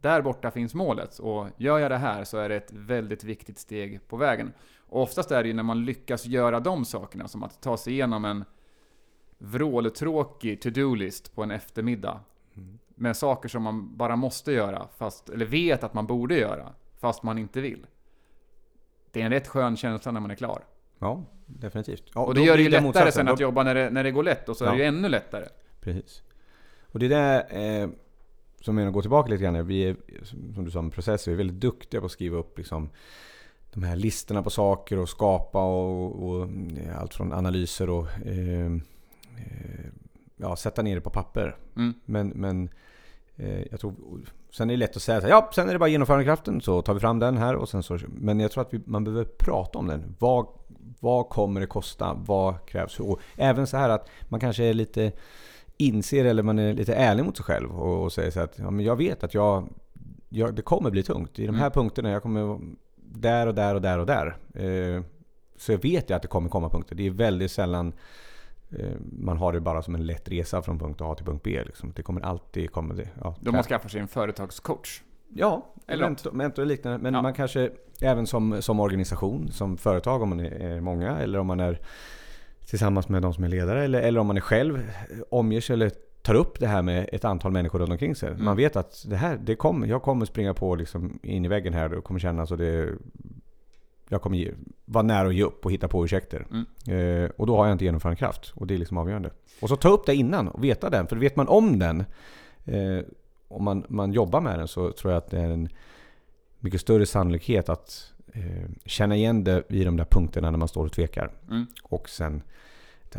där 0.01 0.23
borta 0.23 0.51
finns 0.51 0.75
målet 0.75 1.19
och 1.19 1.47
gör 1.57 1.79
jag 1.79 1.91
det 1.91 1.97
här 1.97 2.25
så 2.25 2.39
är 2.39 2.49
det 2.49 2.57
ett 2.57 2.73
väldigt 2.73 3.25
viktigt 3.25 3.59
steg 3.59 4.09
på 4.09 4.17
vägen. 4.17 4.53
Och 4.91 5.03
oftast 5.03 5.31
är 5.31 5.43
det 5.43 5.49
ju 5.49 5.55
när 5.55 5.63
man 5.63 5.85
lyckas 5.85 6.27
göra 6.27 6.61
de 6.61 6.85
sakerna, 6.85 7.29
som 7.29 7.43
att 7.43 7.61
ta 7.63 7.77
sig 7.77 7.93
igenom 7.93 8.25
en 8.25 8.45
vråltråkig 9.39 10.61
to-do-list 10.63 11.35
på 11.35 11.43
en 11.43 11.51
eftermiddag. 11.51 12.21
Med 12.95 13.17
saker 13.17 13.49
som 13.49 13.63
man 13.63 13.97
bara 13.97 14.17
måste 14.17 14.53
göra, 14.53 14.89
fast, 14.97 15.29
eller 15.29 15.47
vet 15.47 15.85
att 15.85 15.95
man 15.95 16.07
borde 16.07 16.39
göra, 16.39 16.73
fast 16.99 17.23
man 17.23 17.39
inte 17.39 17.61
vill. 17.61 17.87
Det 19.13 19.21
är 19.21 19.25
en 19.25 19.31
rätt 19.33 19.49
skön 19.49 19.77
känsla 19.77 20.13
när 20.13 20.21
man 20.21 20.31
är 20.31 20.35
klar. 20.35 20.65
Ja, 20.99 21.25
definitivt. 21.47 22.05
Ja, 22.15 22.25
Och 22.25 22.35
det 22.35 22.41
gör 22.43 22.57
det 22.57 22.63
ju 22.63 22.69
lättare 22.69 22.87
motsatsen. 22.87 23.13
sen 23.13 23.29
att 23.29 23.41
jobba 23.41 23.63
när 23.63 23.75
det, 23.75 23.91
när 23.91 24.05
det 24.05 24.11
går 24.11 24.23
lätt, 24.23 24.49
och 24.49 24.57
så 24.57 24.65
är 24.65 24.69
Ja. 24.69 24.73
det 24.75 24.79
ju 24.79 24.85
ännu 24.85 25.09
lättare. 25.09 25.45
Precis. 25.81 26.23
Och 26.93 26.99
det 26.99 27.09
där 27.09 27.57
eh, 27.83 27.89
som 28.61 28.79
jag 28.79 28.93
går 28.93 29.01
tillbaka 29.01 29.31
lite 29.31 29.43
grann. 29.43 29.67
Vi 29.67 29.83
är, 29.83 29.97
som 30.55 30.65
du 30.65 30.71
sa 30.71 30.83
med 30.83 30.93
processer, 30.93 31.31
vi 31.31 31.35
är 31.35 31.39
väldigt 31.39 31.61
duktiga 31.61 32.01
på 32.01 32.07
att 32.07 32.13
skriva 32.13 32.39
upp 32.39 32.59
liksom, 32.59 32.89
de 33.73 33.83
här 33.83 33.97
listorna 33.97 34.43
på 34.43 34.51
saker 34.51 34.99
och 34.99 35.09
skapa 35.09 35.65
och, 35.65 36.29
och 36.29 36.49
eh, 36.87 37.01
allt 37.01 37.15
från 37.15 37.33
analyser 37.33 37.91
och 37.91 38.07
eh, 38.27 38.67
eh, 39.37 39.87
ja, 40.37 40.57
sätta 40.57 40.83
ner 40.83 40.95
det 40.95 41.01
på 41.01 41.11
papper. 41.11 41.57
Mm. 41.77 41.95
Men, 42.05 42.29
men 42.29 42.69
eh, 43.37 43.63
jag 43.71 43.81
tror, 43.81 43.95
sen 44.51 44.71
är 44.71 44.75
det 44.75 44.79
lätt 44.79 44.97
att 44.97 45.03
säga 45.03 45.21
så 45.21 45.27
här, 45.27 45.33
ja, 45.35 45.51
sen 45.55 45.69
är 45.69 45.73
det 45.73 45.79
bara 45.79 45.89
genomförandekraften 45.89 46.61
så 46.61 46.83
tar 46.83 46.95
vi 46.95 47.01
fram 47.01 47.19
den 47.19 47.37
här 47.37 47.55
och 47.55 47.69
sen 47.69 47.83
så, 47.83 47.99
men 48.09 48.41
jag 48.41 48.51
tror 48.51 48.63
att 48.63 48.75
vi, 48.75 48.81
man 48.85 49.05
behöver 49.05 49.25
prata 49.25 49.79
om 49.79 49.87
den. 49.87 50.17
Vad, 50.19 50.47
vad 51.01 51.29
kommer 51.29 51.61
det 51.61 51.67
kosta? 51.67 52.15
Vad 52.27 52.67
krävs? 52.67 53.01
Och 53.01 53.21
även 53.37 53.67
så 53.67 53.77
här 53.77 53.89
att 53.89 54.09
man 54.29 54.41
kanske 54.41 54.65
är 54.65 54.75
lite 54.75 55.13
inser 55.77 56.25
eller 56.25 56.43
man 56.43 56.59
är 56.59 56.75
lite 56.75 56.95
ärlig 56.95 57.25
mot 57.25 57.37
sig 57.37 57.45
själv 57.45 57.71
och, 57.81 58.03
och 58.05 58.13
säger 58.13 58.31
så 58.31 58.39
här 58.39 58.47
att 58.47 58.59
ja, 58.59 58.71
men 58.71 58.85
jag 58.85 58.97
vet 58.97 59.25
att 59.25 59.35
jag, 59.35 59.69
jag, 60.29 60.55
det 60.55 60.63
kommer 60.63 60.91
bli 60.91 61.03
tungt. 61.03 61.39
I 61.39 61.47
de 61.47 61.55
här 61.55 61.63
Mm. 61.67 61.73
punkterna, 61.73 62.11
jag 62.11 62.23
kommer 62.23 62.59
där 63.15 63.47
och 63.47 63.55
där 63.55 63.75
och 63.75 63.81
där 63.81 63.99
och 63.99 64.07
där. 64.07 64.37
Eh, 64.55 65.03
så 65.57 65.73
jag 65.73 65.83
vet 65.83 66.11
jag 66.11 66.17
att 66.17 66.23
det 66.23 66.29
kommer 66.29 66.49
komma 66.49 66.69
punkter. 66.71 66.95
Det 66.95 67.07
är 67.07 67.11
väldigt 67.11 67.51
sällan 67.51 67.93
eh, 68.79 68.91
man 69.19 69.37
har 69.39 69.53
det 69.53 69.61
bara 69.61 69.83
som 69.83 69.95
en 69.95 70.07
lätt 70.07 70.29
resa 70.29 70.63
från 70.63 70.79
punkt 70.79 71.01
A 71.01 71.15
till 71.15 71.27
punkt 71.27 71.43
B. 71.45 71.63
Liksom. 71.67 71.93
Det 71.97 72.03
kommer 72.03 72.21
alltid 72.21 72.73
komma 72.73 72.95
det. 72.95 73.09
Ja, 73.23 73.35
Då 73.41 73.53
man 73.53 73.63
skaffar 73.63 73.89
sig 73.89 74.01
en 74.01 74.09
företagscoach. 74.09 75.03
Ja, 75.29 75.67
Eller 75.87 76.05
mentor, 76.05 76.33
mentor 76.33 76.63
och 76.63 76.69
liknande. 76.69 76.99
Men 76.99 77.15
Ja. 77.15 77.23
man 77.23 77.35
kanske 77.35 77.71
även 78.01 78.27
som, 78.27 78.63
som 78.63 78.81
organisation, 78.81 79.49
som 79.53 79.77
företag 79.79 80.23
om 80.23 80.29
man 80.29 80.41
är, 80.41 80.81
många 80.81 81.19
eller 81.19 81.39
om 81.39 81.47
man 81.47 81.61
är 81.61 81.79
tillsammans 82.67 83.09
med 83.09 83.23
de 83.23 83.35
som 83.35 83.45
är 83.45 83.49
ledare 83.49 83.85
eller, 83.85 84.01
eller 84.01 84.21
om 84.21 84.27
man 84.27 84.37
är 84.37 84.41
själv 84.41 84.91
omger 85.31 85.61
sig 85.61 85.75
eller 85.75 85.91
tar 86.23 86.35
upp 86.35 86.61
det 86.61 86.67
här 86.67 86.83
med 86.83 87.09
ett 87.13 87.25
antal 87.25 87.53
människor 87.53 87.79
runt 87.79 87.91
omkring 87.91 88.15
sig. 88.15 88.31
Mm. 88.31 88.45
Man 88.45 88.57
vet 88.57 88.77
att 88.77 89.05
det 89.09 89.17
här, 89.17 89.39
det 89.43 89.55
kommer, 89.55 89.87
jag 89.87 90.03
kommer 90.03 90.27
springa 90.27 90.55
på 90.55 90.75
liksom 90.75 91.19
in 91.23 91.45
i 91.45 91.49
väggen 91.49 91.75
här 91.75 91.95
och 91.95 92.05
kommer 92.05 92.21
känna 92.21 92.47
så 92.47 92.57
det 92.57 92.89
jag 94.13 94.23
kommer 94.23 94.37
ge, 94.37 94.53
vara 94.85 95.03
nära 95.03 95.29
att 95.29 95.35
ge 95.35 95.43
upp 95.43 95.65
och 95.65 95.73
hitta 95.73 95.89
på 95.89 96.05
ursäkter. 96.05 96.47
Mm. 96.51 97.25
Eh, 97.25 97.31
och 97.37 97.47
då 97.47 97.57
har 97.57 97.67
jag 97.67 97.75
inte 97.75 97.85
genomförandekraft. 97.85 98.53
Och 98.55 98.67
det 98.67 98.75
är 98.75 98.79
liksom 98.79 98.99
avgörande. 98.99 99.31
Och 99.61 99.69
så 99.69 99.77
ta 99.77 99.89
upp 99.89 100.07
det 100.07 100.15
innan 100.15 100.49
och 100.49 100.65
veta 100.65 100.91
den. 100.91 101.07
För 101.07 101.17
vet 101.17 101.37
man 101.37 101.49
om 101.49 101.79
den, 101.79 102.05
eh, 102.65 103.05
om 103.49 103.65
man, 103.65 103.85
man 103.89 104.13
jobbar 104.13 104.41
med 104.41 104.59
den 104.59 104.69
så 104.69 104.93
tror 104.93 105.13
jag 105.13 105.19
att 105.19 105.31
det 105.31 105.41
är 105.41 105.51
en 105.51 105.69
mycket 106.59 106.81
större 106.81 107.07
sannolikhet 107.07 107.69
att 107.69 108.13
eh, 108.33 108.71
känna 108.85 109.17
igen 109.17 109.45
det 109.45 109.63
i 109.69 109.85
de 109.85 109.97
där 109.97 110.07
punkterna 110.11 110.51
när 110.51 110.59
man 110.59 110.69
står 110.69 110.85
och 110.85 110.93
tvekar. 110.93 111.31
Mm. 111.51 111.67
Och 111.83 112.09
sen, 112.09 112.43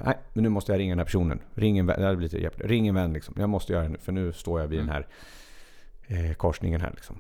nej, 0.06 0.18
men 0.34 0.44
nu 0.44 0.50
måste 0.50 0.72
jag 0.72 0.80
ringa 0.80 0.92
den 0.92 1.00
här 1.00 1.06
personen. 1.06 1.40
Ring 1.54 1.78
en 1.78 1.86
vän, 1.86 2.02
det 2.02 2.16
blir 2.16 2.30
lite. 2.30 2.50
Ring 2.68 2.88
en 2.88 2.96
vän 2.96 3.14
liksom. 3.14 3.36
Jag 3.38 3.50
måste 3.50 3.74
göra 3.74 3.84
det 3.84 3.90
nu, 3.90 3.98
för 3.98 4.12
nu 4.12 4.34
står 4.34 4.60
jag 4.62 4.68
vid 4.68 4.80
Mm. 4.80 4.88
den 4.88 4.96
här 4.96 6.28
eh, 6.30 6.34
korsningen 6.34 6.82
här 6.82 6.92
liksom. 6.92 7.20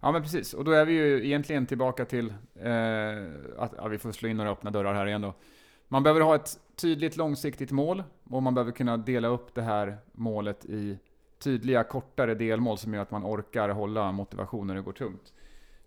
Ja 0.00 0.12
men 0.12 0.22
precis, 0.22 0.54
och 0.54 0.64
då 0.64 0.70
är 0.70 0.84
vi 0.84 0.92
ju 0.92 1.24
egentligen 1.26 1.66
tillbaka 1.66 2.04
till 2.04 2.28
eh, 2.54 2.72
att 3.58 3.72
ja, 3.76 3.88
vi 3.90 3.98
får 3.98 4.12
slå 4.12 4.28
in 4.28 4.36
några 4.36 4.50
öppna 4.50 4.70
dörrar 4.70 4.94
här 4.94 5.06
igen 5.06 5.20
då. 5.22 5.34
Man 5.88 6.02
behöver 6.02 6.20
ha 6.20 6.34
ett 6.34 6.58
tydligt 6.76 7.16
långsiktigt 7.16 7.70
mål 7.70 8.02
och 8.30 8.42
man 8.42 8.54
behöver 8.54 8.72
kunna 8.72 8.96
dela 8.96 9.28
upp 9.28 9.54
det 9.54 9.62
här 9.62 9.96
målet 10.12 10.64
i 10.64 10.98
tydliga 11.38 11.84
kortare 11.84 12.34
delmål 12.34 12.78
som 12.78 12.94
gör 12.94 13.02
att 13.02 13.10
man 13.10 13.24
orkar 13.24 13.68
hålla 13.68 14.12
motivation 14.12 14.66
när 14.66 14.74
det 14.74 14.80
går 14.80 14.92
tungt. 14.92 15.32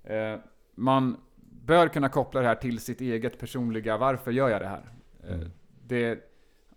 Eh, 0.04 0.36
man 0.76 1.18
bör 1.66 1.88
kunna 1.88 2.10
koppla 2.10 2.42
det 2.42 2.48
här 2.48 2.56
till 2.56 2.80
sitt 2.80 3.02
eget 3.02 3.40
personliga 3.40 3.98
varför 3.98 4.32
gör 4.32 4.50
jag 4.50 4.62
det 4.62 4.68
här? 4.68 4.84
Eh, 5.24 5.34
Mm. 5.36 5.52
Det, 5.92 6.20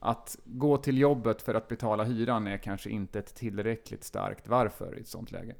att 0.00 0.36
gå 0.44 0.76
till 0.76 0.98
jobbet 0.98 1.42
för 1.42 1.54
att 1.54 1.68
betala 1.68 2.04
hyran 2.04 2.46
är 2.46 2.56
kanske 2.56 2.90
inte 2.90 3.18
ett 3.18 3.34
tillräckligt 3.34 4.04
starkt 4.04 4.48
varför 4.48 4.98
i 4.98 5.00
ett 5.00 5.08
sånt 5.08 5.32
läge. 5.32 5.54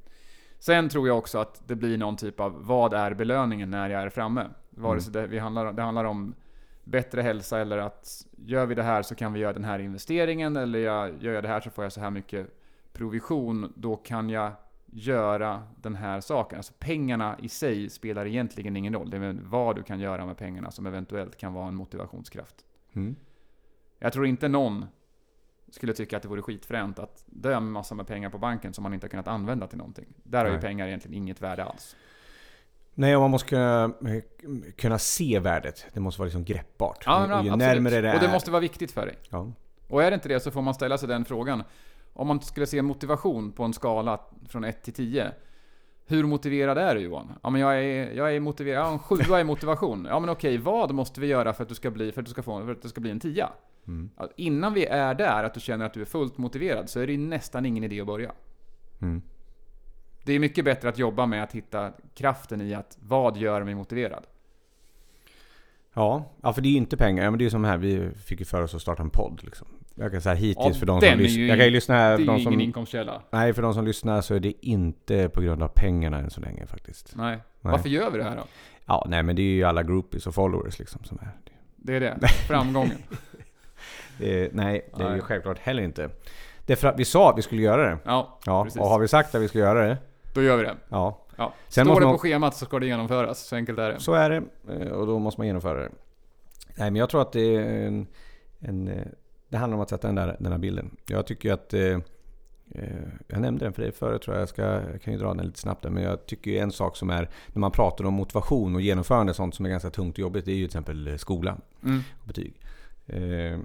Sen 0.58 0.88
tror 0.88 1.08
jag 1.08 1.18
också 1.18 1.38
att 1.38 1.68
det 1.68 1.74
blir 1.74 1.98
någon 1.98 2.16
typ 2.16 2.40
av 2.40 2.66
vad 2.66 2.94
är 2.94 3.14
belöningen 3.14 3.70
när 3.70 3.90
jag 3.90 4.02
är 4.02 4.08
framme? 4.08 4.46
Vare 4.70 5.00
sig 5.00 5.12
det, 5.12 5.26
vi 5.26 5.38
handlar, 5.38 5.72
det 5.72 5.82
handlar 5.82 6.04
om 6.04 6.34
bättre 6.84 7.22
hälsa 7.22 7.60
eller 7.60 7.78
att 7.78 8.26
gör 8.36 8.66
vi 8.66 8.74
det 8.74 8.82
här 8.82 9.02
så 9.02 9.14
kan 9.14 9.32
vi 9.32 9.40
göra 9.40 9.52
den 9.52 9.64
här 9.64 9.78
investeringen 9.78 10.56
eller 10.56 10.78
jag, 10.78 11.22
gör 11.22 11.32
jag 11.32 11.44
det 11.44 11.48
här 11.48 11.60
så 11.60 11.70
får 11.70 11.84
jag 11.84 11.92
så 11.92 12.00
här 12.00 12.10
mycket 12.10 12.46
provision. 12.92 13.72
Då 13.76 13.96
kan 13.96 14.30
jag 14.30 14.52
göra 14.86 15.62
den 15.76 15.94
här 15.94 16.20
saken. 16.20 16.56
Alltså 16.58 16.72
pengarna 16.78 17.36
i 17.42 17.48
sig 17.48 17.90
spelar 17.90 18.26
egentligen 18.26 18.76
ingen 18.76 18.94
roll. 18.94 19.10
Det 19.10 19.16
är 19.16 19.36
vad 19.42 19.76
du 19.76 19.82
kan 19.82 20.00
göra 20.00 20.26
med 20.26 20.36
pengarna 20.36 20.70
som 20.70 20.86
eventuellt 20.86 21.36
kan 21.36 21.54
vara 21.54 21.68
en 21.68 21.74
motivationskraft. 21.74 22.64
Mm. 22.92 23.16
Jag 24.04 24.12
tror 24.12 24.26
inte 24.26 24.48
någon 24.48 24.86
skulle 25.70 25.92
tycka 25.92 26.16
att 26.16 26.22
det 26.22 26.28
vore 26.28 26.42
skitfränt 26.42 26.98
att 26.98 27.24
dö 27.26 27.60
med 27.60 27.72
massor 27.72 27.96
med 27.96 28.06
pengar 28.06 28.30
på 28.30 28.38
banken 28.38 28.74
som 28.74 28.82
man 28.82 28.94
inte 28.94 29.04
har 29.04 29.08
kunnat 29.08 29.28
använda 29.28 29.66
till 29.66 29.78
någonting. 29.78 30.06
Där 30.22 30.38
har 30.38 30.46
ju 30.46 30.52
Nej. 30.52 30.60
pengar 30.60 30.86
egentligen 30.86 31.16
inget 31.16 31.40
värde 31.40 31.64
alls. 31.64 31.96
Nej, 32.94 33.16
och 33.16 33.22
man 33.22 33.30
måste 33.30 33.48
kunna, 33.48 33.90
kunna 34.76 34.98
se 34.98 35.38
värdet. 35.38 35.86
Det 35.92 36.00
måste 36.00 36.20
vara 36.20 36.26
liksom 36.26 36.44
greppbart. 36.44 37.02
Ja, 37.06 37.20
men 37.20 37.38
och 37.38 37.44
ju 37.44 37.50
absolut. 37.50 37.58
närmare 37.58 38.00
det 38.00 38.08
är... 38.08 38.14
Och 38.14 38.20
det 38.20 38.32
måste 38.32 38.50
vara 38.50 38.60
viktigt 38.60 38.92
för 38.92 39.06
dig. 39.06 39.16
ja. 39.30 39.52
Och 39.88 40.02
är 40.02 40.10
det 40.10 40.14
inte 40.14 40.28
det 40.28 40.40
så 40.40 40.50
får 40.50 40.62
man 40.62 40.74
ställa 40.74 40.98
sig 40.98 41.08
den 41.08 41.24
frågan. 41.24 41.62
Om 42.12 42.26
man 42.26 42.40
skulle 42.40 42.66
se 42.66 42.82
motivation 42.82 43.52
på 43.52 43.64
en 43.64 43.72
skala 43.72 44.20
från 44.48 44.64
1 44.64 44.82
till 44.82 44.92
10. 44.94 45.32
Hur 46.06 46.24
motiverad 46.24 46.78
är 46.78 46.94
du 46.94 47.00
Johan? 47.00 47.32
Ja 47.42 47.50
men 47.50 47.60
jag 47.60 47.84
är, 47.84 48.12
jag 48.12 48.36
är 48.36 48.40
motiverad, 48.40 48.86
ja, 48.86 48.92
en 48.92 48.98
sjua 48.98 49.40
är 49.40 49.44
motivation. 49.44 50.06
Ja 50.10 50.20
men 50.20 50.30
okej, 50.30 50.58
vad 50.58 50.94
måste 50.94 51.20
vi 51.20 51.26
göra 51.26 51.52
för 51.52 51.62
att 51.62 51.68
du 51.68 51.74
ska 51.74 51.90
bli, 51.90 52.12
för 52.12 52.20
att 52.20 52.26
du 52.26 52.30
ska 52.30 52.42
få, 52.42 52.64
för 52.64 52.72
att 52.72 52.82
det 52.82 52.88
ska 52.88 53.00
bli 53.00 53.10
en 53.10 53.20
10? 53.20 53.48
Mm. 53.86 54.10
Ja, 54.16 54.28
Innan 54.36 54.74
vi 54.74 54.86
är 54.86 55.14
där, 55.14 55.44
att 55.44 55.54
du 55.54 55.60
känner 55.60 55.86
att 55.86 55.92
du 55.92 56.00
är 56.00 56.04
fullt 56.04 56.38
motiverad, 56.38 56.90
så 56.90 57.00
är 57.00 57.06
det 57.06 57.12
ju 57.12 57.18
nästan 57.18 57.66
ingen 57.66 57.84
idé 57.84 58.00
att 58.00 58.06
börja. 58.06 58.32
Mm. 59.02 59.22
Det 60.24 60.32
är 60.32 60.38
mycket 60.38 60.64
bättre 60.64 60.88
att 60.88 60.98
jobba 60.98 61.26
med 61.26 61.42
att 61.42 61.52
hitta 61.52 61.92
kraften 62.14 62.60
i 62.60 62.74
att 62.74 62.98
vad 63.00 63.36
gör 63.36 63.62
mig 63.64 63.74
motiverad? 63.74 64.26
Ja, 65.94 66.24
ja, 66.42 66.52
för 66.52 66.62
det 66.62 66.68
är 66.68 66.70
ju 66.70 66.76
inte 66.76 66.96
pengar. 66.96 67.24
Ja, 67.24 67.30
men 67.30 67.38
det 67.38 67.42
är 67.42 67.46
ju 67.46 67.50
som 67.50 67.64
här, 67.64 67.76
vi 67.78 68.10
fick 68.24 68.40
ju 68.40 68.44
för 68.44 68.62
oss 68.62 68.74
att 68.74 68.82
starta 68.82 69.02
en 69.02 69.10
podd. 69.10 69.40
Liksom. 69.42 69.66
Jag 69.94 70.12
kan 70.12 70.20
säga 70.20 70.34
hittills 70.34 70.74
Ja, 70.74 70.74
för 70.74 70.86
de 70.86 71.00
som 71.00 71.18
lyssnar. 71.18 71.44
Jag 71.44 71.58
kan 71.58 71.64
ju 71.64 71.70
lyssna 71.70 71.94
här 71.94 72.16
Det 72.16 72.22
är 72.22 72.26
ju 72.26 72.32
ingen 72.32 72.42
som... 72.42 72.60
inkomstkälla. 72.60 73.22
Nej, 73.30 73.52
för 73.52 73.62
de 73.62 73.74
som 73.74 73.84
lyssnar 73.84 74.20
så 74.20 74.34
är 74.34 74.40
det 74.40 74.66
inte 74.66 75.28
på 75.28 75.40
grund 75.40 75.62
av 75.62 75.68
pengarna 75.68 76.18
än 76.18 76.30
så 76.30 76.40
länge 76.40 76.66
faktiskt. 76.66 77.16
Nej. 77.16 77.30
Nej. 77.34 77.72
Varför 77.72 77.88
gör 77.88 78.10
vi 78.10 78.18
det 78.18 78.24
här 78.24 78.36
då? 78.36 78.42
Ja, 78.86 79.06
nej 79.08 79.22
men 79.22 79.36
det 79.36 79.42
är 79.42 79.54
ju 79.54 79.64
alla 79.64 79.82
groupies 79.82 80.26
och 80.26 80.34
followers 80.34 80.78
liksom 80.78 81.04
som 81.04 81.18
är... 81.18 81.28
Det 81.76 81.96
är 81.96 82.00
det. 82.00 82.28
Framgången. 82.28 82.98
Det 84.18 84.44
är, 84.44 84.48
nej, 84.52 84.90
det 84.96 85.02
är 85.02 85.14
ju 85.14 85.20
självklart 85.20 85.58
heller 85.58 85.82
inte. 85.82 86.10
Därför 86.66 86.88
att 86.88 86.98
vi 86.98 87.04
sa 87.04 87.30
att 87.30 87.38
vi 87.38 87.42
skulle 87.42 87.62
göra 87.62 87.82
det. 87.90 87.98
Ja, 88.04 88.38
Ja, 88.46 88.64
Precis. 88.64 88.80
och 88.80 88.86
har 88.88 88.98
vi 88.98 89.08
sagt 89.08 89.34
att 89.34 89.42
vi 89.42 89.48
ska 89.48 89.58
göra 89.58 89.86
det? 89.86 89.98
då 90.34 90.42
gör 90.42 90.56
vi 90.56 90.62
det. 90.62 90.74
Ja, 90.88 91.20
Ja. 91.36 91.52
Sen 91.68 91.84
Står 91.84 91.90
måste 91.90 92.00
det 92.02 92.06
man- 92.06 92.14
på 92.14 92.18
schemat 92.18 92.56
så 92.56 92.64
ska 92.64 92.78
det 92.78 92.86
genomföras. 92.86 93.38
Så 93.46 93.56
enkelt 93.56 93.78
är 93.78 93.92
det. 93.92 94.00
så 94.00 94.14
är 94.14 94.30
det. 94.30 94.42
eh, 94.74 94.88
Och 94.88 95.06
då 95.06 95.18
måste 95.18 95.40
man 95.40 95.46
genomföra 95.46 95.80
det. 95.82 95.90
Nej, 96.74 96.90
men 96.90 96.96
jag 96.96 97.08
tror 97.10 97.22
att 97.22 97.32
det 97.32 97.56
är 97.56 97.86
en... 97.86 98.06
en 98.60 98.88
eh, 98.88 99.04
det 99.48 99.56
handlar 99.56 99.76
om 99.76 99.82
att 99.82 99.88
sätta 99.88 100.06
den 100.08 100.14
där, 100.14 100.36
den 100.40 100.52
här 100.52 100.58
bilden. 100.58 100.96
Jag 101.06 101.26
tycker 101.26 101.52
att... 101.52 101.74
Eh, 101.74 101.80
eh, 102.70 102.88
jag 103.28 103.40
nämnde 103.40 103.64
den 103.64 103.72
för 103.72 103.82
dig 103.82 103.92
förut 103.92 104.22
tror 104.22 104.34
jag. 104.36 104.40
Jag, 104.42 104.48
ska, 104.48 104.62
jag 104.62 105.02
kan 105.02 105.12
ju 105.12 105.18
dra 105.18 105.34
den 105.34 105.46
lite 105.46 105.58
snabbt 105.58 105.82
där. 105.82 105.90
Men 105.90 106.02
jag 106.02 106.26
tycker 106.26 106.50
ju 106.50 106.58
en 106.58 106.72
sak 106.72 106.96
som 106.96 107.10
är... 107.10 107.28
När 107.52 107.60
man 107.60 107.70
pratar 107.70 108.04
om 108.04 108.14
motivation 108.14 108.74
och 108.74 108.80
genomförande, 108.80 109.34
sånt 109.34 109.54
som 109.54 109.66
är 109.66 109.70
ganska 109.70 109.90
tungt 109.90 110.14
och 110.14 110.18
jobbigt. 110.18 110.44
Det 110.44 110.52
är 110.52 110.56
ju 110.56 110.66
till 110.66 110.78
exempel 110.78 111.08
eh, 111.08 111.16
skolan. 111.16 111.60
Mm. 111.84 112.00
och 112.20 112.26
betyg. 112.26 112.54
Eh, 113.06 113.22
eh, 113.22 113.58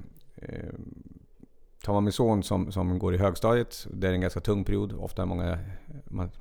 tar 1.84 1.93
man 1.93 2.04
min 2.04 2.13
son 2.13 2.43
som, 2.43 2.71
som 2.71 2.99
går 2.99 3.15
i 3.15 3.17
högstadiet, 3.17 3.88
det 3.93 4.08
är 4.08 4.13
en 4.13 4.21
ganska 4.21 4.39
tung 4.39 4.63
period. 4.63 4.93
Ofta 4.93 5.21
är 5.21 5.25
många 5.25 5.58
man 6.06 6.32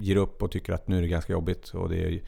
ger 0.00 0.16
upp 0.16 0.42
och 0.42 0.50
tycker 0.50 0.72
att 0.72 0.88
nu 0.88 0.98
är 0.98 1.02
det 1.02 1.08
ganska 1.08 1.32
jobbigt. 1.32 1.68
Och 1.68 1.88
det 1.88 2.04
är, 2.04 2.20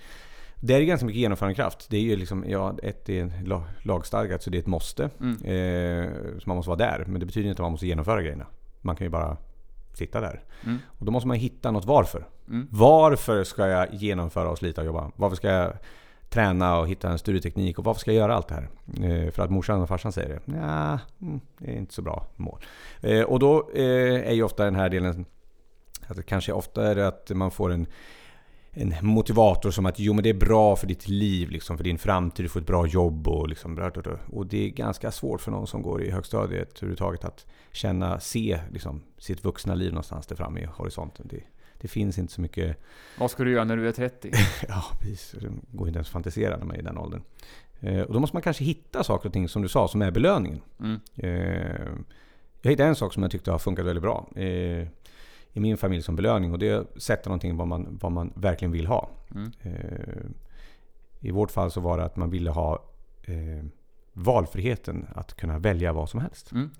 det 0.56 0.74
är 0.74 0.80
ganska 0.80 1.06
mycket 1.06 1.20
genomförandekraft. 1.20 1.90
Det 1.90 1.96
är 1.96 2.02
ju 2.02 2.16
liksom, 2.16 2.44
ja, 2.48 2.78
ett 2.82 3.08
är 3.08 3.42
la- 3.44 3.64
lagstadgat 3.82 4.42
så 4.42 4.50
det 4.50 4.58
är 4.58 4.60
ett 4.60 4.66
måste. 4.66 5.10
Mm. 5.20 5.32
Eh, 5.32 6.12
så 6.38 6.48
man 6.48 6.56
måste 6.56 6.70
vara 6.70 6.78
där. 6.78 7.04
Men 7.06 7.20
det 7.20 7.26
betyder 7.26 7.48
inte 7.48 7.62
att 7.62 7.64
man 7.64 7.72
måste 7.72 7.86
genomföra 7.86 8.22
grejerna. 8.22 8.46
Man 8.80 8.96
kan 8.96 9.04
ju 9.04 9.10
bara 9.10 9.36
sitta 9.94 10.20
där. 10.20 10.42
Mm. 10.64 10.78
Och 10.86 11.06
då 11.06 11.12
måste 11.12 11.28
man 11.28 11.36
hitta 11.36 11.70
något 11.70 11.84
varför. 11.84 12.26
Mm. 12.48 12.68
Varför 12.70 13.44
ska 13.44 13.66
jag 13.66 13.94
genomföra 13.94 14.50
och 14.50 14.58
slita 14.58 14.80
och 14.80 14.86
jobba? 14.86 15.10
Varför 15.16 15.36
ska 15.36 15.48
jag 15.48 15.72
träna 16.28 16.78
och 16.78 16.88
hitta 16.88 17.10
en 17.10 17.18
studieteknik? 17.18 17.78
Och 17.78 17.84
varför 17.84 18.00
ska 18.00 18.12
jag 18.12 18.18
göra 18.18 18.34
allt 18.34 18.48
det 18.48 18.54
här? 18.54 18.68
Eh, 19.10 19.30
för 19.30 19.42
att 19.42 19.50
morsan 19.50 19.82
och 19.82 19.88
farsan 19.88 20.12
säger 20.12 20.28
det. 20.28 20.40
Ja, 20.44 20.98
mm, 21.22 21.40
det 21.58 21.70
är 21.72 21.76
inte 21.76 21.94
så 21.94 22.02
bra 22.02 22.26
mål. 22.36 22.60
Eh, 23.00 23.22
och 23.22 23.38
då 23.38 23.70
eh, 23.74 24.28
är 24.28 24.32
ju 24.32 24.42
ofta 24.42 24.64
den 24.64 24.74
här 24.74 24.88
delen... 24.88 25.24
Att 26.08 26.16
det 26.16 26.22
kanske 26.22 26.52
ofta 26.52 26.86
är 26.86 26.94
det 26.94 27.06
att 27.08 27.30
man 27.30 27.50
får 27.50 27.72
en, 27.72 27.86
en 28.72 28.94
motivator 29.00 29.70
som 29.70 29.86
att 29.86 29.98
jo 29.98 30.12
men 30.14 30.22
det 30.22 30.30
är 30.30 30.34
bra 30.34 30.76
för 30.76 30.86
ditt 30.86 31.08
liv, 31.08 31.50
liksom, 31.50 31.76
för 31.76 31.84
din 31.84 31.98
framtid, 31.98 32.44
du 32.44 32.48
får 32.48 32.60
ett 32.60 32.66
bra 32.66 32.86
jobb 32.86 33.28
och 33.28 33.48
liksom... 33.48 33.90
Och 34.32 34.46
det 34.46 34.66
är 34.66 34.68
ganska 34.68 35.10
svårt 35.10 35.40
för 35.40 35.50
någon 35.50 35.66
som 35.66 35.82
går 35.82 36.02
i 36.02 36.10
högstadiet 36.10 36.76
överhuvudtaget 36.76 37.24
att 37.24 37.46
känna, 37.72 38.20
se 38.20 38.60
liksom, 38.72 39.02
sitt 39.18 39.44
vuxna 39.44 39.74
liv 39.74 39.90
någonstans 39.90 40.26
där 40.26 40.36
framme 40.36 40.60
i 40.60 40.64
horisonten. 40.64 41.26
Det, 41.30 41.42
det 41.80 41.88
finns 41.88 42.18
inte 42.18 42.32
så 42.32 42.40
mycket 42.40 42.76
Vad 43.18 43.30
ska 43.30 43.44
du 43.44 43.52
göra 43.52 43.64
när 43.64 43.76
du 43.76 43.88
är 43.88 43.92
30? 43.92 44.32
Ja, 44.68 44.84
precis. 45.00 45.34
Det 45.40 45.48
går 45.72 45.88
inte 45.88 45.98
ens 45.98 46.08
att 46.08 46.12
fantisera 46.12 46.56
när 46.56 46.64
man 46.64 46.76
är 46.76 46.80
i 46.80 46.82
den 46.82 46.98
åldern. 46.98 47.22
Eh, 47.80 48.00
och 48.00 48.12
då 48.12 48.20
måste 48.20 48.36
man 48.36 48.42
kanske 48.42 48.64
hitta 48.64 49.04
saker 49.04 49.28
och 49.28 49.32
ting 49.32 49.48
som 49.48 49.62
du 49.62 49.68
sa, 49.68 49.88
som 49.88 50.02
är 50.02 50.10
belöningen. 50.10 50.60
Mm. 50.80 51.00
Eh, 51.14 51.88
jag 52.62 52.70
hittade 52.70 52.88
en 52.88 52.96
sak 52.96 53.12
som 53.12 53.22
jag 53.22 53.32
tyckte 53.32 53.50
har 53.50 53.58
funkat 53.58 53.86
väldigt 53.86 54.02
bra. 54.02 54.28
Eh, 54.36 54.88
I 55.52 55.60
min 55.60 55.76
familj 55.76 56.02
som 56.02 56.16
belöning. 56.16 56.52
Och 56.52 56.58
det 56.58 56.68
är 56.68 56.80
att 56.80 57.02
sätta 57.02 57.30
någonting 57.30 57.56
vad 57.56 57.68
man, 57.68 57.98
vad 58.00 58.12
man 58.12 58.32
verkligen 58.36 58.72
vill 58.72 58.86
ha. 58.86 59.10
Mm. 59.34 59.52
Eh, 59.62 60.24
I 61.20 61.30
vårt 61.30 61.50
fall 61.50 61.70
så 61.70 61.80
var 61.80 61.98
det 61.98 62.04
att 62.04 62.16
man 62.16 62.30
ville 62.30 62.50
ha 62.50 62.84
eh, 63.22 63.64
valfriheten 64.12 65.06
att 65.14 65.36
kunna 65.36 65.58
välja 65.58 65.92
vad 65.92 66.10
som 66.10 66.20
helst. 66.20 66.52
Mm. 66.52 66.70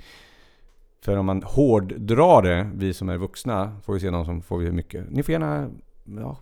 För 1.05 1.17
om 1.17 1.27
man 1.27 1.43
hårddrar 1.43 2.43
det, 2.43 2.71
vi 2.75 2.95
som 2.95 3.09
är 3.09 3.17
vuxna, 3.17 3.81
får 3.85 3.95
vi 3.95 4.01
se 4.01 4.11
någon 4.11 4.25
som 4.25 4.43
får 4.43 4.59
vi 4.59 4.73
mycket. 4.73 5.11
Ni 5.11 5.23
får 5.23 5.33
gärna 5.33 5.71
ja, 6.05 6.39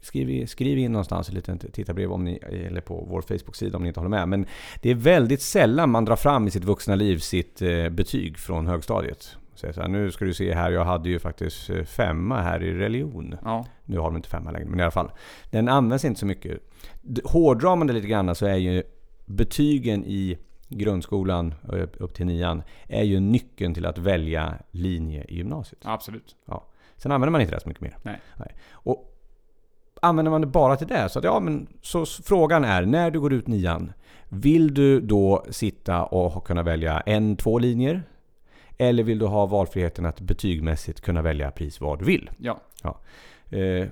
skriv, 0.00 0.46
skriv 0.46 0.78
in 0.78 0.92
någonstans 0.92 1.28
ett 1.28 1.34
litet 1.34 1.72
tittarbrev 1.72 2.12
om 2.12 2.24
ni, 2.24 2.36
eller 2.36 2.80
på 2.80 3.06
vår 3.10 3.22
Facebook-sida 3.22 3.76
om 3.76 3.82
ni 3.82 3.88
inte 3.88 4.00
håller 4.00 4.10
med. 4.10 4.28
Men 4.28 4.46
det 4.80 4.90
är 4.90 4.94
väldigt 4.94 5.42
sällan 5.42 5.90
man 5.90 6.04
drar 6.04 6.16
fram 6.16 6.46
i 6.46 6.50
sitt 6.50 6.64
vuxna 6.64 6.94
liv 6.94 7.18
sitt 7.18 7.62
eh, 7.62 7.88
betyg 7.88 8.38
från 8.38 8.66
högstadiet. 8.66 9.36
Säger 9.54 9.74
så 9.74 9.80
här, 9.80 9.88
nu 9.88 10.10
ska 10.10 10.24
du 10.24 10.34
se 10.34 10.54
här, 10.54 10.70
jag 10.70 10.84
hade 10.84 11.08
ju 11.08 11.18
faktiskt 11.18 11.70
eh, 11.70 11.84
femma 11.84 12.42
här 12.42 12.62
i 12.62 12.74
religion. 12.74 13.36
Ja. 13.44 13.66
Nu 13.84 13.98
har 13.98 14.04
de 14.04 14.16
inte 14.16 14.28
femma 14.28 14.50
längre, 14.50 14.68
men 14.68 14.80
i 14.80 14.82
alla 14.82 14.90
fall. 14.90 15.10
Den 15.50 15.68
används 15.68 16.04
inte 16.04 16.20
så 16.20 16.26
mycket. 16.26 16.58
Hårdrar 17.24 17.76
man 17.76 17.86
det 17.86 17.92
lite 17.92 18.08
grann 18.08 18.34
så 18.34 18.46
är 18.46 18.56
ju 18.56 18.82
betygen 19.26 20.04
i 20.04 20.38
grundskolan 20.78 21.54
upp 21.98 22.14
till 22.14 22.26
nian 22.26 22.62
är 22.88 23.02
ju 23.02 23.20
nyckeln 23.20 23.74
till 23.74 23.86
att 23.86 23.98
välja 23.98 24.54
linje 24.70 25.24
i 25.28 25.36
gymnasiet. 25.36 25.82
Absolut. 25.84 26.36
Sen 26.96 27.12
använder 27.12 27.30
man 27.30 27.40
inte 27.40 27.54
det 27.54 27.60
så 27.60 27.68
mycket 27.68 27.82
mer. 27.82 27.98
Nej. 28.02 28.54
Och 28.70 29.10
använder 30.02 30.30
man 30.30 30.40
det 30.40 30.46
bara 30.46 30.76
till 30.76 30.86
det 30.86 31.08
så 31.08 31.18
att 31.18 31.24
ja 31.24 31.40
men 31.40 31.66
så 31.82 32.06
frågan 32.06 32.64
är 32.64 32.86
när 32.86 33.10
du 33.10 33.20
går 33.20 33.32
ut 33.32 33.46
nian. 33.46 33.92
Vill 34.28 34.74
du 34.74 35.00
då 35.00 35.44
sitta 35.50 36.04
och 36.04 36.46
kunna 36.46 36.62
välja 36.62 37.00
en, 37.00 37.36
två 37.36 37.58
linjer? 37.58 38.02
Eller 38.78 39.02
vill 39.02 39.18
du 39.18 39.26
ha 39.26 39.46
valfriheten 39.46 40.06
att 40.06 40.20
betygmässigt 40.20 41.00
kunna 41.00 41.22
välja 41.22 41.50
precis 41.50 41.80
vad 41.80 41.98
du 41.98 42.04
vill? 42.04 42.30
Ja. 42.38 42.60
Eh, 43.50 43.86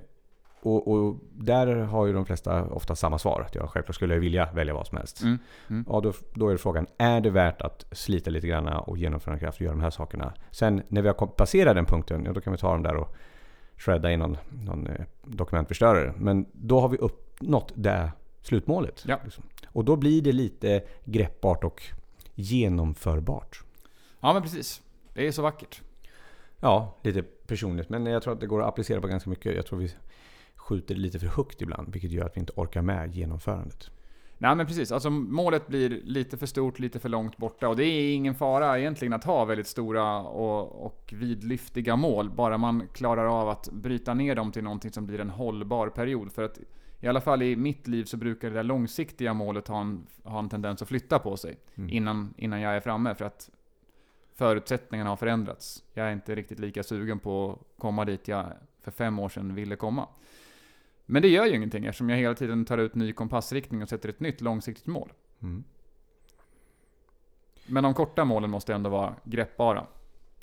Och, 0.63 0.89
och, 0.89 1.17
där 1.33 1.77
har 1.77 2.07
ju 2.07 2.13
de 2.13 2.27
flesta 2.27 2.65
ofta 2.65 2.97
samma 2.97 3.19
svar. 3.19 3.45
Att 3.47 3.55
jag 3.55 3.71
självklart 3.71 3.97
skulle 3.97 4.19
vilja 4.19 4.49
välja 4.53 4.75
vad 4.75 4.87
som 4.87 4.99
helst. 4.99 5.23
Mm. 5.23 5.39
Mm. 5.71 5.85
Ja, 5.89 6.01
då, 6.01 6.13
då 6.35 6.49
är 6.49 6.57
frågan, 6.57 6.87
är 6.99 7.21
det 7.21 7.31
värt 7.31 7.63
att 7.63 7.87
slita 7.93 8.31
lite 8.31 8.47
grann 8.47 8.69
och 8.69 8.99
genomföra 8.99 9.35
en 9.35 9.41
kraft 9.41 9.59
och 9.59 9.63
göra 9.63 9.75
de 9.75 9.81
här 9.81 9.91
sakerna? 9.91 10.33
Sen 10.51 10.83
när 10.89 11.03
vi 11.03 11.09
har 11.09 11.27
passerat 11.27 11.75
den 11.75 11.87
punkten, 11.87 12.25
ja, 12.25 12.33
då 12.33 12.41
kan 12.41 12.53
vi 12.53 12.59
ta 12.59 12.73
dem 12.73 12.83
där 12.83 12.97
och 12.97 13.17
shredda 13.77 14.13
i 14.13 14.17
någon, 14.17 14.37
någon 14.51 14.87
eh, 14.87 15.05
dokumentförstörare. 15.23 16.15
Men 16.17 16.47
då 16.53 16.81
har 16.81 16.89
vi 16.89 16.97
uppnått 16.97 17.73
det 17.75 18.13
slutmålet. 18.43 19.05
Ja. 19.07 19.21
Liksom. 19.25 19.45
Och 19.67 19.85
då 19.85 19.97
blir 19.97 20.23
det 20.23 20.33
lite 20.33 20.83
greppbart 21.05 21.65
och 21.65 21.83
genomförbart. 22.35 23.63
Ja 24.21 24.33
men 24.33 24.43
precis. 24.43 24.83
Det 25.15 25.27
är 25.27 25.33
så 25.33 25.43
vackert. 25.43 25.83
Ja, 26.61 26.97
lite 27.03 27.23
personligt. 27.23 27.89
Men 27.89 28.07
jag 28.07 28.23
tror 28.23 28.35
att 28.35 28.41
det 28.41 28.47
går 28.47 28.63
att 28.63 28.69
applicera 28.69 29.01
på 29.01 29.07
ganska 29.07 29.31
mycket. 29.31 29.57
Jag 29.57 29.67
tror 29.67 29.79
vi 29.79 29.95
skjuter 30.63 30.95
lite 30.95 31.19
för 31.19 31.27
högt 31.27 31.63
ibland, 31.63 31.93
vilket 31.93 32.11
gör 32.11 32.27
att 32.27 32.37
vi 32.37 32.41
inte 32.41 32.53
orkar 32.57 32.83
med 32.83 33.15
genomförandet. 33.15 33.91
Nej 34.39 34.57
men 34.57 34.67
precis, 34.67 34.93
alltså 34.93 35.11
målet 35.11 35.67
blir 35.67 36.01
lite 36.05 36.37
för 36.37 36.47
stort, 36.47 36.79
lite 36.79 36.99
för 36.99 37.09
långt 37.09 37.37
borta. 37.37 37.69
Och 37.69 37.77
det 37.77 37.85
är 37.85 38.15
ingen 38.15 38.35
fara 38.35 38.79
egentligen 38.79 39.13
att 39.13 39.25
ha 39.25 39.45
väldigt 39.45 39.67
stora 39.67 40.21
och, 40.21 40.87
och 40.87 41.15
vidlyftiga 41.17 41.97
mål. 41.97 42.31
Bara 42.31 42.59
man 42.59 42.89
klarar 42.93 43.41
av 43.41 43.49
att 43.49 43.69
bryta 43.73 44.15
ner 44.15 44.35
dem 44.35 44.53
till 44.53 44.65
någonting 44.65 44.93
som 44.93 45.07
blir 45.07 45.21
en 45.21 45.31
hållbar 45.31 45.89
period. 45.89 46.33
För 46.33 46.43
att 46.43 46.59
i 47.01 47.09
alla 47.09 47.21
fall 47.21 47.43
i 47.43 47.57
mitt 47.57 47.89
liv 47.89 48.05
så 48.05 48.17
brukar 48.17 48.49
det 48.49 48.55
där 48.55 48.63
långsiktiga 48.63 49.35
målet 49.35 49.69
ha 49.69 49.81
en, 49.81 50.07
ha 50.25 50.39
en 50.39 50.49
tendens 50.49 50.83
att 50.83 50.89
flytta 50.89 51.19
på 51.19 51.37
sig. 51.37 51.59
Mm. 51.75 51.91
Innan, 51.91 52.35
innan 52.37 52.61
jag 52.61 52.77
är 52.77 52.81
framme. 52.81 53.15
För 53.15 53.25
att 53.25 53.51
förutsättningarna 54.35 55.11
har 55.11 55.17
förändrats. 55.17 55.85
Jag 55.95 56.07
är 56.07 56.13
inte 56.13 56.35
riktigt 56.35 56.59
lika 56.59 56.83
sugen 56.83 57.19
på 57.19 57.53
att 57.53 57.81
komma 57.81 58.05
dit 58.05 58.29
jag 58.29 58.47
för 58.81 58.91
fem 58.91 59.19
år 59.19 59.29
sedan 59.29 59.55
ville 59.55 59.77
komma. 59.77 60.09
Men 61.07 61.23
det 61.23 61.29
gör 61.29 61.47
ju 61.47 61.57
ingenting 61.57 61.85
eftersom 61.85 62.11
jag 62.11 62.17
hela 62.17 62.35
tiden 62.35 62.65
tar 62.65 62.79
ut 62.79 62.95
ny 62.95 63.13
kompassriktning 63.13 63.83
och 63.83 63.89
sätter 63.89 64.09
ett 64.09 64.21
nytt 64.21 64.41
långsiktigt 64.41 64.87
mål. 64.87 65.13
Mm. 65.43 65.65
Men 67.67 67.83
de 67.83 67.95
korta 67.95 68.25
målen 68.25 68.51
måste 68.51 68.75
ändå 68.75 68.91
vara 68.91 69.15
greppbara. 69.25 69.87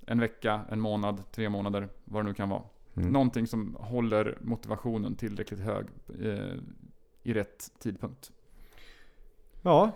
En 0.06 0.20
vecka, 0.20 0.62
en 0.70 0.80
månad, 0.80 1.24
tre 1.32 1.50
månader, 1.50 1.90
vad 2.06 2.24
det 2.24 2.28
nu 2.28 2.34
kan 2.34 2.50
vara. 2.50 2.64
Mm. 2.96 3.10
Någonting 3.10 3.48
som 3.48 3.78
håller 3.80 4.38
motivationen 4.42 5.16
tillräckligt 5.16 5.60
hög 5.60 5.86
eh, 6.22 6.56
i 7.24 7.34
rätt 7.34 7.72
tidpunkt. 7.80 8.32
Ja, 9.62 9.92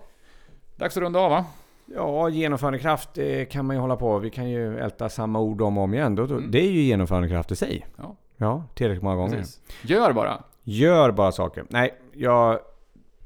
Dags 0.75 0.97
att 0.97 1.03
runda 1.03 1.19
av 1.19 1.31
va? 1.31 1.45
Ja, 1.85 2.29
genomförandekraft 2.29 3.17
eh, 3.17 3.45
kan 3.45 3.65
man 3.65 3.75
ju 3.75 3.79
hålla 3.79 3.95
på. 3.95 4.19
Vi 4.19 4.29
kan 4.29 4.49
ju 4.49 4.79
älta 4.79 5.09
samma 5.09 5.39
ord 5.39 5.61
om 5.61 5.77
och 5.77 5.83
om 5.83 5.93
igen. 5.93 6.17
Mm. 6.17 6.51
Det 6.51 6.61
är 6.61 6.71
ju 6.71 6.81
genomförandekraft 6.81 7.51
i 7.51 7.55
sig. 7.55 7.87
Ja. 7.97 8.15
Ja, 8.37 8.63
tillräckligt 8.73 9.03
många 9.03 9.15
gånger. 9.15 9.37
Precis. 9.37 9.61
Gör 9.81 10.13
bara. 10.13 10.43
Gör 10.63 11.11
bara 11.11 11.31
saker. 11.31 11.65
Nej, 11.69 11.93
jag, 12.13 12.59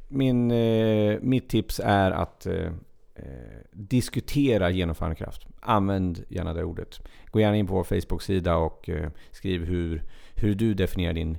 min, 0.07 0.51
eh, 0.51 1.17
mitt 1.21 1.49
tips 1.49 1.81
är 1.83 2.11
att 2.11 2.45
eh, 2.45 2.65
eh, 3.15 3.23
diskutera 3.71 4.69
genomförandekraft. 4.69 5.47
Använd 5.59 6.23
gärna 6.29 6.53
det 6.53 6.63
ordet. 6.63 7.01
Gå 7.31 7.39
gärna 7.39 7.57
in 7.57 7.67
på 7.67 7.73
vår 7.73 7.83
Facebook-sida 7.83 8.57
och 8.57 8.89
eh, 8.89 9.09
skriv 9.31 9.65
hur, 9.65 10.03
hur 10.35 10.55
du 10.55 10.73
definierar 10.73 11.13
din 11.13 11.37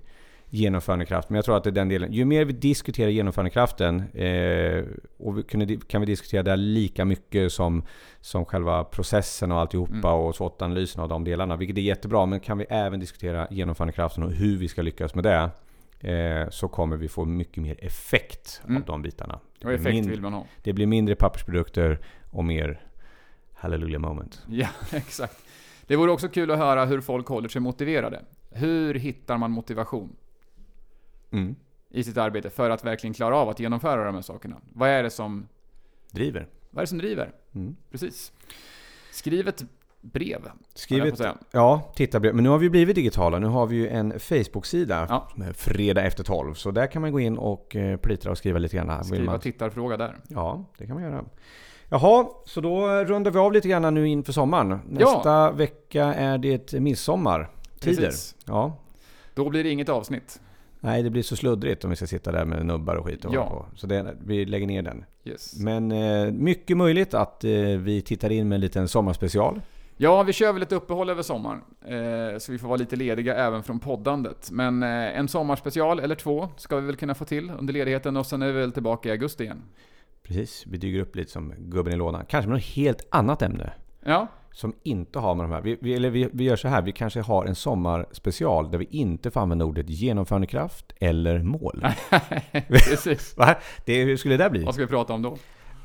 genomförandekraft. 0.50 1.28
Men 1.30 1.36
jag 1.36 1.44
tror 1.44 1.56
att 1.56 1.64
det 1.64 1.70
är 1.70 1.72
den 1.72 1.88
delen. 1.88 2.12
Ju 2.12 2.24
mer 2.24 2.44
vi 2.44 2.52
diskuterar 2.52 3.08
genomförandekraften 3.08 4.00
eh, 4.14 4.84
och 5.18 5.38
vi 5.38 5.42
kan, 5.42 5.80
kan 5.80 6.00
vi 6.00 6.06
diskutera 6.06 6.42
det 6.42 6.56
lika 6.56 7.04
mycket 7.04 7.52
som, 7.52 7.82
som 8.20 8.44
själva 8.44 8.84
processen 8.84 9.52
och 9.52 9.58
alltihopa 9.58 10.08
Mm. 10.08 10.20
och 10.20 10.34
SWOT-analysen 10.34 11.02
av 11.02 11.08
de 11.08 11.24
delarna. 11.24 11.56
Vilket 11.56 11.78
är 11.78 11.82
jättebra. 11.82 12.26
Men 12.26 12.40
kan 12.40 12.58
vi 12.58 12.64
även 12.68 13.00
diskutera 13.00 13.46
genomförandekraften 13.50 14.22
och 14.22 14.32
hur 14.32 14.56
vi 14.58 14.68
ska 14.68 14.82
lyckas 14.82 15.14
med 15.14 15.24
det. 15.24 15.50
Eh, 16.00 16.48
så 16.50 16.68
kommer 16.68 16.96
vi 16.96 17.08
få 17.08 17.24
mycket 17.24 17.62
mer 17.62 17.84
effekt 17.84 18.60
Mm. 18.64 18.76
av 18.76 18.86
de 18.86 19.02
bitarna. 19.02 19.40
Det 19.58 19.66
Och 19.66 19.72
effekt 19.72 19.94
min, 19.94 20.10
vill 20.10 20.20
man 20.22 20.32
ha. 20.32 20.46
det 20.62 20.72
blir 20.72 20.86
mindre 20.86 21.14
pappersprodukter 21.16 21.98
och 22.30 22.44
mer 22.44 22.86
hallelujah 23.54 24.00
moment. 24.00 24.42
Ja, 24.48 24.68
exakt. 24.92 25.42
Det 25.86 25.96
vore 25.96 26.10
också 26.12 26.28
kul 26.28 26.50
att 26.50 26.58
höra 26.58 26.84
hur 26.84 27.00
folk 27.00 27.26
håller 27.26 27.48
sig 27.48 27.60
motiverade. 27.60 28.22
Hur 28.50 28.94
hittar 28.94 29.38
man 29.38 29.50
motivation 29.50 30.16
Mm. 31.30 31.56
i 31.90 32.04
sitt 32.04 32.16
arbete 32.16 32.50
för 32.50 32.70
att 32.70 32.84
verkligen 32.84 33.14
klara 33.14 33.36
av 33.36 33.48
att 33.48 33.60
genomföra 33.60 34.04
de 34.04 34.14
här 34.14 34.22
sakerna? 34.22 34.60
Vad 34.72 34.88
är 34.88 35.02
det 35.02 35.10
som, 35.10 35.48
Driver. 36.10 36.48
vad 36.70 36.78
är 36.80 36.82
det 36.82 36.86
som 36.86 36.98
driver? 36.98 37.32
Mm. 37.54 37.76
Precis. 37.90 38.32
Skriv 39.12 39.48
ett 39.48 39.64
brev. 40.00 40.50
Skriv 40.74 40.98
höll 40.98 41.08
jag 41.08 41.12
ett 41.12 41.18
på 41.18 41.24
att 41.28 41.36
säga. 41.36 41.46
Ja, 41.52 41.92
titta 41.94 42.20
brev. 42.20 42.34
Men 42.34 42.44
nu 42.44 42.50
har 42.50 42.58
vi 42.58 42.70
blivit 42.70 42.94
digitala. 42.94 43.38
Nu 43.38 43.46
har 43.46 43.66
vi 43.66 43.76
ju 43.76 43.88
en 43.88 44.20
Facebook-sida. 44.20 45.06
Ja. 45.08 45.28
som 45.32 45.42
är 45.42 45.52
Fredag 45.52 46.02
efter 46.02 46.24
12. 46.24 46.54
Så 46.54 46.70
där 46.70 46.86
kan 46.86 47.02
man 47.02 47.12
gå 47.12 47.20
in 47.20 47.38
och 47.38 47.76
eh, 47.76 47.96
plittra 47.96 48.30
och 48.30 48.38
skriva 48.38 48.58
lite 48.58 48.76
grann. 48.76 49.04
Skriva 49.04 49.24
man... 49.24 49.40
tittarfråga 49.40 49.96
där. 49.96 50.16
Ja, 50.28 50.64
det 50.78 50.86
kan 50.86 50.94
man 50.94 51.04
göra. 51.04 51.24
Jaha, 51.90 52.26
så 52.44 52.60
då 52.60 52.86
rundar 52.88 53.30
vi 53.30 53.38
av 53.38 53.52
lite 53.52 53.68
grann 53.68 53.94
nu 53.94 54.08
inför 54.08 54.32
sommaren. 54.32 54.80
Nästa 54.88 55.50
vecka 55.50 56.04
är 56.04 56.38
det 56.38 56.72
midsommar. 56.72 57.50
Tider. 57.80 58.02
Precis. 58.02 58.36
Ja. 58.44 58.76
Då 59.34 59.50
blir 59.50 59.64
det 59.64 59.70
inget 59.70 59.88
avsnitt. 59.88 60.40
Nej, 60.80 61.02
det 61.02 61.10
blir 61.10 61.22
så 61.22 61.36
sluddrigt 61.36 61.84
om 61.84 61.90
vi 61.90 61.96
ska 61.96 62.06
sitta 62.06 62.32
där 62.32 62.44
med 62.44 62.66
nubbar 62.66 62.94
och 62.94 63.06
skit 63.06 63.24
och 63.24 63.34
Ja. 63.34 63.48
på. 63.50 63.66
Så 63.74 63.86
det, 63.86 64.16
vi 64.24 64.44
lägger 64.44 64.66
ner 64.66 64.82
den. 64.82 65.04
Yes. 65.24 65.58
Men 65.58 65.92
eh, 65.92 66.32
mycket 66.32 66.76
möjligt 66.76 67.14
att 67.14 67.44
eh, 67.44 67.50
vi 67.78 68.02
tittar 68.02 68.32
in 68.32 68.48
med 68.48 68.56
en 68.56 68.60
liten 68.60 68.88
sommarspecial. 68.88 69.60
Ja, 70.00 70.22
vi 70.22 70.32
kör 70.32 70.52
väl 70.52 70.62
ett 70.62 70.72
uppehåll 70.72 71.10
över 71.10 71.22
sommaren. 71.22 71.60
Eh, 71.84 72.38
så 72.38 72.52
vi 72.52 72.58
får 72.58 72.68
vara 72.68 72.76
lite 72.76 72.96
lediga 72.96 73.34
även 73.34 73.62
från 73.62 73.80
poddandet. 73.80 74.50
Men 74.50 74.82
eh, 74.82 75.18
en 75.18 75.28
sommarspecial 75.28 76.00
eller 76.00 76.14
två 76.14 76.48
ska 76.56 76.76
vi 76.76 76.86
väl 76.86 76.96
kunna 76.96 77.14
få 77.14 77.24
till 77.24 77.50
under 77.58 77.72
ledigheten 77.72 78.16
och 78.16 78.26
sen 78.26 78.42
är 78.42 78.46
vi 78.46 78.52
väl 78.52 78.72
tillbaka 78.72 79.08
i 79.08 79.12
augusti 79.12 79.44
igen. 79.44 79.62
Precis, 80.22 80.64
vi 80.66 80.76
dyker 80.78 81.00
upp 81.00 81.16
lite 81.16 81.30
som 81.30 81.54
gubben 81.58 81.92
i 81.92 81.96
lådan. 81.96 82.24
Kanske 82.28 82.48
med 82.48 82.56
något 82.56 82.64
helt 82.66 83.06
annat 83.10 83.42
ämne. 83.42 83.72
Ja, 84.04 84.26
Som 84.52 84.74
inte 84.82 85.18
har 85.18 85.34
med 85.34 85.44
de 85.44 85.52
här. 85.52 85.60
Vi, 85.60 85.78
vi, 85.80 85.94
eller 85.94 86.10
vi, 86.10 86.28
vi 86.32 86.44
gör 86.44 86.56
så 86.56 86.68
här, 86.68 86.82
vi 86.82 86.92
kanske 86.92 87.20
har 87.20 87.44
en 87.44 87.54
sommarspecial 87.54 88.70
där 88.70 88.78
vi 88.78 88.88
inte 88.90 89.30
får 89.30 89.40
använda 89.40 89.64
ordet 89.64 89.90
genomförandekraft 89.90 90.92
eller 91.00 91.38
mål. 91.42 91.86
precis. 92.68 93.36
Va? 93.36 93.54
Det, 93.84 94.04
hur 94.04 94.16
skulle 94.16 94.36
det 94.36 94.50
bli? 94.50 94.64
Vad 94.64 94.74
ska 94.74 94.82
vi 94.84 94.90
prata 94.90 95.12
om 95.12 95.22
då? 95.22 95.36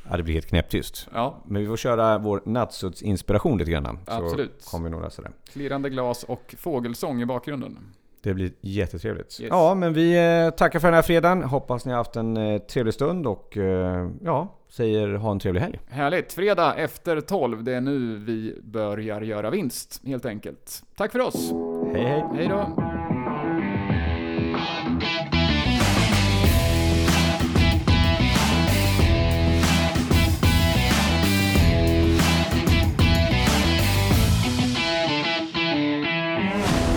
Ja, 0.09 0.17
det 0.17 0.23
blir 0.23 0.33
helt 0.33 0.47
knäpptyst. 0.47 1.07
Ja, 1.13 1.43
Men 1.47 1.61
vi 1.61 1.67
får 1.67 1.77
köra 1.77 2.17
vår 2.17 2.41
nattsuddsinspiration 2.45 3.57
lite 3.57 3.71
grann. 3.71 3.99
Så 4.07 4.11
Absolut. 4.13 4.65
kommer 4.71 5.01
lösa 5.01 5.21
det. 5.21 5.31
klirrande 5.53 5.89
glas 5.89 6.23
och 6.23 6.55
fågelsång 6.57 7.21
i 7.21 7.25
bakgrunden. 7.25 7.77
Det 8.21 8.33
blir 8.33 8.51
jättetrevligt. 8.61 9.39
Yes. 9.41 9.49
Ja, 9.49 9.75
men 9.75 9.93
vi 9.93 10.17
eh, 10.45 10.49
tackar 10.49 10.79
för 10.79 10.87
den 10.87 10.95
här 10.95 11.01
fredagen. 11.01 11.43
Hoppas 11.43 11.85
ni 11.85 11.91
har 11.91 11.97
haft 11.97 12.15
en 12.15 12.37
eh, 12.37 12.61
trevlig 12.61 12.93
stund 12.93 13.27
och 13.27 13.57
eh, 13.57 14.09
ja, 14.23 14.55
säger 14.69 15.13
ha 15.13 15.31
en 15.31 15.39
trevlig 15.39 15.61
helg. 15.61 15.79
Härligt! 15.87 16.33
Fredag 16.33 16.73
efter 16.75 17.21
12, 17.21 17.63
det 17.63 17.73
är 17.73 17.81
nu 17.81 18.17
vi 18.17 18.59
börjar 18.63 19.21
göra 19.21 19.49
vinst, 19.49 20.01
helt 20.05 20.25
enkelt. 20.25 20.83
Tack 20.95 21.11
för 21.11 21.19
oss! 21.19 21.51
Hej 21.93 22.03
hej! 22.03 22.23
Hej 22.35 22.47
då! 22.47 23.02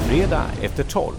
Fredag 0.08 0.44
efter 0.62 0.82
12. 0.82 1.14